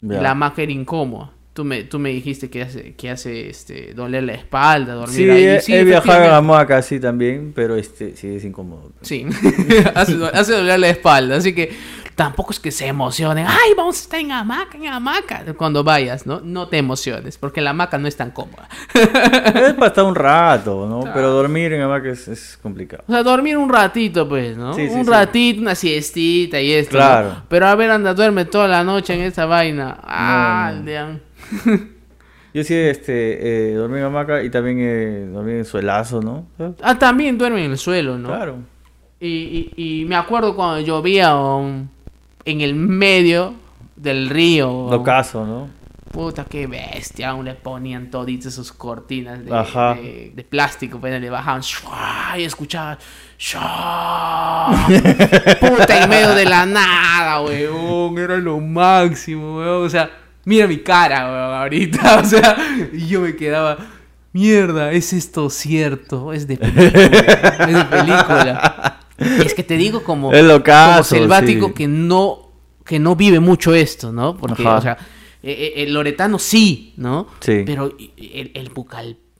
Ya. 0.02 0.22
La 0.22 0.32
hamaca 0.32 0.62
era 0.62 0.72
incómoda. 0.72 1.32
tú 1.54 1.66
me, 1.66 1.84
tú 1.84 1.98
me 2.00 2.10
dijiste 2.10 2.50
que 2.52 2.62
hace, 2.62 2.93
que 2.95 3.10
hace 3.10 3.50
este, 3.50 3.93
doler 3.95 4.24
la 4.24 4.34
espalda, 4.36 4.93
dormir 4.93 5.16
Sí, 5.18 5.30
ahí. 5.30 5.43
he, 5.45 5.62
Sí, 5.62 5.74
he 5.74 5.84
viajado 5.84 6.24
en 6.26 6.32
hamaca, 6.32 6.82
sí, 6.84 7.00
también, 7.00 7.52
pero 7.56 7.76
este, 7.76 8.16
sí, 8.16 8.36
es 8.36 8.45
incómodo. 8.45 8.91
Sí, 9.02 9.26
hace, 9.95 10.18
hace 10.34 10.54
doler 10.54 10.80
la 10.80 10.89
espalda, 10.89 11.38
así 11.38 11.54
que 11.56 11.72
tampoco 12.18 12.51
es 12.51 12.59
que 12.59 12.72
se 12.72 12.88
emocionen, 12.88 13.45
ay, 13.47 13.74
vamos 13.78 13.97
a 13.97 14.01
estar 14.01 14.20
en 14.20 14.32
hamaca, 14.32 14.76
en 14.76 14.88
hamaca, 14.88 15.45
cuando 15.55 15.84
vayas, 15.84 16.26
¿no? 16.26 16.41
No 16.43 16.68
te 16.68 16.80
emociones, 16.80 17.38
porque 17.38 17.61
la 17.61 17.70
hamaca 17.70 17.99
no 17.99 18.07
es 18.07 18.18
tan 18.18 18.32
cómoda. 18.32 18.68
Es 18.97 19.74
para 19.76 19.88
estar 19.88 20.03
un 20.03 20.15
rato, 20.15 20.88
¿no? 20.89 21.01
Claro. 21.01 21.13
Pero 21.13 21.30
dormir 21.30 21.74
en 21.74 21.82
hamaca 21.84 22.09
es, 22.09 22.28
es 22.28 22.57
complicado. 22.57 23.03
O 23.07 23.11
sea, 23.11 23.22
dormir 23.22 23.55
un 23.55 23.70
ratito, 23.70 24.28
pues, 24.28 24.57
¿no? 24.57 24.74
Sí, 24.74 24.89
sí, 24.89 24.95
un 24.95 25.05
sí. 25.05 25.11
ratito, 25.11 25.61
una 25.61 25.76
siestita 25.76 26.59
y 26.59 26.72
esto. 26.74 26.97
¿no? 26.97 27.03
Claro. 27.03 27.43
Pero 27.47 27.68
a 27.68 27.76
ver, 27.76 27.91
anda, 27.91 28.15
duerme 28.15 28.45
toda 28.45 28.68
la 28.68 28.84
noche 28.84 29.13
en 29.13 29.22
esta 29.22 29.45
vaina. 29.45 29.99
Ah, 30.01 30.74
No. 30.74 31.20
Yo 32.53 32.63
sí, 32.63 32.74
este, 32.74 33.70
eh, 33.72 33.76
dormí 33.76 33.99
en 33.99 34.05
hamaca 34.05 34.41
y 34.41 34.49
también 34.49 34.78
eh, 34.80 35.30
dormí 35.32 35.51
en 35.51 35.65
suelazo, 35.65 36.20
¿no? 36.22 36.47
Ah, 36.82 36.97
también 36.97 37.38
duerme 37.38 37.63
en 37.63 37.72
el 37.72 37.78
suelo, 37.78 38.18
¿no? 38.18 38.30
Claro. 38.30 38.57
Y, 39.20 39.72
y, 39.78 40.01
y 40.01 40.05
me 40.05 40.15
acuerdo 40.15 40.55
cuando 40.55 40.80
llovía 40.80 41.36
um, 41.36 41.88
en 42.48 42.62
el 42.62 42.76
medio 42.76 43.54
del 43.95 44.30
río. 44.30 44.88
Lo 44.89 45.04
caso, 45.04 45.45
¿no? 45.45 45.70
Puta, 46.12 46.45
qué 46.45 46.66
bestia. 46.66 47.30
Aún 47.30 47.45
le 47.45 47.54
ponían 47.54 48.10
toditas 48.10 48.54
sus 48.54 48.72
cortinas 48.72 49.43
de, 49.43 49.54
Ajá. 49.54 49.95
de, 49.95 50.32
de 50.34 50.43
plástico, 50.43 51.00
pues 51.00 51.20
le 51.20 51.30
bajaban. 51.30 51.62
¡shua! 51.62 52.36
Y 52.38 52.43
escuchaba. 52.43 52.98
¡shua! 53.38 54.88
Puta, 55.60 56.04
en 56.04 56.10
medio 56.10 56.34
de 56.34 56.45
la 56.45 56.66
nada, 56.66 57.41
weón. 57.41 58.18
Era 58.18 58.38
lo 58.38 58.60
máximo, 58.62 59.58
weón. 59.58 59.86
O 59.86 59.89
sea, 59.89 60.10
mira 60.45 60.66
mi 60.68 60.78
cara, 60.78 61.26
weón, 61.26 61.56
ahorita. 61.62 62.20
O 62.22 62.24
sea, 62.24 62.56
y 62.93 63.08
yo 63.08 63.20
me 63.22 63.36
quedaba. 63.36 63.78
Mierda, 64.32 64.91
¿es 64.93 65.12
esto 65.12 65.50
cierto? 65.50 66.32
Es 66.32 66.48
de 66.48 66.58
película. 66.58 67.02
es 67.68 67.74
de 67.74 67.86
película. 67.86 69.00
Es 69.45 69.53
que 69.53 69.63
te 69.63 69.78
digo 69.78 70.03
como, 70.03 70.32
como 70.32 71.03
selvático 71.03 71.68
sí. 71.68 71.74
que 71.74 71.88
no 71.88 72.47
que 72.86 72.99
no 72.99 73.15
vive 73.15 73.39
mucho 73.41 73.74
esto, 73.74 74.13
¿no? 74.13 74.38
Porque, 74.38 74.61
Ajá. 74.61 74.78
o 74.78 74.82
sea, 74.82 74.97
eh, 75.43 75.51
eh, 75.51 75.84
el 75.84 75.93
loretano 75.93 76.39
sí, 76.39 76.93
¿no? 76.95 77.28
Sí. 77.41 77.63
Pero 77.65 77.93
el, 78.15 78.51
el 78.53 78.72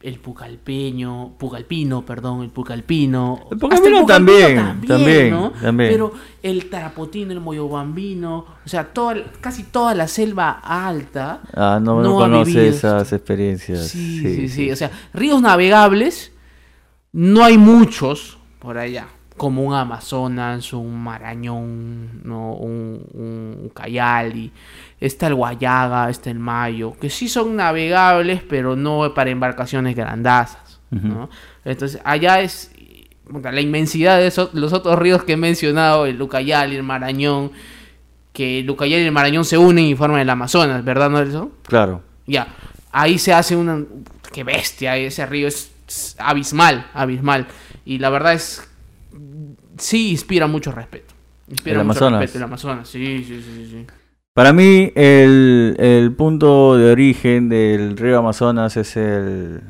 el 0.02 0.20
pucalpeño, 0.20 1.34
pucalpino, 1.38 2.06
perdón, 2.06 2.44
el 2.44 2.50
pucalpino. 2.50 3.48
El 3.52 3.58
pucalpino 3.58 4.00
hasta 4.00 4.16
el 4.16 4.20
también, 4.20 4.82
también, 4.88 5.30
¿no? 5.32 5.52
también. 5.52 5.90
Pero 5.92 6.14
el 6.44 6.70
tarapotino, 6.70 7.34
el 7.34 7.42
moyobambino, 7.42 8.46
o 8.64 8.70
sea, 8.70 8.86
toda, 8.86 9.16
casi 9.42 9.64
toda 9.64 9.96
la 9.96 10.08
selva 10.08 10.52
alta. 10.64 11.42
Ah, 11.54 11.80
no, 11.82 12.02
no, 12.02 12.22
ha 12.22 12.30
conoce 12.30 12.68
esas 12.68 13.12
experiencias. 13.12 13.88
Sí, 13.88 14.20
sí, 14.22 14.50
sí, 14.50 14.72
O 14.72 14.76
sea, 14.76 14.92
ríos 15.14 15.42
navegables 15.42 16.32
no 17.12 17.44
hay 17.44 17.58
muchos 17.58 18.38
por 18.60 18.78
allá. 18.78 19.08
Como 19.38 19.64
un 19.64 19.74
Amazonas, 19.76 20.74
un 20.74 21.02
Marañón, 21.04 22.22
¿no? 22.24 22.54
un, 22.54 23.06
un 23.14 23.66
Ucayali. 23.68 24.52
Está 25.00 25.28
el 25.28 25.36
Guayaga, 25.36 26.10
está 26.10 26.32
el 26.32 26.40
Mayo. 26.40 26.94
Que 27.00 27.10
sí 27.10 27.30
son 27.30 27.56
navegables, 27.56 28.42
pero 28.42 28.76
no 28.76 29.14
para 29.14 29.30
embarcaciones 29.30 29.96
grandazas. 29.96 30.80
¿no? 30.90 31.30
Entonces, 31.64 32.02
allá 32.04 32.42
es 32.42 32.72
la 33.44 33.62
inmensidad 33.62 34.18
de 34.18 34.28
esos, 34.28 34.54
los 34.54 34.74
otros 34.74 34.98
ríos 34.98 35.24
que 35.24 35.34
he 35.34 35.38
mencionado, 35.38 36.06
el 36.06 36.22
Ucayali, 36.22 36.76
el 36.76 36.84
Marañón. 36.84 37.52
Que 38.34 38.60
el 38.60 38.70
Ucayali 38.70 39.04
y 39.04 39.06
el 39.06 39.12
Marañón 39.12 39.46
se 39.46 39.58
unen 39.58 39.86
y 39.86 39.96
forman 39.96 40.20
el 40.20 40.30
Amazonas, 40.30 40.84
¿verdad, 40.84 41.10
Nelson? 41.10 41.52
Claro. 41.64 42.02
Ya, 42.26 42.48
ahí 42.92 43.18
se 43.18 43.34
hace 43.34 43.56
una... 43.56 43.84
¡Qué 44.32 44.44
bestia! 44.44 44.98
Ese 44.98 45.26
río 45.26 45.48
es 45.48 45.72
abismal, 46.18 46.88
abismal. 46.94 47.48
Y 47.86 48.00
la 48.00 48.10
verdad 48.10 48.34
es... 48.34 48.68
Sí, 49.78 50.12
inspira 50.12 50.48
mucho 50.48 50.72
respeto. 50.72 51.14
Inspira 51.50 51.82
¿El 51.82 51.88
mucho 51.88 52.00
Amazonas? 52.00 52.22
respeto 52.22 52.38
el 52.40 52.44
Amazonas. 52.44 52.88
Sí, 52.90 53.24
sí, 53.24 53.42
sí, 53.42 53.68
sí. 53.72 53.86
Para 54.34 54.54
mí, 54.54 54.92
el, 54.96 55.76
el 55.80 56.12
punto 56.12 56.78
de 56.78 56.92
origen 56.92 57.50
del 57.50 57.98
río 57.98 58.20
Amazonas 58.20 58.78
es 58.78 58.96
el 58.98 59.62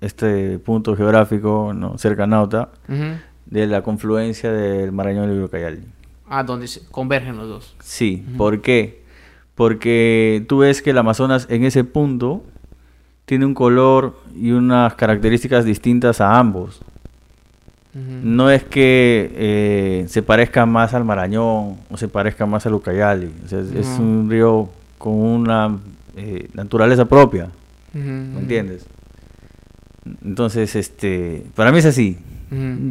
este 0.00 0.58
punto 0.58 0.96
geográfico, 0.96 1.72
¿no? 1.74 1.96
cerca 1.98 2.26
Nauta, 2.26 2.70
de 3.46 3.66
la 3.66 3.82
confluencia 3.82 4.50
del 4.52 4.92
Marañón 4.92 5.30
y 5.30 5.34
el 5.36 5.42
Ucayali. 5.44 5.80
Ah, 6.28 6.42
donde 6.42 6.66
se 6.66 6.84
convergen 6.90 7.36
los 7.36 7.48
dos. 7.48 7.76
Sí, 7.80 8.24
¿por 8.36 8.60
qué? 8.62 9.04
Porque 9.54 10.44
tú 10.48 10.58
ves 10.58 10.82
que 10.82 10.90
el 10.90 10.98
Amazonas 10.98 11.46
en 11.48 11.64
ese 11.64 11.84
punto 11.84 12.44
tiene 13.24 13.46
un 13.46 13.54
color 13.54 14.18
y 14.36 14.50
unas 14.50 14.94
características 14.96 15.64
distintas 15.64 16.20
a 16.20 16.38
ambos. 16.38 16.80
No 17.96 18.50
es 18.50 18.62
que 18.62 19.32
eh, 19.34 20.04
se 20.08 20.22
parezca 20.22 20.66
más 20.66 20.92
al 20.92 21.04
Marañón 21.04 21.76
o 21.90 21.96
se 21.96 22.08
parezca 22.08 22.44
más 22.44 22.66
al 22.66 22.74
Ucayali. 22.74 23.32
O 23.44 23.48
sea, 23.48 23.60
es, 23.60 23.86
un 23.98 24.28
río 24.28 24.68
con 24.98 25.14
una 25.14 25.78
eh, 26.14 26.50
naturaleza 26.52 27.06
propia. 27.06 27.48
¿Me 27.94 28.40
entiendes? 28.40 28.86
Entonces, 30.22 30.76
este, 30.76 31.46
para 31.54 31.72
mí 31.72 31.78
es 31.78 31.86
así. 31.86 32.18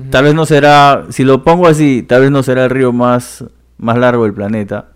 Tal 0.10 0.24
vez 0.24 0.34
no 0.34 0.46
será, 0.46 1.06
si 1.10 1.24
lo 1.24 1.44
pongo 1.44 1.68
así, 1.68 2.04
tal 2.04 2.22
vez 2.22 2.32
no 2.32 2.44
será 2.44 2.66
el 2.66 2.70
río 2.72 2.92
más, 2.92 3.46
más 3.78 3.98
largo 3.98 4.24
del 4.24 4.34
planeta. 4.34 4.88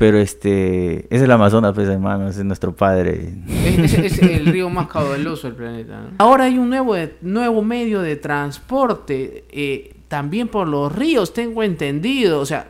Pero 0.00 0.18
este, 0.18 1.06
es 1.14 1.20
el 1.20 1.30
Amazonas, 1.30 1.72
pues 1.74 1.86
hermano, 1.88 2.26
ese 2.26 2.38
es 2.40 2.44
nuestro 2.46 2.74
padre. 2.74 3.34
Es, 3.46 3.78
es- 3.94 3.98
es 3.98 4.18
el 4.22 4.46
río 4.46 4.70
más 4.70 4.86
caudaloso 4.88 5.46
del 5.46 5.56
planeta. 5.56 6.00
¿no? 6.00 6.08
Ahora 6.16 6.44
hay 6.44 6.58
un 6.58 6.70
nuevo, 6.70 6.96
nuevo 7.20 7.62
medio 7.62 8.00
de 8.00 8.16
transporte, 8.16 9.44
eh, 9.50 9.94
también 10.08 10.48
por 10.48 10.66
los 10.68 10.90
ríos, 10.90 11.32
tengo 11.34 11.62
entendido. 11.62 12.40
O 12.40 12.46
sea, 12.46 12.68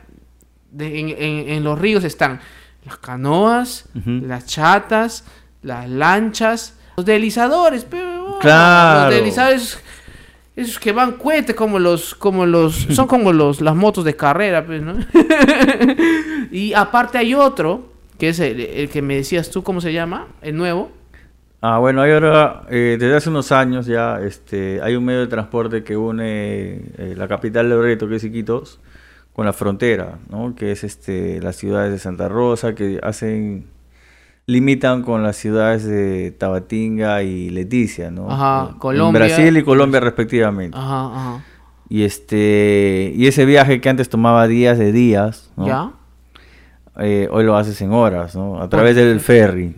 de- 0.72 0.98
en, 1.00 1.08
en- 1.10 1.48
en 1.50 1.62
los 1.64 1.78
ríos 1.78 2.02
están 2.04 2.40
las 2.84 2.96
canoas, 2.98 3.88
las 4.04 4.46
chatas, 4.46 5.24
las 5.62 5.88
lanchas, 5.88 6.76
los 6.96 7.06
deslizadores. 7.06 7.84
Pero, 7.88 8.38
Claro. 8.40 9.06
Los 9.10 9.14
deslizadores, 9.14 9.78
esos 10.56 10.78
que 10.78 10.92
van 10.92 11.12
cohetes 11.12 11.54
como 11.54 11.78
los, 11.78 12.14
como 12.14 12.46
los, 12.46 12.74
son 12.90 13.06
como 13.06 13.32
los, 13.32 13.60
las 13.60 13.74
motos 13.74 14.04
de 14.04 14.16
carrera, 14.16 14.64
pues, 14.64 14.82
¿no? 14.82 14.94
y 16.50 16.72
aparte 16.74 17.18
hay 17.18 17.34
otro, 17.34 17.88
que 18.18 18.30
es 18.30 18.40
el, 18.40 18.60
el 18.60 18.88
que 18.88 19.02
me 19.02 19.16
decías 19.16 19.50
tú, 19.50 19.62
¿cómo 19.62 19.80
se 19.80 19.92
llama? 19.92 20.28
El 20.42 20.56
nuevo. 20.56 20.90
Ah, 21.62 21.78
bueno, 21.78 22.00
hay 22.00 22.12
ahora, 22.12 22.62
eh, 22.70 22.96
desde 22.98 23.16
hace 23.16 23.28
unos 23.28 23.52
años 23.52 23.84
ya, 23.84 24.18
este, 24.22 24.80
hay 24.80 24.96
un 24.96 25.04
medio 25.04 25.20
de 25.20 25.26
transporte 25.26 25.84
que 25.84 25.94
une 25.94 26.80
eh, 26.96 27.14
la 27.14 27.28
capital 27.28 27.68
de 27.68 27.74
Loreto, 27.74 28.08
que 28.08 28.16
es 28.16 28.24
Iquitos, 28.24 28.80
con 29.34 29.44
la 29.44 29.52
frontera, 29.52 30.18
¿no? 30.30 30.54
Que 30.54 30.72
es 30.72 30.84
este, 30.84 31.38
las 31.42 31.56
ciudades 31.56 31.92
de 31.92 31.98
Santa 31.98 32.30
Rosa, 32.30 32.74
que 32.74 32.98
hacen, 33.02 33.66
limitan 34.50 35.02
con 35.02 35.22
las 35.22 35.36
ciudades 35.36 35.84
de 35.84 36.32
Tabatinga 36.32 37.22
y 37.22 37.50
Leticia, 37.50 38.10
¿no? 38.10 38.30
Ajá, 38.30 38.70
En 38.72 38.78
Colombia. 38.78 39.26
Brasil 39.26 39.56
y 39.56 39.62
Colombia 39.62 40.00
respectivamente. 40.00 40.76
Ajá, 40.76 41.06
ajá. 41.14 41.44
Y 41.88 42.02
este, 42.02 43.12
y 43.16 43.26
ese 43.26 43.44
viaje 43.44 43.80
que 43.80 43.88
antes 43.88 44.08
tomaba 44.08 44.46
días 44.46 44.78
de 44.78 44.92
días, 44.92 45.50
¿no? 45.56 45.66
¿Ya? 45.66 45.92
Eh, 46.98 47.28
hoy 47.30 47.44
lo 47.44 47.56
haces 47.56 47.80
en 47.80 47.92
horas, 47.92 48.34
¿no? 48.36 48.60
A 48.60 48.68
través 48.68 48.96
del 48.96 49.20
ferry. 49.20 49.76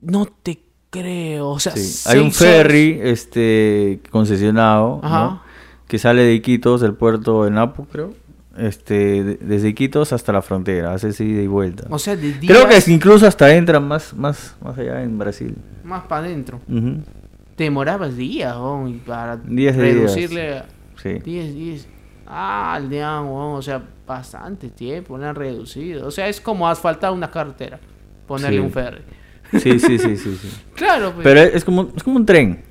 No 0.00 0.26
te 0.26 0.60
creo. 0.90 1.48
O 1.50 1.58
sea, 1.58 1.72
Sí, 1.76 2.08
Hay 2.08 2.18
un 2.18 2.32
ferry 2.32 2.98
este 3.02 4.00
concesionado 4.10 5.00
¿no? 5.02 5.08
Ajá. 5.08 5.42
que 5.88 5.98
sale 5.98 6.22
de 6.22 6.34
Iquitos, 6.34 6.80
del 6.80 6.94
puerto 6.94 7.44
de 7.44 7.50
Napo, 7.50 7.86
creo. 7.90 8.14
Este, 8.58 9.22
de- 9.22 9.34
desde 9.40 9.68
Iquitos 9.68 10.12
hasta 10.12 10.32
la 10.32 10.40
frontera, 10.42 10.94
hace 10.94 11.08
ida 11.24 11.42
y 11.42 11.46
vuelta. 11.46 11.86
O 11.90 11.98
sea, 11.98 12.16
de 12.16 12.32
días 12.34 12.52
creo 12.56 12.68
que 12.68 12.76
es- 12.76 12.88
incluso 12.88 13.26
hasta 13.26 13.54
entra 13.54 13.80
más, 13.80 14.14
más, 14.14 14.56
más 14.62 14.78
allá 14.78 15.02
en 15.02 15.18
Brasil. 15.18 15.54
más 15.84 16.04
para 16.04 16.26
adentro. 16.26 16.60
Te 17.56 17.64
demorabas 17.64 18.16
días, 18.16 18.54
y 18.88 18.92
para 19.06 19.36
días. 19.36 19.76
reducirle 19.76 20.58
a 20.58 20.66
Sí. 21.02 21.18
10, 21.24 21.54
10. 21.54 21.88
Ah, 22.26 22.74
al 22.74 22.88
día, 22.90 23.20
weón, 23.20 23.56
O 23.56 23.62
sea, 23.62 23.82
bastante 24.06 24.68
tiempo, 24.68 25.16
le 25.18 25.26
han 25.26 25.34
reducido. 25.34 26.06
O 26.06 26.10
sea, 26.10 26.28
es 26.28 26.40
como 26.40 26.68
asfaltar 26.68 27.12
una 27.12 27.30
carretera. 27.30 27.78
Ponerle 28.26 28.58
Sí. 28.58 28.62
un 28.64 28.70
ferry. 28.72 29.00
sí, 29.52 29.78
sí, 29.78 29.98
sí, 29.98 30.16
sí, 30.16 30.36
sí. 30.40 30.48
Claro, 30.74 31.12
pues. 31.12 31.22
Pero 31.24 31.40
es 31.40 31.64
como, 31.64 31.92
es 31.96 32.02
como 32.02 32.16
un 32.16 32.26
tren. 32.26 32.62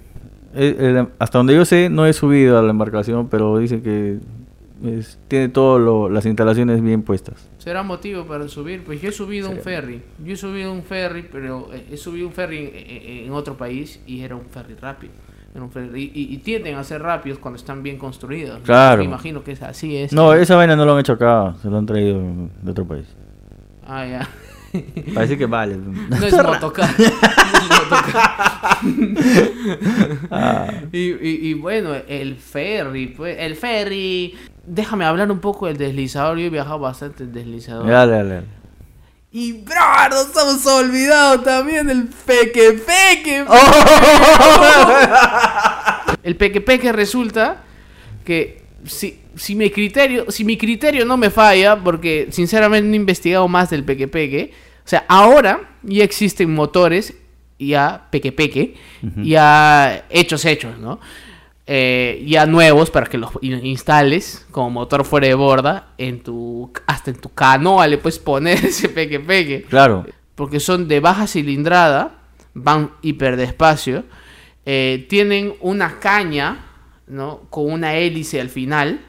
Eh, 0.54 0.76
eh, 0.80 1.08
hasta 1.20 1.38
donde 1.38 1.54
yo 1.56 1.64
sé, 1.66 1.90
no 1.90 2.06
he 2.06 2.14
subido 2.14 2.58
a 2.58 2.62
la 2.62 2.70
embarcación, 2.72 3.28
pero 3.30 3.58
dice 3.60 3.82
que 3.82 4.20
es- 4.84 5.18
tiene 5.28 5.50
todas 5.50 6.12
las 6.12 6.26
instalaciones 6.26 6.82
bien 6.82 7.02
puestas. 7.04 7.48
Será 7.58 7.84
motivo 7.84 8.26
para 8.26 8.48
subir. 8.48 8.84
Pues 8.84 9.02
yo 9.02 9.10
he 9.10 9.12
subido 9.12 9.50
un 9.50 9.58
ferry. 9.58 10.02
Yo 10.24 10.34
he 10.34 10.38
subido 10.38 10.72
un 10.72 10.84
ferry, 10.84 11.24
pero 11.32 11.70
he 11.74 11.98
subido 11.98 12.28
un 12.28 12.34
ferry 12.34 12.58
en, 12.60 12.72
en- 12.76 13.26
en 13.26 13.32
otro 13.34 13.56
país 13.58 14.00
y 14.06 14.22
era 14.22 14.36
un 14.36 14.46
ferry 14.46 14.76
rápido. 14.76 15.14
Era 15.54 15.64
un 15.64 15.72
ferry- 15.72 15.98
y, 15.98 16.12
y- 16.22 16.34
y 16.34 16.38
tienden 16.40 16.76
a 16.76 16.84
ser 16.84 17.02
rápidos 17.02 17.40
cuando 17.40 17.58
están 17.58 17.82
bien 17.82 17.98
construidos. 17.98 18.60
Claro. 18.64 19.00
Me 19.00 19.06
imagino 19.06 19.44
que 19.44 19.54
es 19.54 19.62
así. 19.62 19.96
Es. 19.98 20.12
No, 20.12 20.34
esa 20.34 20.56
vaina 20.58 20.76
no 20.76 20.86
lo 20.86 20.94
han 20.94 21.00
hecho 21.00 21.14
acá, 21.14 21.56
se 21.62 21.70
lo 21.70 21.78
han 21.78 21.86
traído 21.86 22.22
de 22.62 22.72
otro 22.72 22.86
país. 22.86 23.06
Ah, 23.88 24.06
ya. 24.06 24.30
Parece 25.14 25.38
que 25.38 25.46
vale. 25.46 25.78
No 25.78 26.26
es 26.26 26.34
motocar. 26.44 26.90
No 27.00 27.06
es 27.06 27.70
motocar. 27.70 28.32
Ah. 30.32 30.72
y, 30.92 30.98
y- 30.98 31.40
y 31.50 31.54
bueno, 31.54 31.92
el 32.08 32.36
ferry, 32.36 33.08
pues, 33.08 33.38
el 33.40 33.56
ferry. 33.56 34.36
Déjame 34.68 35.06
hablar 35.06 35.32
un 35.32 35.40
poco 35.40 35.68
del 35.68 35.78
deslizador. 35.78 36.38
Yo 36.38 36.46
he 36.46 36.50
viajado 36.50 36.80
bastante 36.80 37.24
en 37.24 37.34
deslizador. 37.34 37.88
Dale, 37.88 38.12
dale. 38.12 38.44
Y 39.32 39.52
bro, 39.52 39.76
nos 40.10 40.30
hemos 40.36 40.66
olvidado 40.66 41.42
también 41.42 41.88
del 41.88 42.08
peque 42.26 42.72
peque. 42.86 43.46
El 46.24 46.38
peque 46.38 46.62
peque 46.62 46.92
resulta 46.92 47.64
que 48.24 48.64
si, 48.86 49.20
si 49.36 49.56
mi 49.56 49.70
criterio, 49.70 50.32
si 50.32 50.46
mi 50.46 50.58
criterio 50.58 51.06
no 51.06 51.18
me 51.18 51.30
falla, 51.30 51.76
porque 51.76 52.30
sinceramente 52.32 52.88
no 52.88 52.94
he 52.94 52.98
investigado 52.98 53.48
más 53.48 53.70
del 53.70 53.84
peque 53.84 54.08
peque, 54.08 54.54
o 54.86 54.88
sea, 54.88 55.06
ahora 55.08 55.70
ya 55.84 56.04
existen 56.04 56.54
motores 56.56 57.14
ya 57.60 58.08
peque 58.12 58.32
peque, 58.32 58.76
ya 59.24 60.06
hechos 60.10 60.46
hechos, 60.46 60.78
¿no? 60.78 61.00
Eh, 61.68 62.24
ya 62.28 62.46
nuevos 62.46 62.92
para 62.92 63.08
que 63.08 63.18
los 63.18 63.32
in- 63.42 63.66
instales 63.66 64.46
como 64.52 64.70
motor 64.70 65.04
fuera 65.04 65.26
de 65.28 65.34
borda 65.34 65.94
en 65.98 66.22
tu 66.22 66.72
hasta 66.86 67.10
en 67.10 67.18
tu 67.18 67.30
canoa 67.34 67.88
le 67.88 67.98
puedes 67.98 68.20
poner 68.20 68.64
ese 68.66 68.88
peque 68.88 69.20
peque 69.20 69.64
Claro. 69.68 70.06
porque 70.36 70.60
son 70.60 70.88
de 70.88 71.00
baja 71.00 71.26
cilindrada, 71.26 72.20
van 72.54 72.92
hiper 73.02 73.36
despacio, 73.36 74.04
eh, 74.64 75.08
tienen 75.10 75.56
una 75.60 76.00
caña, 76.00 76.66
¿no? 77.08 77.42
Con 77.50 77.72
una 77.72 77.96
hélice 77.96 78.40
al 78.40 78.50
final, 78.50 79.00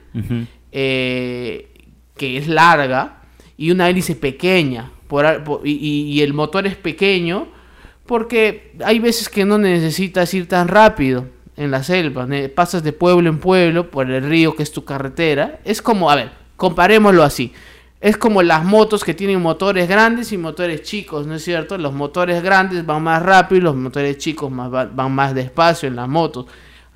eh, 0.72 1.68
que 2.16 2.38
es 2.38 2.48
larga, 2.48 3.22
y 3.58 3.70
una 3.70 3.88
hélice 3.90 4.14
pequeña, 4.14 4.90
por 5.08 5.26
y- 5.64 5.70
y 5.72 6.22
el 6.22 6.32
motor 6.32 6.66
es 6.66 6.76
pequeño, 6.76 7.48
porque 8.06 8.72
hay 8.84 8.98
veces 8.98 9.28
que 9.28 9.44
no 9.44 9.58
necesitas 9.58 10.32
ir 10.32 10.48
tan 10.48 10.68
rápido 10.68 11.26
en 11.56 11.70
la 11.70 11.82
selva, 11.82 12.26
pasas 12.54 12.82
de 12.82 12.92
pueblo 12.92 13.30
en 13.30 13.38
pueblo 13.38 13.90
por 13.90 14.10
el 14.10 14.28
río 14.28 14.54
que 14.54 14.62
es 14.62 14.72
tu 14.72 14.84
carretera, 14.84 15.60
es 15.64 15.80
como, 15.80 16.10
a 16.10 16.16
ver, 16.16 16.30
comparémoslo 16.56 17.22
así. 17.22 17.52
Es 18.00 18.18
como 18.18 18.42
las 18.42 18.62
motos 18.62 19.04
que 19.04 19.14
tienen 19.14 19.40
motores 19.40 19.88
grandes 19.88 20.30
y 20.30 20.36
motores 20.36 20.82
chicos, 20.82 21.26
¿no 21.26 21.34
es 21.34 21.42
cierto? 21.42 21.78
Los 21.78 21.94
motores 21.94 22.42
grandes 22.42 22.84
van 22.84 23.02
más 23.02 23.22
rápido 23.22 23.58
y 23.58 23.64
los 23.64 23.74
motores 23.74 24.18
chicos 24.18 24.50
más, 24.50 24.70
van 24.70 25.12
más 25.12 25.34
despacio 25.34 25.88
en 25.88 25.96
las 25.96 26.08
motos. 26.08 26.46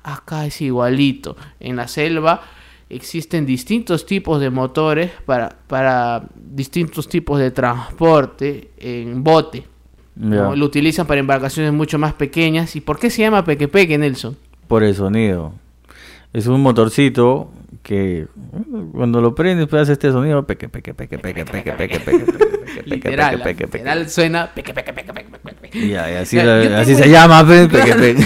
Acá 0.03 0.45
es 0.45 0.61
igualito. 0.61 1.35
En 1.59 1.75
la 1.75 1.87
selva 1.87 2.43
existen 2.87 3.47
distintos 3.47 4.05
tipos 4.05 4.39
de 4.39 4.51
motores 4.51 5.11
para, 5.25 5.49
para 5.67 6.23
distintos 6.35 7.09
tipos 7.09 7.39
de 7.39 7.49
transporte 7.49 8.69
en 8.77 9.23
bote. 9.23 9.65
Lo 10.15 10.65
utilizan 10.65 11.07
para 11.07 11.19
embarcaciones 11.19 11.73
mucho 11.73 11.97
más 11.97 12.13
pequeñas. 12.13 12.75
¿Y 12.75 12.81
por 12.81 12.99
qué 12.99 13.09
se 13.09 13.23
llama 13.23 13.43
peque 13.43 13.67
peque, 13.67 13.97
Nelson? 13.97 14.37
Por 14.71 14.83
el 14.83 14.95
sonido. 14.95 15.53
Es 16.31 16.47
un 16.47 16.61
motorcito 16.61 17.51
que 17.83 18.27
cuando 18.93 19.19
lo 19.19 19.35
prendes 19.35 19.67
pues 19.67 19.81
hace 19.81 19.91
este 19.91 20.11
sonido 20.11 20.47
peque 20.47 20.69
peque 20.69 20.93
peque 20.93 21.17
peque 21.17 21.43
peque 21.45 21.73
peque 21.75 21.99
peque 21.99 21.99
peque 21.99 22.25
peque 22.25 22.83
Literal, 22.85 23.41
peque 23.41 23.67
peque 23.67 24.07
suena 24.07 24.49
peque 24.53 24.73
peque 24.73 24.93
peque 24.93 25.11
peque. 25.11 25.77
Y 25.77 25.93
así, 25.93 26.39
así 26.39 26.95
se 26.95 27.09
llama 27.09 27.45
pues, 27.45 27.67
peque 27.67 27.95
peque. 27.95 28.25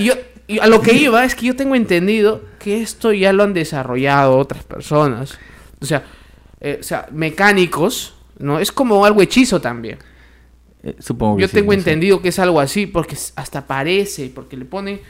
yo, 0.00 0.14
a 0.62 0.68
lo 0.68 0.80
que 0.80 0.92
iba 0.92 1.24
es 1.24 1.34
que 1.34 1.46
yo 1.46 1.56
tengo 1.56 1.74
entendido 1.74 2.42
que 2.60 2.80
esto 2.80 3.12
ya 3.12 3.32
lo 3.32 3.42
han 3.42 3.52
desarrollado 3.52 4.38
otras 4.38 4.62
personas. 4.62 5.38
O 5.80 5.86
sea, 5.86 6.04
eh, 6.60 6.78
o 6.80 6.84
sea, 6.84 7.08
mecánicos, 7.10 8.14
¿no? 8.38 8.60
Es 8.60 8.70
como 8.70 9.04
algo 9.04 9.20
hechizo 9.22 9.60
también. 9.60 9.98
Eh, 10.84 10.94
Supongo 11.00 11.40
Yo 11.40 11.48
tengo 11.48 11.72
entendido 11.72 12.22
que 12.22 12.28
es 12.28 12.38
algo 12.38 12.60
así, 12.60 12.86
porque 12.86 13.16
hasta 13.34 13.66
parece, 13.66 14.30
porque 14.32 14.56
le 14.56 14.64
ponen, 14.64 15.00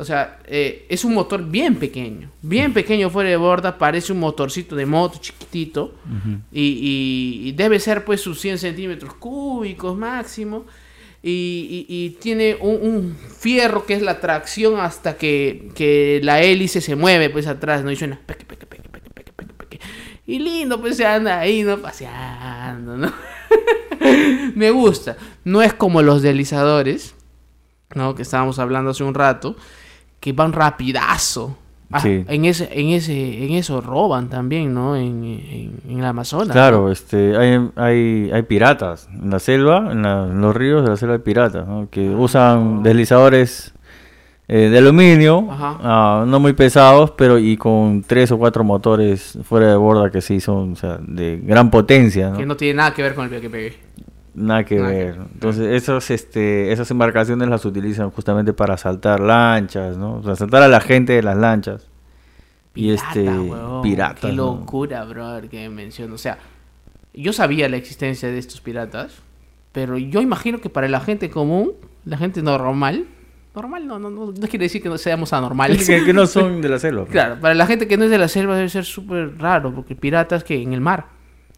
o 0.00 0.04
sea, 0.04 0.38
eh, 0.46 0.86
es 0.88 1.04
un 1.04 1.14
motor 1.14 1.44
bien 1.44 1.76
pequeño, 1.76 2.30
bien 2.42 2.72
pequeño 2.72 3.10
fuera 3.10 3.28
de 3.30 3.36
borda, 3.36 3.76
parece 3.78 4.12
un 4.12 4.20
motorcito 4.20 4.74
de 4.74 4.86
moto 4.86 5.18
chiquitito, 5.20 5.94
y, 6.50 6.62
y- 6.62 7.48
y 7.48 7.52
debe 7.52 7.78
ser 7.78 8.04
pues 8.04 8.20
sus 8.20 8.40
100 8.40 8.58
centímetros 8.58 9.14
cúbicos 9.14 9.96
máximo, 9.96 10.64
y, 11.22 11.86
y- 11.88 11.94
y 12.06 12.10
tiene 12.18 12.56
un, 12.60 12.76
un 12.80 13.16
fierro 13.38 13.84
que 13.84 13.92
es 13.92 14.00
la 14.02 14.20
tracción 14.20 14.80
hasta 14.80 15.16
que, 15.18 15.68
que 15.74 16.20
la 16.24 16.40
hélice 16.42 16.80
se 16.80 16.96
mueve 16.96 17.28
pues 17.28 17.46
atrás, 17.46 17.84
¿no? 17.84 17.90
Y 17.92 17.96
suena 17.96 18.18
peque, 18.24 18.46
peque, 18.46 18.64
peque, 18.66 18.88
peque, 18.88 19.10
peque, 19.12 19.32
peque, 19.36 19.52
peque. 19.52 19.80
Y 20.26 20.38
lindo, 20.38 20.80
pues 20.80 20.96
se 20.96 21.04
anda 21.04 21.38
ahí, 21.38 21.62
¿no? 21.62 21.76
Paseando, 21.78 22.96
¿no? 22.96 23.12
Me 24.54 24.70
gusta. 24.70 25.16
No 25.44 25.60
es 25.62 25.74
como 25.74 26.00
los 26.02 26.22
deslizadores, 26.22 27.14
¿no? 27.94 28.14
Que 28.14 28.22
estábamos 28.22 28.58
hablando 28.58 28.90
hace 28.92 29.04
un 29.04 29.14
rato, 29.14 29.56
que 30.20 30.32
van 30.32 30.52
rapidazo. 30.52 31.56
Ah, 31.92 31.98
Sí. 31.98 32.24
en 32.28 32.44
ese, 32.44 32.68
en 32.72 32.90
ese, 32.90 33.44
en 33.46 33.52
eso 33.54 33.80
roban 33.80 34.28
también, 34.28 34.72
¿no? 34.72 34.94
En, 34.94 35.24
en, 35.24 35.72
en 35.88 35.98
el 35.98 36.04
Amazonas. 36.04 36.52
Claro, 36.52 36.82
¿no? 36.82 36.92
este, 36.92 37.36
hay, 37.36 37.68
hay, 37.74 38.30
hay 38.32 38.42
piratas 38.44 39.08
en 39.12 39.28
la 39.30 39.40
selva, 39.40 39.88
en, 39.90 40.02
la- 40.02 40.28
en 40.30 40.40
los 40.40 40.54
ríos 40.54 40.84
de 40.84 40.90
la 40.90 40.96
selva 40.96 41.14
hay 41.14 41.20
piratas, 41.20 41.66
¿no? 41.66 41.88
que 41.90 42.08
usan 42.10 42.84
deslizadores 42.84 43.74
eh, 44.46 44.68
de 44.68 44.78
aluminio, 44.78 45.48
ah, 45.50 46.24
no 46.28 46.38
muy 46.38 46.52
pesados, 46.52 47.10
pero 47.12 47.38
y 47.40 47.56
con 47.56 48.02
tres 48.04 48.30
o 48.30 48.38
cuatro 48.38 48.62
motores 48.62 49.36
fuera 49.42 49.66
de 49.68 49.76
borda 49.76 50.10
que 50.10 50.20
sí 50.20 50.38
son 50.40 50.72
o 50.72 50.76
sea, 50.76 50.98
de 51.00 51.40
gran 51.42 51.70
potencia, 51.70 52.30
¿no? 52.30 52.36
Que 52.38 52.46
no 52.46 52.56
tiene 52.56 52.74
nada 52.74 52.94
que 52.94 53.02
ver 53.02 53.14
con 53.16 53.24
el 53.24 53.30
pegue 53.30 53.50
pegue. 53.50 53.78
Nada 54.34 54.64
que 54.64 54.76
Nada 54.76 54.88
ver. 54.88 55.14
Entonces, 55.32 55.66
esos, 55.82 56.10
este, 56.10 56.72
esas 56.72 56.90
embarcaciones 56.90 57.48
las 57.48 57.64
utilizan 57.64 58.10
justamente 58.10 58.52
para 58.52 58.74
asaltar 58.74 59.20
lanchas, 59.20 59.96
¿no? 59.96 60.18
O 60.18 60.22
sea, 60.22 60.32
asaltar 60.32 60.62
a 60.62 60.68
la 60.68 60.80
gente 60.80 61.14
de 61.14 61.22
las 61.22 61.36
lanchas. 61.36 61.86
y 62.74 62.90
este, 62.90 63.28
piratas. 63.82 64.20
Qué 64.20 64.32
¿no? 64.36 64.56
locura, 64.56 65.04
brother, 65.04 65.48
que 65.48 65.68
menciono. 65.68 66.14
O 66.14 66.18
sea, 66.18 66.38
yo 67.12 67.32
sabía 67.32 67.68
la 67.68 67.76
existencia 67.76 68.28
de 68.28 68.38
estos 68.38 68.60
piratas, 68.60 69.14
pero 69.72 69.98
yo 69.98 70.20
imagino 70.20 70.60
que 70.60 70.70
para 70.70 70.88
la 70.88 71.00
gente 71.00 71.30
común, 71.30 71.72
la 72.04 72.16
gente 72.16 72.42
normal, 72.42 73.06
normal 73.54 73.86
no, 73.86 73.98
no, 73.98 74.10
no, 74.10 74.26
no 74.26 74.48
quiere 74.48 74.64
decir 74.64 74.82
que 74.82 74.88
no 74.88 74.98
seamos 74.98 75.32
anormales. 75.32 75.86
que, 75.86 76.04
que 76.04 76.12
no 76.12 76.26
son 76.26 76.60
de 76.62 76.68
la 76.68 76.78
selva. 76.78 77.06
Claro, 77.06 77.40
para 77.40 77.54
la 77.54 77.66
gente 77.66 77.88
que 77.88 77.96
no 77.96 78.04
es 78.04 78.10
de 78.10 78.18
la 78.18 78.28
selva 78.28 78.56
debe 78.56 78.68
ser 78.68 78.84
súper 78.84 79.38
raro, 79.38 79.74
porque 79.74 79.96
piratas 79.96 80.44
que 80.44 80.62
en 80.62 80.72
el 80.72 80.80
mar, 80.80 81.06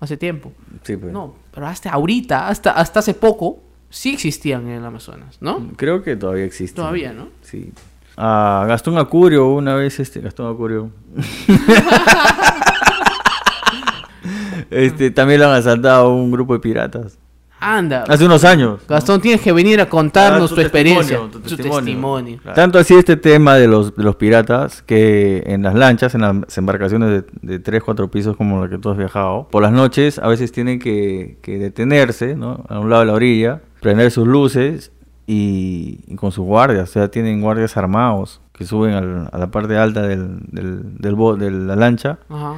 hace 0.02 0.16
tiempo. 0.16 0.52
Sí, 0.82 0.96
pues. 0.96 1.12
No, 1.12 1.36
pero 1.54 1.68
hasta 1.68 1.90
ahorita, 1.90 2.48
hasta, 2.48 2.72
hasta 2.72 2.98
hace 2.98 3.14
poco, 3.14 3.60
sí 3.88 4.14
existían 4.14 4.66
en 4.66 4.78
el 4.78 4.84
Amazonas, 4.84 5.36
¿no? 5.40 5.68
Creo 5.76 6.02
que 6.02 6.16
todavía 6.16 6.44
existe. 6.44 6.74
Todavía, 6.74 7.12
¿no? 7.12 7.28
Sí. 7.42 7.72
A 8.16 8.64
Gastón 8.66 8.98
Acurio, 8.98 9.46
una 9.46 9.76
vez, 9.76 10.00
este, 10.00 10.20
Gastón 10.20 10.52
Acurio. 10.52 10.90
este, 14.70 15.12
también 15.12 15.40
lo 15.40 15.46
han 15.46 15.54
asaltado 15.54 16.12
un 16.12 16.32
grupo 16.32 16.54
de 16.54 16.60
piratas. 16.60 17.16
Anda, 17.64 18.04
Hace 18.08 18.24
unos 18.24 18.44
años. 18.44 18.80
Gastón, 18.88 19.20
tienes 19.20 19.40
que 19.40 19.52
venir 19.52 19.80
a 19.80 19.88
contarnos 19.88 20.46
Ah, 20.46 20.48
tu, 20.48 20.54
tu 20.56 20.60
experiencia, 20.62 21.18
testimonio, 21.18 21.40
tu 21.40 21.56
testimonio. 21.56 22.38
Claro. 22.42 22.54
Tanto 22.56 22.78
así 22.78 22.94
este 22.94 23.16
tema 23.16 23.54
de 23.54 23.68
los, 23.68 23.94
de 23.96 24.02
los 24.02 24.16
piratas 24.16 24.82
que 24.82 25.42
en 25.46 25.62
las 25.62 25.74
lanchas, 25.74 26.14
en 26.16 26.22
las 26.22 26.58
embarcaciones 26.58 27.08
de, 27.10 27.24
de 27.42 27.58
3, 27.60 27.82
4 27.84 28.10
pisos 28.10 28.36
como 28.36 28.62
la 28.64 28.68
que 28.68 28.78
tú 28.78 28.90
has 28.90 28.96
viajado, 28.96 29.46
por 29.50 29.62
las 29.62 29.70
noches 29.72 30.18
a 30.18 30.26
veces 30.28 30.50
tienen 30.50 30.78
que, 30.80 31.38
que 31.40 31.58
detenerse 31.58 32.34
¿no? 32.34 32.64
a 32.68 32.78
un 32.80 32.90
lado 32.90 33.02
de 33.02 33.06
la 33.06 33.12
orilla, 33.14 33.60
prender 33.80 34.10
sus 34.10 34.26
luces 34.26 34.90
y, 35.26 36.00
y 36.08 36.16
con 36.16 36.32
sus 36.32 36.44
guardias, 36.44 36.90
o 36.90 36.92
sea, 36.92 37.08
tienen 37.12 37.40
guardias 37.40 37.76
armados 37.76 38.40
que 38.52 38.64
suben 38.64 38.92
al- 38.94 39.28
a 39.32 39.38
la 39.38 39.50
parte 39.52 39.78
alta 39.78 40.02
del, 40.02 40.40
del, 40.50 40.98
del 40.98 41.16
de 41.38 41.50
la 41.50 41.76
lancha 41.76 42.18
Ajá. 42.28 42.54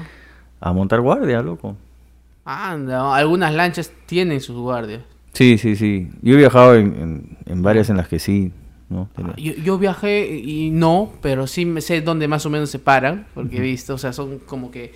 a 0.61 0.73
montar 0.73 1.01
guardia, 1.03 1.43
loco. 1.43 1.77
Anda, 2.45 3.15
algunas 3.17 3.55
lanchas 3.55 3.93
tienen 4.07 4.41
sus 4.41 4.57
guardias. 4.57 5.03
Sí, 5.33 5.59
sí, 5.59 5.77
sí. 5.77 6.09
Yo 6.23 6.35
he 6.35 6.37
viajado 6.37 6.77
en, 6.77 6.87
en, 6.95 7.39
en 7.47 7.63
varias 7.63 7.91
en 7.91 7.97
las 7.97 8.07
que 8.09 8.19
sí, 8.19 8.53
¿no? 8.89 9.09
Tenía- 9.17 9.35
Yo, 9.37 9.53
yo 9.55 9.79
viajé 9.79 10.27
y 10.37 10.71
no, 10.71 11.13
pero 11.23 11.47
sí 11.47 11.65
me 11.65 11.81
sé 11.81 12.01
dónde 12.03 12.29
más 12.29 12.45
o 12.47 12.51
menos 12.51 12.71
se 12.71 12.79
paran, 12.79 13.27
porque 13.35 13.57
he 13.57 13.61
visto, 13.61 13.95
o 13.95 13.99
sea, 13.99 14.13
son 14.13 14.39
como 14.41 14.71
que 14.71 14.93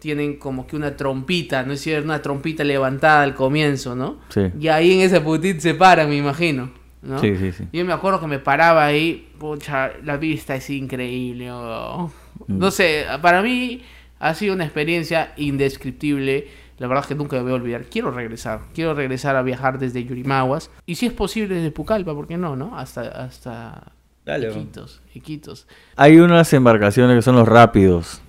tienen 0.00 0.36
como 0.36 0.66
que 0.66 0.76
una 0.76 0.96
trompita, 0.96 1.62
¿no 1.62 1.72
es 1.74 1.80
cierto? 1.80 2.06
Una 2.06 2.20
trompita 2.22 2.64
levantada 2.64 3.22
al 3.22 3.34
comienzo, 3.34 3.94
¿no? 3.94 4.18
Sí. 4.30 4.42
Y 4.58 4.68
ahí 4.68 4.92
en 4.94 5.00
ese 5.00 5.20
putito 5.20 5.60
se 5.60 5.74
paran, 5.74 6.08
me 6.08 6.16
imagino, 6.16 6.70
¿no? 7.02 7.18
Sí, 7.20 7.36
sí, 7.36 7.52
sí. 7.52 7.64
Yo 7.72 7.84
me 7.84 7.92
acuerdo 7.92 8.20
que 8.20 8.26
me 8.26 8.38
paraba 8.38 8.84
ahí, 8.84 9.28
pucha, 9.38 9.92
la 10.04 10.16
vista 10.16 10.56
es 10.56 10.68
increíble. 10.70 11.50
oh. 11.52 12.10
Mm. 12.48 12.58
No 12.58 12.70
sé, 12.70 13.04
para 13.22 13.42
mí 13.42 13.82
ha 14.18 14.34
sido 14.34 14.54
una 14.54 14.64
experiencia 14.64 15.32
indescriptible. 15.36 16.48
La 16.80 16.88
verdad 16.88 17.04
es 17.04 17.08
que 17.08 17.14
nunca 17.14 17.36
me 17.36 17.42
voy 17.42 17.52
a 17.52 17.54
olvidar. 17.54 17.84
Quiero 17.84 18.10
regresar. 18.10 18.62
Quiero 18.74 18.94
regresar 18.94 19.36
a 19.36 19.42
viajar 19.42 19.78
desde 19.78 20.02
Yurimaguas. 20.02 20.70
Y 20.86 20.96
si 20.96 21.06
es 21.06 21.12
posible 21.12 21.54
desde 21.54 21.70
Pucallpa, 21.70 22.12
¿por 22.14 22.26
qué 22.26 22.36
no? 22.36 22.56
no? 22.56 22.76
Hasta, 22.76 23.02
hasta 23.02 23.92
Dale. 24.24 24.50
Iquitos, 24.50 25.00
Iquitos. 25.14 25.68
Hay 25.96 26.18
unas 26.18 26.52
embarcaciones 26.52 27.16
que 27.16 27.22
son 27.22 27.36
los 27.36 27.46
rápidos, 27.46 28.20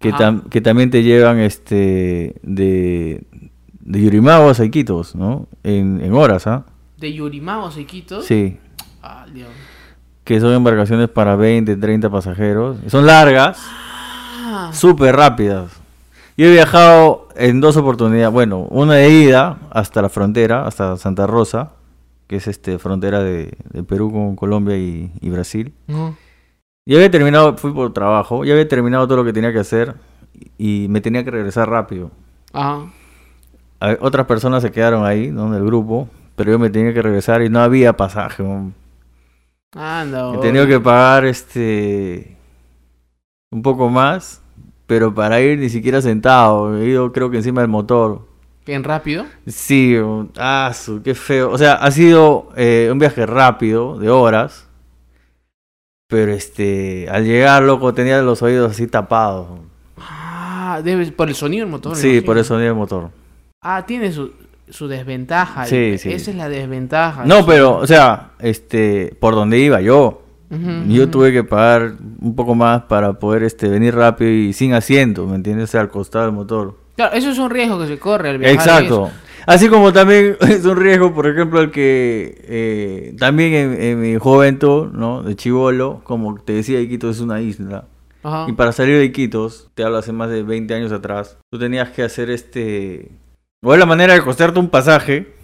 que, 0.00 0.12
tam- 0.12 0.48
que 0.48 0.60
también 0.60 0.90
te 0.90 1.02
llevan 1.02 1.38
este 1.40 2.36
de, 2.42 3.22
de 3.80 4.00
Yurimaguas 4.02 4.60
a 4.60 4.64
Iquitos, 4.64 5.14
¿no? 5.14 5.46
En, 5.62 6.00
en 6.02 6.12
horas, 6.14 6.46
¿ah? 6.46 6.64
De 6.96 7.12
Yurimagos 7.12 7.76
a 7.76 7.80
Iquitos. 7.80 8.24
Sí. 8.24 8.58
Ah, 9.02 9.26
Dios. 9.32 9.48
Que 10.24 10.40
son 10.40 10.52
embarcaciones 10.54 11.08
para 11.08 11.36
20, 11.36 11.76
30 11.76 12.08
pasajeros. 12.10 12.78
Son 12.86 13.04
largas, 13.06 13.58
Ah, 14.50 14.70
súper 14.72 15.14
rápidas. 15.14 15.70
Yo 16.38 16.46
he 16.46 16.52
viajado 16.52 17.28
en 17.34 17.60
dos 17.60 17.76
oportunidades. 17.76 18.32
Bueno, 18.32 18.60
una 18.70 18.94
de 18.94 19.10
ida 19.10 19.58
hasta 19.70 20.00
la 20.00 20.08
frontera, 20.08 20.66
hasta 20.66 20.96
Santa 20.96 21.26
Rosa, 21.26 21.72
que 22.28 22.36
es 22.36 22.46
este 22.46 22.78
frontera 22.78 23.24
de, 23.24 23.58
de 23.70 23.82
Perú 23.82 24.12
con 24.12 24.36
Colombia 24.36 24.76
y, 24.76 25.10
y 25.20 25.30
Brasil. 25.30 25.74
no. 25.88 26.16
Ya 26.86 26.96
había 26.96 27.10
terminado, 27.10 27.54
fui 27.58 27.70
por 27.70 27.92
trabajo, 27.92 28.46
ya 28.46 28.54
había 28.54 28.66
terminado 28.66 29.06
todo 29.06 29.18
lo 29.18 29.24
que 29.26 29.34
tenía 29.34 29.52
que 29.52 29.58
hacer 29.58 29.96
y 30.56 30.86
me 30.88 31.02
tenía 31.02 31.22
que 31.22 31.30
regresar 31.30 31.68
rápido. 31.68 32.10
Ajá. 32.54 32.86
Otras 34.00 34.26
personas 34.26 34.62
se 34.62 34.70
quedaron 34.72 35.04
ahí, 35.04 35.30
¿no? 35.30 35.48
En 35.48 35.54
el 35.54 35.66
grupo, 35.66 36.08
pero 36.34 36.50
yo 36.52 36.58
me 36.58 36.70
tenía 36.70 36.94
que 36.94 37.02
regresar 37.02 37.42
y 37.42 37.50
no 37.50 37.60
había 37.60 37.94
pasaje. 37.94 38.42
¿no? 38.42 38.72
Anda. 39.74 40.32
He 40.34 40.38
tenido 40.38 40.66
que 40.66 40.80
pagar 40.80 41.26
este 41.26 42.38
un 43.50 43.60
poco 43.60 43.90
más, 43.90 44.40
pero 44.88 45.14
para 45.14 45.40
ir 45.42 45.58
ni 45.58 45.68
siquiera 45.68 46.00
sentado. 46.00 46.76
He 46.78 46.86
ido 46.86 47.12
creo 47.12 47.30
que 47.30 47.36
encima 47.36 47.60
del 47.60 47.68
motor. 47.68 48.26
Bien 48.66 48.82
rápido. 48.82 49.26
Sí, 49.46 49.94
ah, 50.38 50.72
su, 50.74 51.02
qué 51.02 51.14
feo. 51.14 51.50
O 51.50 51.58
sea, 51.58 51.74
ha 51.74 51.90
sido 51.90 52.48
eh, 52.56 52.88
un 52.90 52.98
viaje 52.98 53.24
rápido, 53.26 53.98
de 53.98 54.08
horas. 54.08 54.66
Pero 56.08 56.32
este, 56.32 57.06
al 57.10 57.26
llegar, 57.26 57.62
loco, 57.62 57.92
tenía 57.92 58.22
los 58.22 58.40
oídos 58.42 58.72
así 58.72 58.86
tapados. 58.86 59.60
Ah, 59.98 60.80
debe, 60.82 61.12
por 61.12 61.28
el 61.28 61.34
sonido 61.34 61.66
del 61.66 61.70
motor. 61.70 61.94
Sí, 61.94 62.08
imagino. 62.08 62.26
por 62.26 62.38
el 62.38 62.44
sonido 62.46 62.68
del 62.68 62.74
motor. 62.74 63.10
Ah, 63.60 63.84
tiene 63.86 64.10
su, 64.10 64.32
su 64.70 64.88
desventaja. 64.88 65.66
Sí, 65.66 65.98
sí. 65.98 66.10
Esa 66.10 66.30
es 66.30 66.36
la 66.36 66.48
desventaja. 66.48 67.26
No, 67.26 67.44
pero, 67.44 67.76
o 67.76 67.86
sea, 67.86 68.30
este, 68.38 69.14
por 69.20 69.34
donde 69.34 69.58
iba 69.58 69.82
yo. 69.82 70.22
Yo 70.86 71.10
tuve 71.10 71.32
que 71.32 71.44
pagar 71.44 71.94
un 72.20 72.34
poco 72.34 72.54
más 72.54 72.84
para 72.84 73.14
poder 73.14 73.42
este, 73.42 73.68
venir 73.68 73.94
rápido 73.94 74.30
y 74.30 74.52
sin 74.52 74.72
asiento, 74.72 75.26
¿me 75.26 75.34
entiendes? 75.34 75.64
O 75.64 75.72
sea, 75.72 75.82
al 75.82 75.90
costado 75.90 76.24
del 76.24 76.34
motor. 76.34 76.76
Claro, 76.96 77.14
eso 77.14 77.30
es 77.30 77.38
un 77.38 77.50
riesgo 77.50 77.78
que 77.78 77.86
se 77.86 77.98
corre 77.98 78.30
al 78.30 78.38
viajar. 78.38 78.56
Exacto. 78.56 79.10
Así 79.46 79.68
como 79.68 79.92
también 79.92 80.36
es 80.40 80.64
un 80.64 80.76
riesgo, 80.76 81.14
por 81.14 81.26
ejemplo, 81.26 81.60
el 81.60 81.70
que 81.70 82.44
eh, 82.48 83.16
también 83.18 83.54
en, 83.54 83.82
en 83.82 84.00
mi 84.00 84.16
juventud, 84.16 84.88
¿no? 84.92 85.22
De 85.22 85.36
chivolo, 85.36 86.00
como 86.04 86.38
te 86.40 86.54
decía, 86.54 86.80
Iquitos 86.80 87.16
es 87.16 87.22
una 87.22 87.40
isla. 87.40 87.84
Ajá. 88.22 88.46
Y 88.48 88.52
para 88.52 88.72
salir 88.72 88.98
de 88.98 89.04
Iquitos, 89.04 89.70
te 89.74 89.84
hablo 89.84 89.98
hace 89.98 90.12
más 90.12 90.28
de 90.28 90.42
20 90.42 90.74
años 90.74 90.92
atrás, 90.92 91.38
tú 91.50 91.58
tenías 91.58 91.90
que 91.90 92.02
hacer 92.02 92.30
este... 92.30 93.12
O 93.62 93.72
es 93.72 93.80
la 93.80 93.86
manera 93.86 94.14
de 94.14 94.22
costarte 94.22 94.58
un 94.58 94.68
pasaje, 94.68 95.34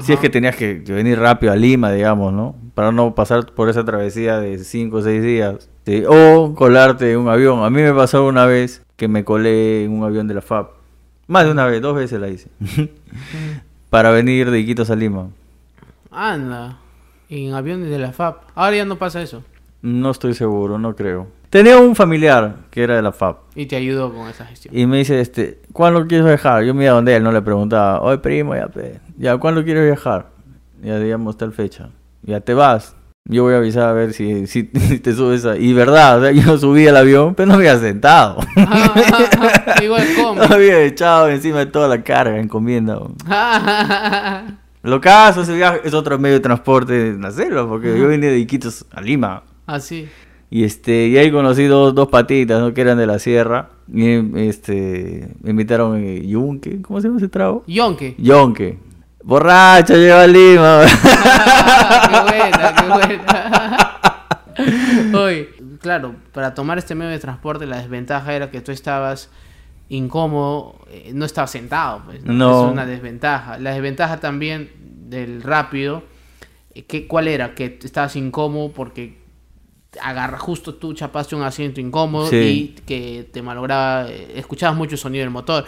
si 0.00 0.12
es 0.12 0.18
que 0.18 0.30
tenías 0.30 0.56
que, 0.56 0.82
que 0.84 0.92
venir 0.92 1.18
rápido 1.18 1.52
a 1.52 1.56
Lima, 1.56 1.92
digamos, 1.92 2.32
¿no? 2.32 2.54
Para 2.74 2.92
no 2.92 3.14
pasar 3.14 3.46
por 3.52 3.68
esa 3.68 3.84
travesía 3.84 4.38
de 4.38 4.58
5 4.58 4.96
o 4.96 5.02
6 5.02 5.22
días. 5.22 5.68
Sí, 5.84 6.04
O 6.08 6.54
colarte 6.54 7.12
en 7.12 7.18
un 7.18 7.28
avión. 7.28 7.62
A 7.64 7.70
mí 7.70 7.82
me 7.82 7.92
pasó 7.92 8.26
una 8.26 8.46
vez 8.46 8.82
que 8.96 9.08
me 9.08 9.24
colé 9.24 9.84
en 9.84 9.92
un 9.92 10.04
avión 10.04 10.28
de 10.28 10.34
la 10.34 10.42
FAP. 10.42 10.70
Más 11.26 11.44
de 11.44 11.50
una 11.50 11.66
vez, 11.66 11.82
dos 11.82 11.94
veces 11.94 12.20
la 12.20 12.28
hice. 12.28 12.48
Para 13.90 14.10
venir 14.10 14.50
de 14.50 14.60
Iquitos 14.60 14.90
a 14.90 14.96
Lima. 14.96 15.28
Anda. 16.10 16.78
En 17.28 17.54
aviones 17.54 17.90
de 17.90 17.98
la 17.98 18.12
FAP. 18.12 18.42
Ahora 18.54 18.76
ya 18.76 18.84
no 18.84 18.96
pasa 18.96 19.22
eso. 19.22 19.42
No 19.82 20.10
estoy 20.10 20.34
seguro, 20.34 20.78
no 20.78 20.94
creo. 20.94 21.26
Tenía 21.52 21.76
un 21.76 21.94
familiar 21.94 22.54
que 22.70 22.82
era 22.82 22.96
de 22.96 23.02
la 23.02 23.12
FAP. 23.12 23.36
Y 23.54 23.66
te 23.66 23.76
ayudó 23.76 24.10
con 24.10 24.26
esa 24.26 24.46
gestión. 24.46 24.74
Y 24.74 24.86
me 24.86 24.96
dice, 24.96 25.20
este, 25.20 25.60
¿cuándo 25.74 26.06
quieres 26.06 26.26
viajar? 26.26 26.64
Yo 26.64 26.72
me 26.72 26.84
iba 26.84 26.94
donde 26.94 27.14
él, 27.14 27.22
no 27.22 27.30
le 27.30 27.42
preguntaba, 27.42 28.00
oye 28.00 28.16
primo, 28.16 28.56
ya, 28.56 28.68
pe, 28.68 29.00
ya, 29.18 29.36
¿cuándo 29.36 29.62
quieres 29.62 29.84
viajar? 29.84 30.30
Ya 30.82 30.98
digamos 30.98 31.36
tal 31.36 31.52
fecha. 31.52 31.90
Ya 32.22 32.40
te 32.40 32.54
vas. 32.54 32.96
Yo 33.26 33.42
voy 33.42 33.52
a 33.52 33.58
avisar 33.58 33.90
a 33.90 33.92
ver 33.92 34.14
si, 34.14 34.46
si, 34.46 34.70
si 34.88 34.98
te 34.98 35.12
subes 35.12 35.44
a... 35.44 35.58
Y 35.58 35.74
verdad, 35.74 36.20
o 36.20 36.22
sea, 36.22 36.32
yo 36.32 36.56
subí 36.58 36.88
al 36.88 36.96
avión, 36.96 37.34
pero 37.34 37.48
no 37.48 37.56
había 37.56 37.76
sentado. 37.76 38.38
Igual 39.82 40.06
como. 40.16 40.36
no 40.36 40.54
había 40.54 40.80
echado 40.80 41.28
encima 41.28 41.58
de 41.58 41.66
toda 41.66 41.86
la 41.86 42.02
carga, 42.02 42.38
encomienda. 42.38 42.98
Lo 44.82 45.00
caso, 45.02 45.42
ese 45.42 45.54
viaje 45.54 45.82
es 45.84 45.92
otro 45.92 46.18
medio 46.18 46.36
de 46.36 46.40
transporte 46.40 47.10
en 47.10 47.20
la 47.20 47.30
selva, 47.30 47.68
porque 47.68 47.88
yo 47.98 48.08
vine 48.08 48.28
de 48.28 48.38
Iquitos 48.38 48.86
a 48.90 49.02
Lima. 49.02 49.42
Así. 49.66 50.08
Y 50.54 50.64
este, 50.64 51.08
y 51.08 51.16
ahí 51.16 51.32
conocí 51.32 51.64
dos, 51.64 51.94
dos 51.94 52.08
patitas, 52.08 52.60
¿no? 52.60 52.74
Que 52.74 52.82
eran 52.82 52.98
de 52.98 53.06
la 53.06 53.18
sierra. 53.18 53.70
Y 53.90 54.38
este, 54.38 55.34
me 55.40 55.48
invitaron 55.48 55.96
eh, 56.04 56.26
yunque, 56.26 56.82
¿cómo 56.82 57.00
se 57.00 57.08
llama 57.08 57.16
ese 57.16 57.30
trago? 57.30 57.64
Yonke. 57.66 58.16
Yonque. 58.18 58.78
Borracha, 59.24 59.94
lleva 59.94 60.26
Lima. 60.26 60.82
qué 62.10 62.20
buena, 62.20 62.74
qué 62.74 62.86
buena. 62.86 63.98
Oye, 65.24 65.48
claro, 65.80 66.16
para 66.34 66.52
tomar 66.52 66.76
este 66.76 66.94
medio 66.94 67.12
de 67.12 67.18
transporte 67.18 67.64
la 67.64 67.78
desventaja 67.78 68.34
era 68.34 68.50
que 68.50 68.60
tú 68.60 68.72
estabas 68.72 69.30
incómodo, 69.88 70.76
eh, 70.90 71.12
no 71.14 71.24
estabas 71.24 71.50
sentado, 71.50 72.02
pues. 72.04 72.22
No. 72.26 72.66
Es 72.66 72.72
una 72.72 72.84
desventaja. 72.84 73.56
La 73.56 73.70
desventaja 73.70 74.20
también 74.20 74.70
del 75.08 75.42
rápido, 75.42 76.02
eh, 76.74 76.82
que, 76.84 77.06
¿cuál 77.06 77.26
era? 77.26 77.54
Que 77.54 77.78
estabas 77.82 78.16
incómodo 78.16 78.70
porque 78.72 79.21
agarra 80.00 80.38
justo 80.38 80.74
tú 80.74 80.94
chapaste 80.94 81.34
un 81.34 81.42
asiento 81.42 81.80
incómodo 81.80 82.26
Sí. 82.28 82.74
y 82.76 82.80
que 82.86 83.28
te 83.32 83.42
malograba, 83.42 84.08
eh, 84.08 84.32
escuchabas 84.36 84.76
mucho 84.76 84.94
el 84.94 84.98
sonido 84.98 85.22
del 85.22 85.30
motor. 85.30 85.64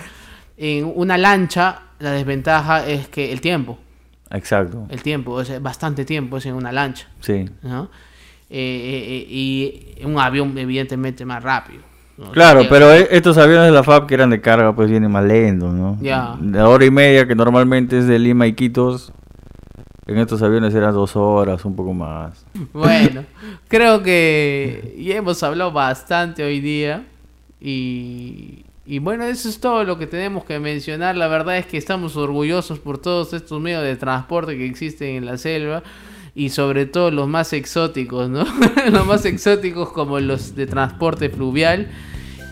En 0.56 0.90
una 0.94 1.18
lancha, 1.18 1.82
la 1.98 2.12
desventaja 2.12 2.86
es 2.86 3.08
que 3.08 3.32
el 3.32 3.40
tiempo, 3.40 3.78
Exacto, 4.30 4.86
el 4.88 5.02
tiempo, 5.02 5.40
es 5.40 5.60
bastante 5.62 6.04
tiempo 6.04 6.38
es 6.38 6.46
en 6.46 6.54
una 6.54 6.72
lancha, 6.72 7.08
sí. 7.20 7.44
¿no? 7.62 7.90
Eh, 8.50 9.26
eh, 9.26 9.26
y 9.28 10.04
un 10.04 10.18
avión 10.18 10.56
evidentemente 10.58 11.24
más 11.24 11.42
rápido. 11.42 11.82
¿no? 12.16 12.30
Claro, 12.30 12.60
Llega- 12.60 12.70
pero 12.70 12.92
e- 12.92 13.08
estos 13.10 13.36
aviones 13.38 13.66
de 13.66 13.72
la 13.72 13.82
FAB 13.82 14.06
que 14.06 14.14
eran 14.14 14.30
de 14.30 14.40
carga, 14.40 14.74
pues 14.74 14.88
vienen 14.88 15.10
más 15.10 15.24
lentos, 15.24 15.72
¿no? 15.74 15.98
Ya. 16.00 16.36
De 16.40 16.60
hora 16.62 16.84
y 16.84 16.90
media, 16.92 17.26
que 17.26 17.34
normalmente 17.34 17.98
es 17.98 18.06
de 18.06 18.18
Lima 18.20 18.44
a 18.44 18.46
Iquitos, 18.48 19.12
en 20.06 20.18
estos 20.18 20.42
aviones 20.42 20.74
eran 20.74 20.92
dos 20.92 21.16
horas, 21.16 21.64
un 21.64 21.74
poco 21.74 21.94
más. 21.94 22.44
Bueno, 22.72 23.24
creo 23.68 24.02
que 24.02 24.96
ya 24.98 25.16
hemos 25.16 25.42
hablado 25.42 25.72
bastante 25.72 26.44
hoy 26.44 26.60
día 26.60 27.04
y, 27.60 28.64
y 28.84 28.98
bueno, 28.98 29.24
eso 29.24 29.48
es 29.48 29.58
todo 29.60 29.84
lo 29.84 29.98
que 29.98 30.06
tenemos 30.06 30.44
que 30.44 30.58
mencionar. 30.58 31.16
La 31.16 31.28
verdad 31.28 31.56
es 31.56 31.66
que 31.66 31.78
estamos 31.78 32.16
orgullosos 32.16 32.78
por 32.78 32.98
todos 32.98 33.32
estos 33.32 33.60
medios 33.60 33.82
de 33.82 33.96
transporte 33.96 34.58
que 34.58 34.66
existen 34.66 35.16
en 35.16 35.26
la 35.26 35.38
selva 35.38 35.82
y 36.34 36.50
sobre 36.50 36.84
todo 36.84 37.10
los 37.10 37.28
más 37.28 37.52
exóticos, 37.52 38.28
¿no? 38.28 38.44
los 38.90 39.06
más 39.06 39.24
exóticos 39.24 39.90
como 39.90 40.20
los 40.20 40.54
de 40.54 40.66
transporte 40.66 41.30
fluvial 41.30 41.88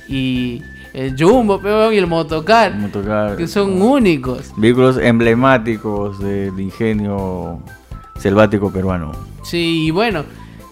y 0.09 0.63
el 0.95 1.17
jumbo, 1.19 1.61
peón, 1.61 1.95
y 1.95 1.99
el 1.99 2.07
motocar, 2.07 2.75
Motocar, 2.75 3.37
que 3.37 3.47
son 3.49 3.81
únicos. 3.81 4.53
Vehículos 4.57 4.99
emblemáticos 4.99 6.19
del 6.19 6.59
ingenio 6.61 7.59
selvático 8.19 8.71
peruano. 8.71 9.13
Sí, 9.43 9.87
y 9.87 9.91
bueno, 9.91 10.25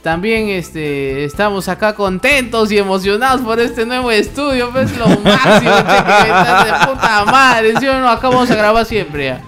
también 0.02 0.48
este 0.48 1.24
estamos 1.24 1.68
acá 1.68 1.94
contentos 1.94 2.70
y 2.72 2.78
emocionados 2.78 3.40
por 3.40 3.58
este 3.60 3.84
nuevo 3.86 4.10
estudio, 4.10 4.70
pues 4.70 4.96
lo 4.96 5.06
máximo, 5.24 5.72
che, 5.76 6.04
que 6.04 6.28
estás 6.28 6.64
de 6.80 6.86
puta 6.86 7.24
madre, 7.26 7.74
¿sí 7.78 7.86
o 7.88 7.98
no? 8.00 8.08
Acá 8.08 8.28
vamos 8.28 8.50
a 8.50 8.54
grabar 8.54 8.84
siempre 8.84 9.26
ya. 9.26 9.40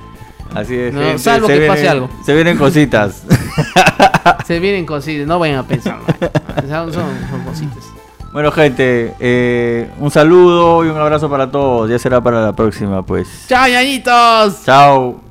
Así 0.55 0.75
es. 0.77 0.93
No, 0.93 1.01
gente, 1.01 1.19
salvo 1.19 1.47
que 1.49 1.67
pase 1.67 1.89
algo. 1.89 2.11
Se 2.27 2.35
vienen 2.35 2.59
cositas. 2.59 3.23
Se 4.47 4.59
vienen 4.59 4.85
cositas, 4.85 5.27
no 5.27 5.39
vayan 5.39 5.59
a 5.59 5.63
pensar 5.67 5.99
mal. 6.01 6.15
Son, 6.69 6.93
son- 6.93 7.29
son 7.31 7.45
cositas. 7.45 7.85
Bueno, 8.33 8.51
gente, 8.51 9.15
eh, 9.21 9.91
un 9.99 10.11
saludo 10.11 10.85
y 10.85 10.89
un 10.89 10.97
abrazo 10.97 11.29
para 11.31 11.51
todos. 11.51 11.91
Ya 11.91 11.99
será 11.99 12.21
para 12.21 12.43
la 12.43 12.53
próxima, 12.53 13.03
pues. 13.03 13.47
¡Chao, 13.47 13.69
ñañitos! 13.69 14.65
Chao. 14.65 15.22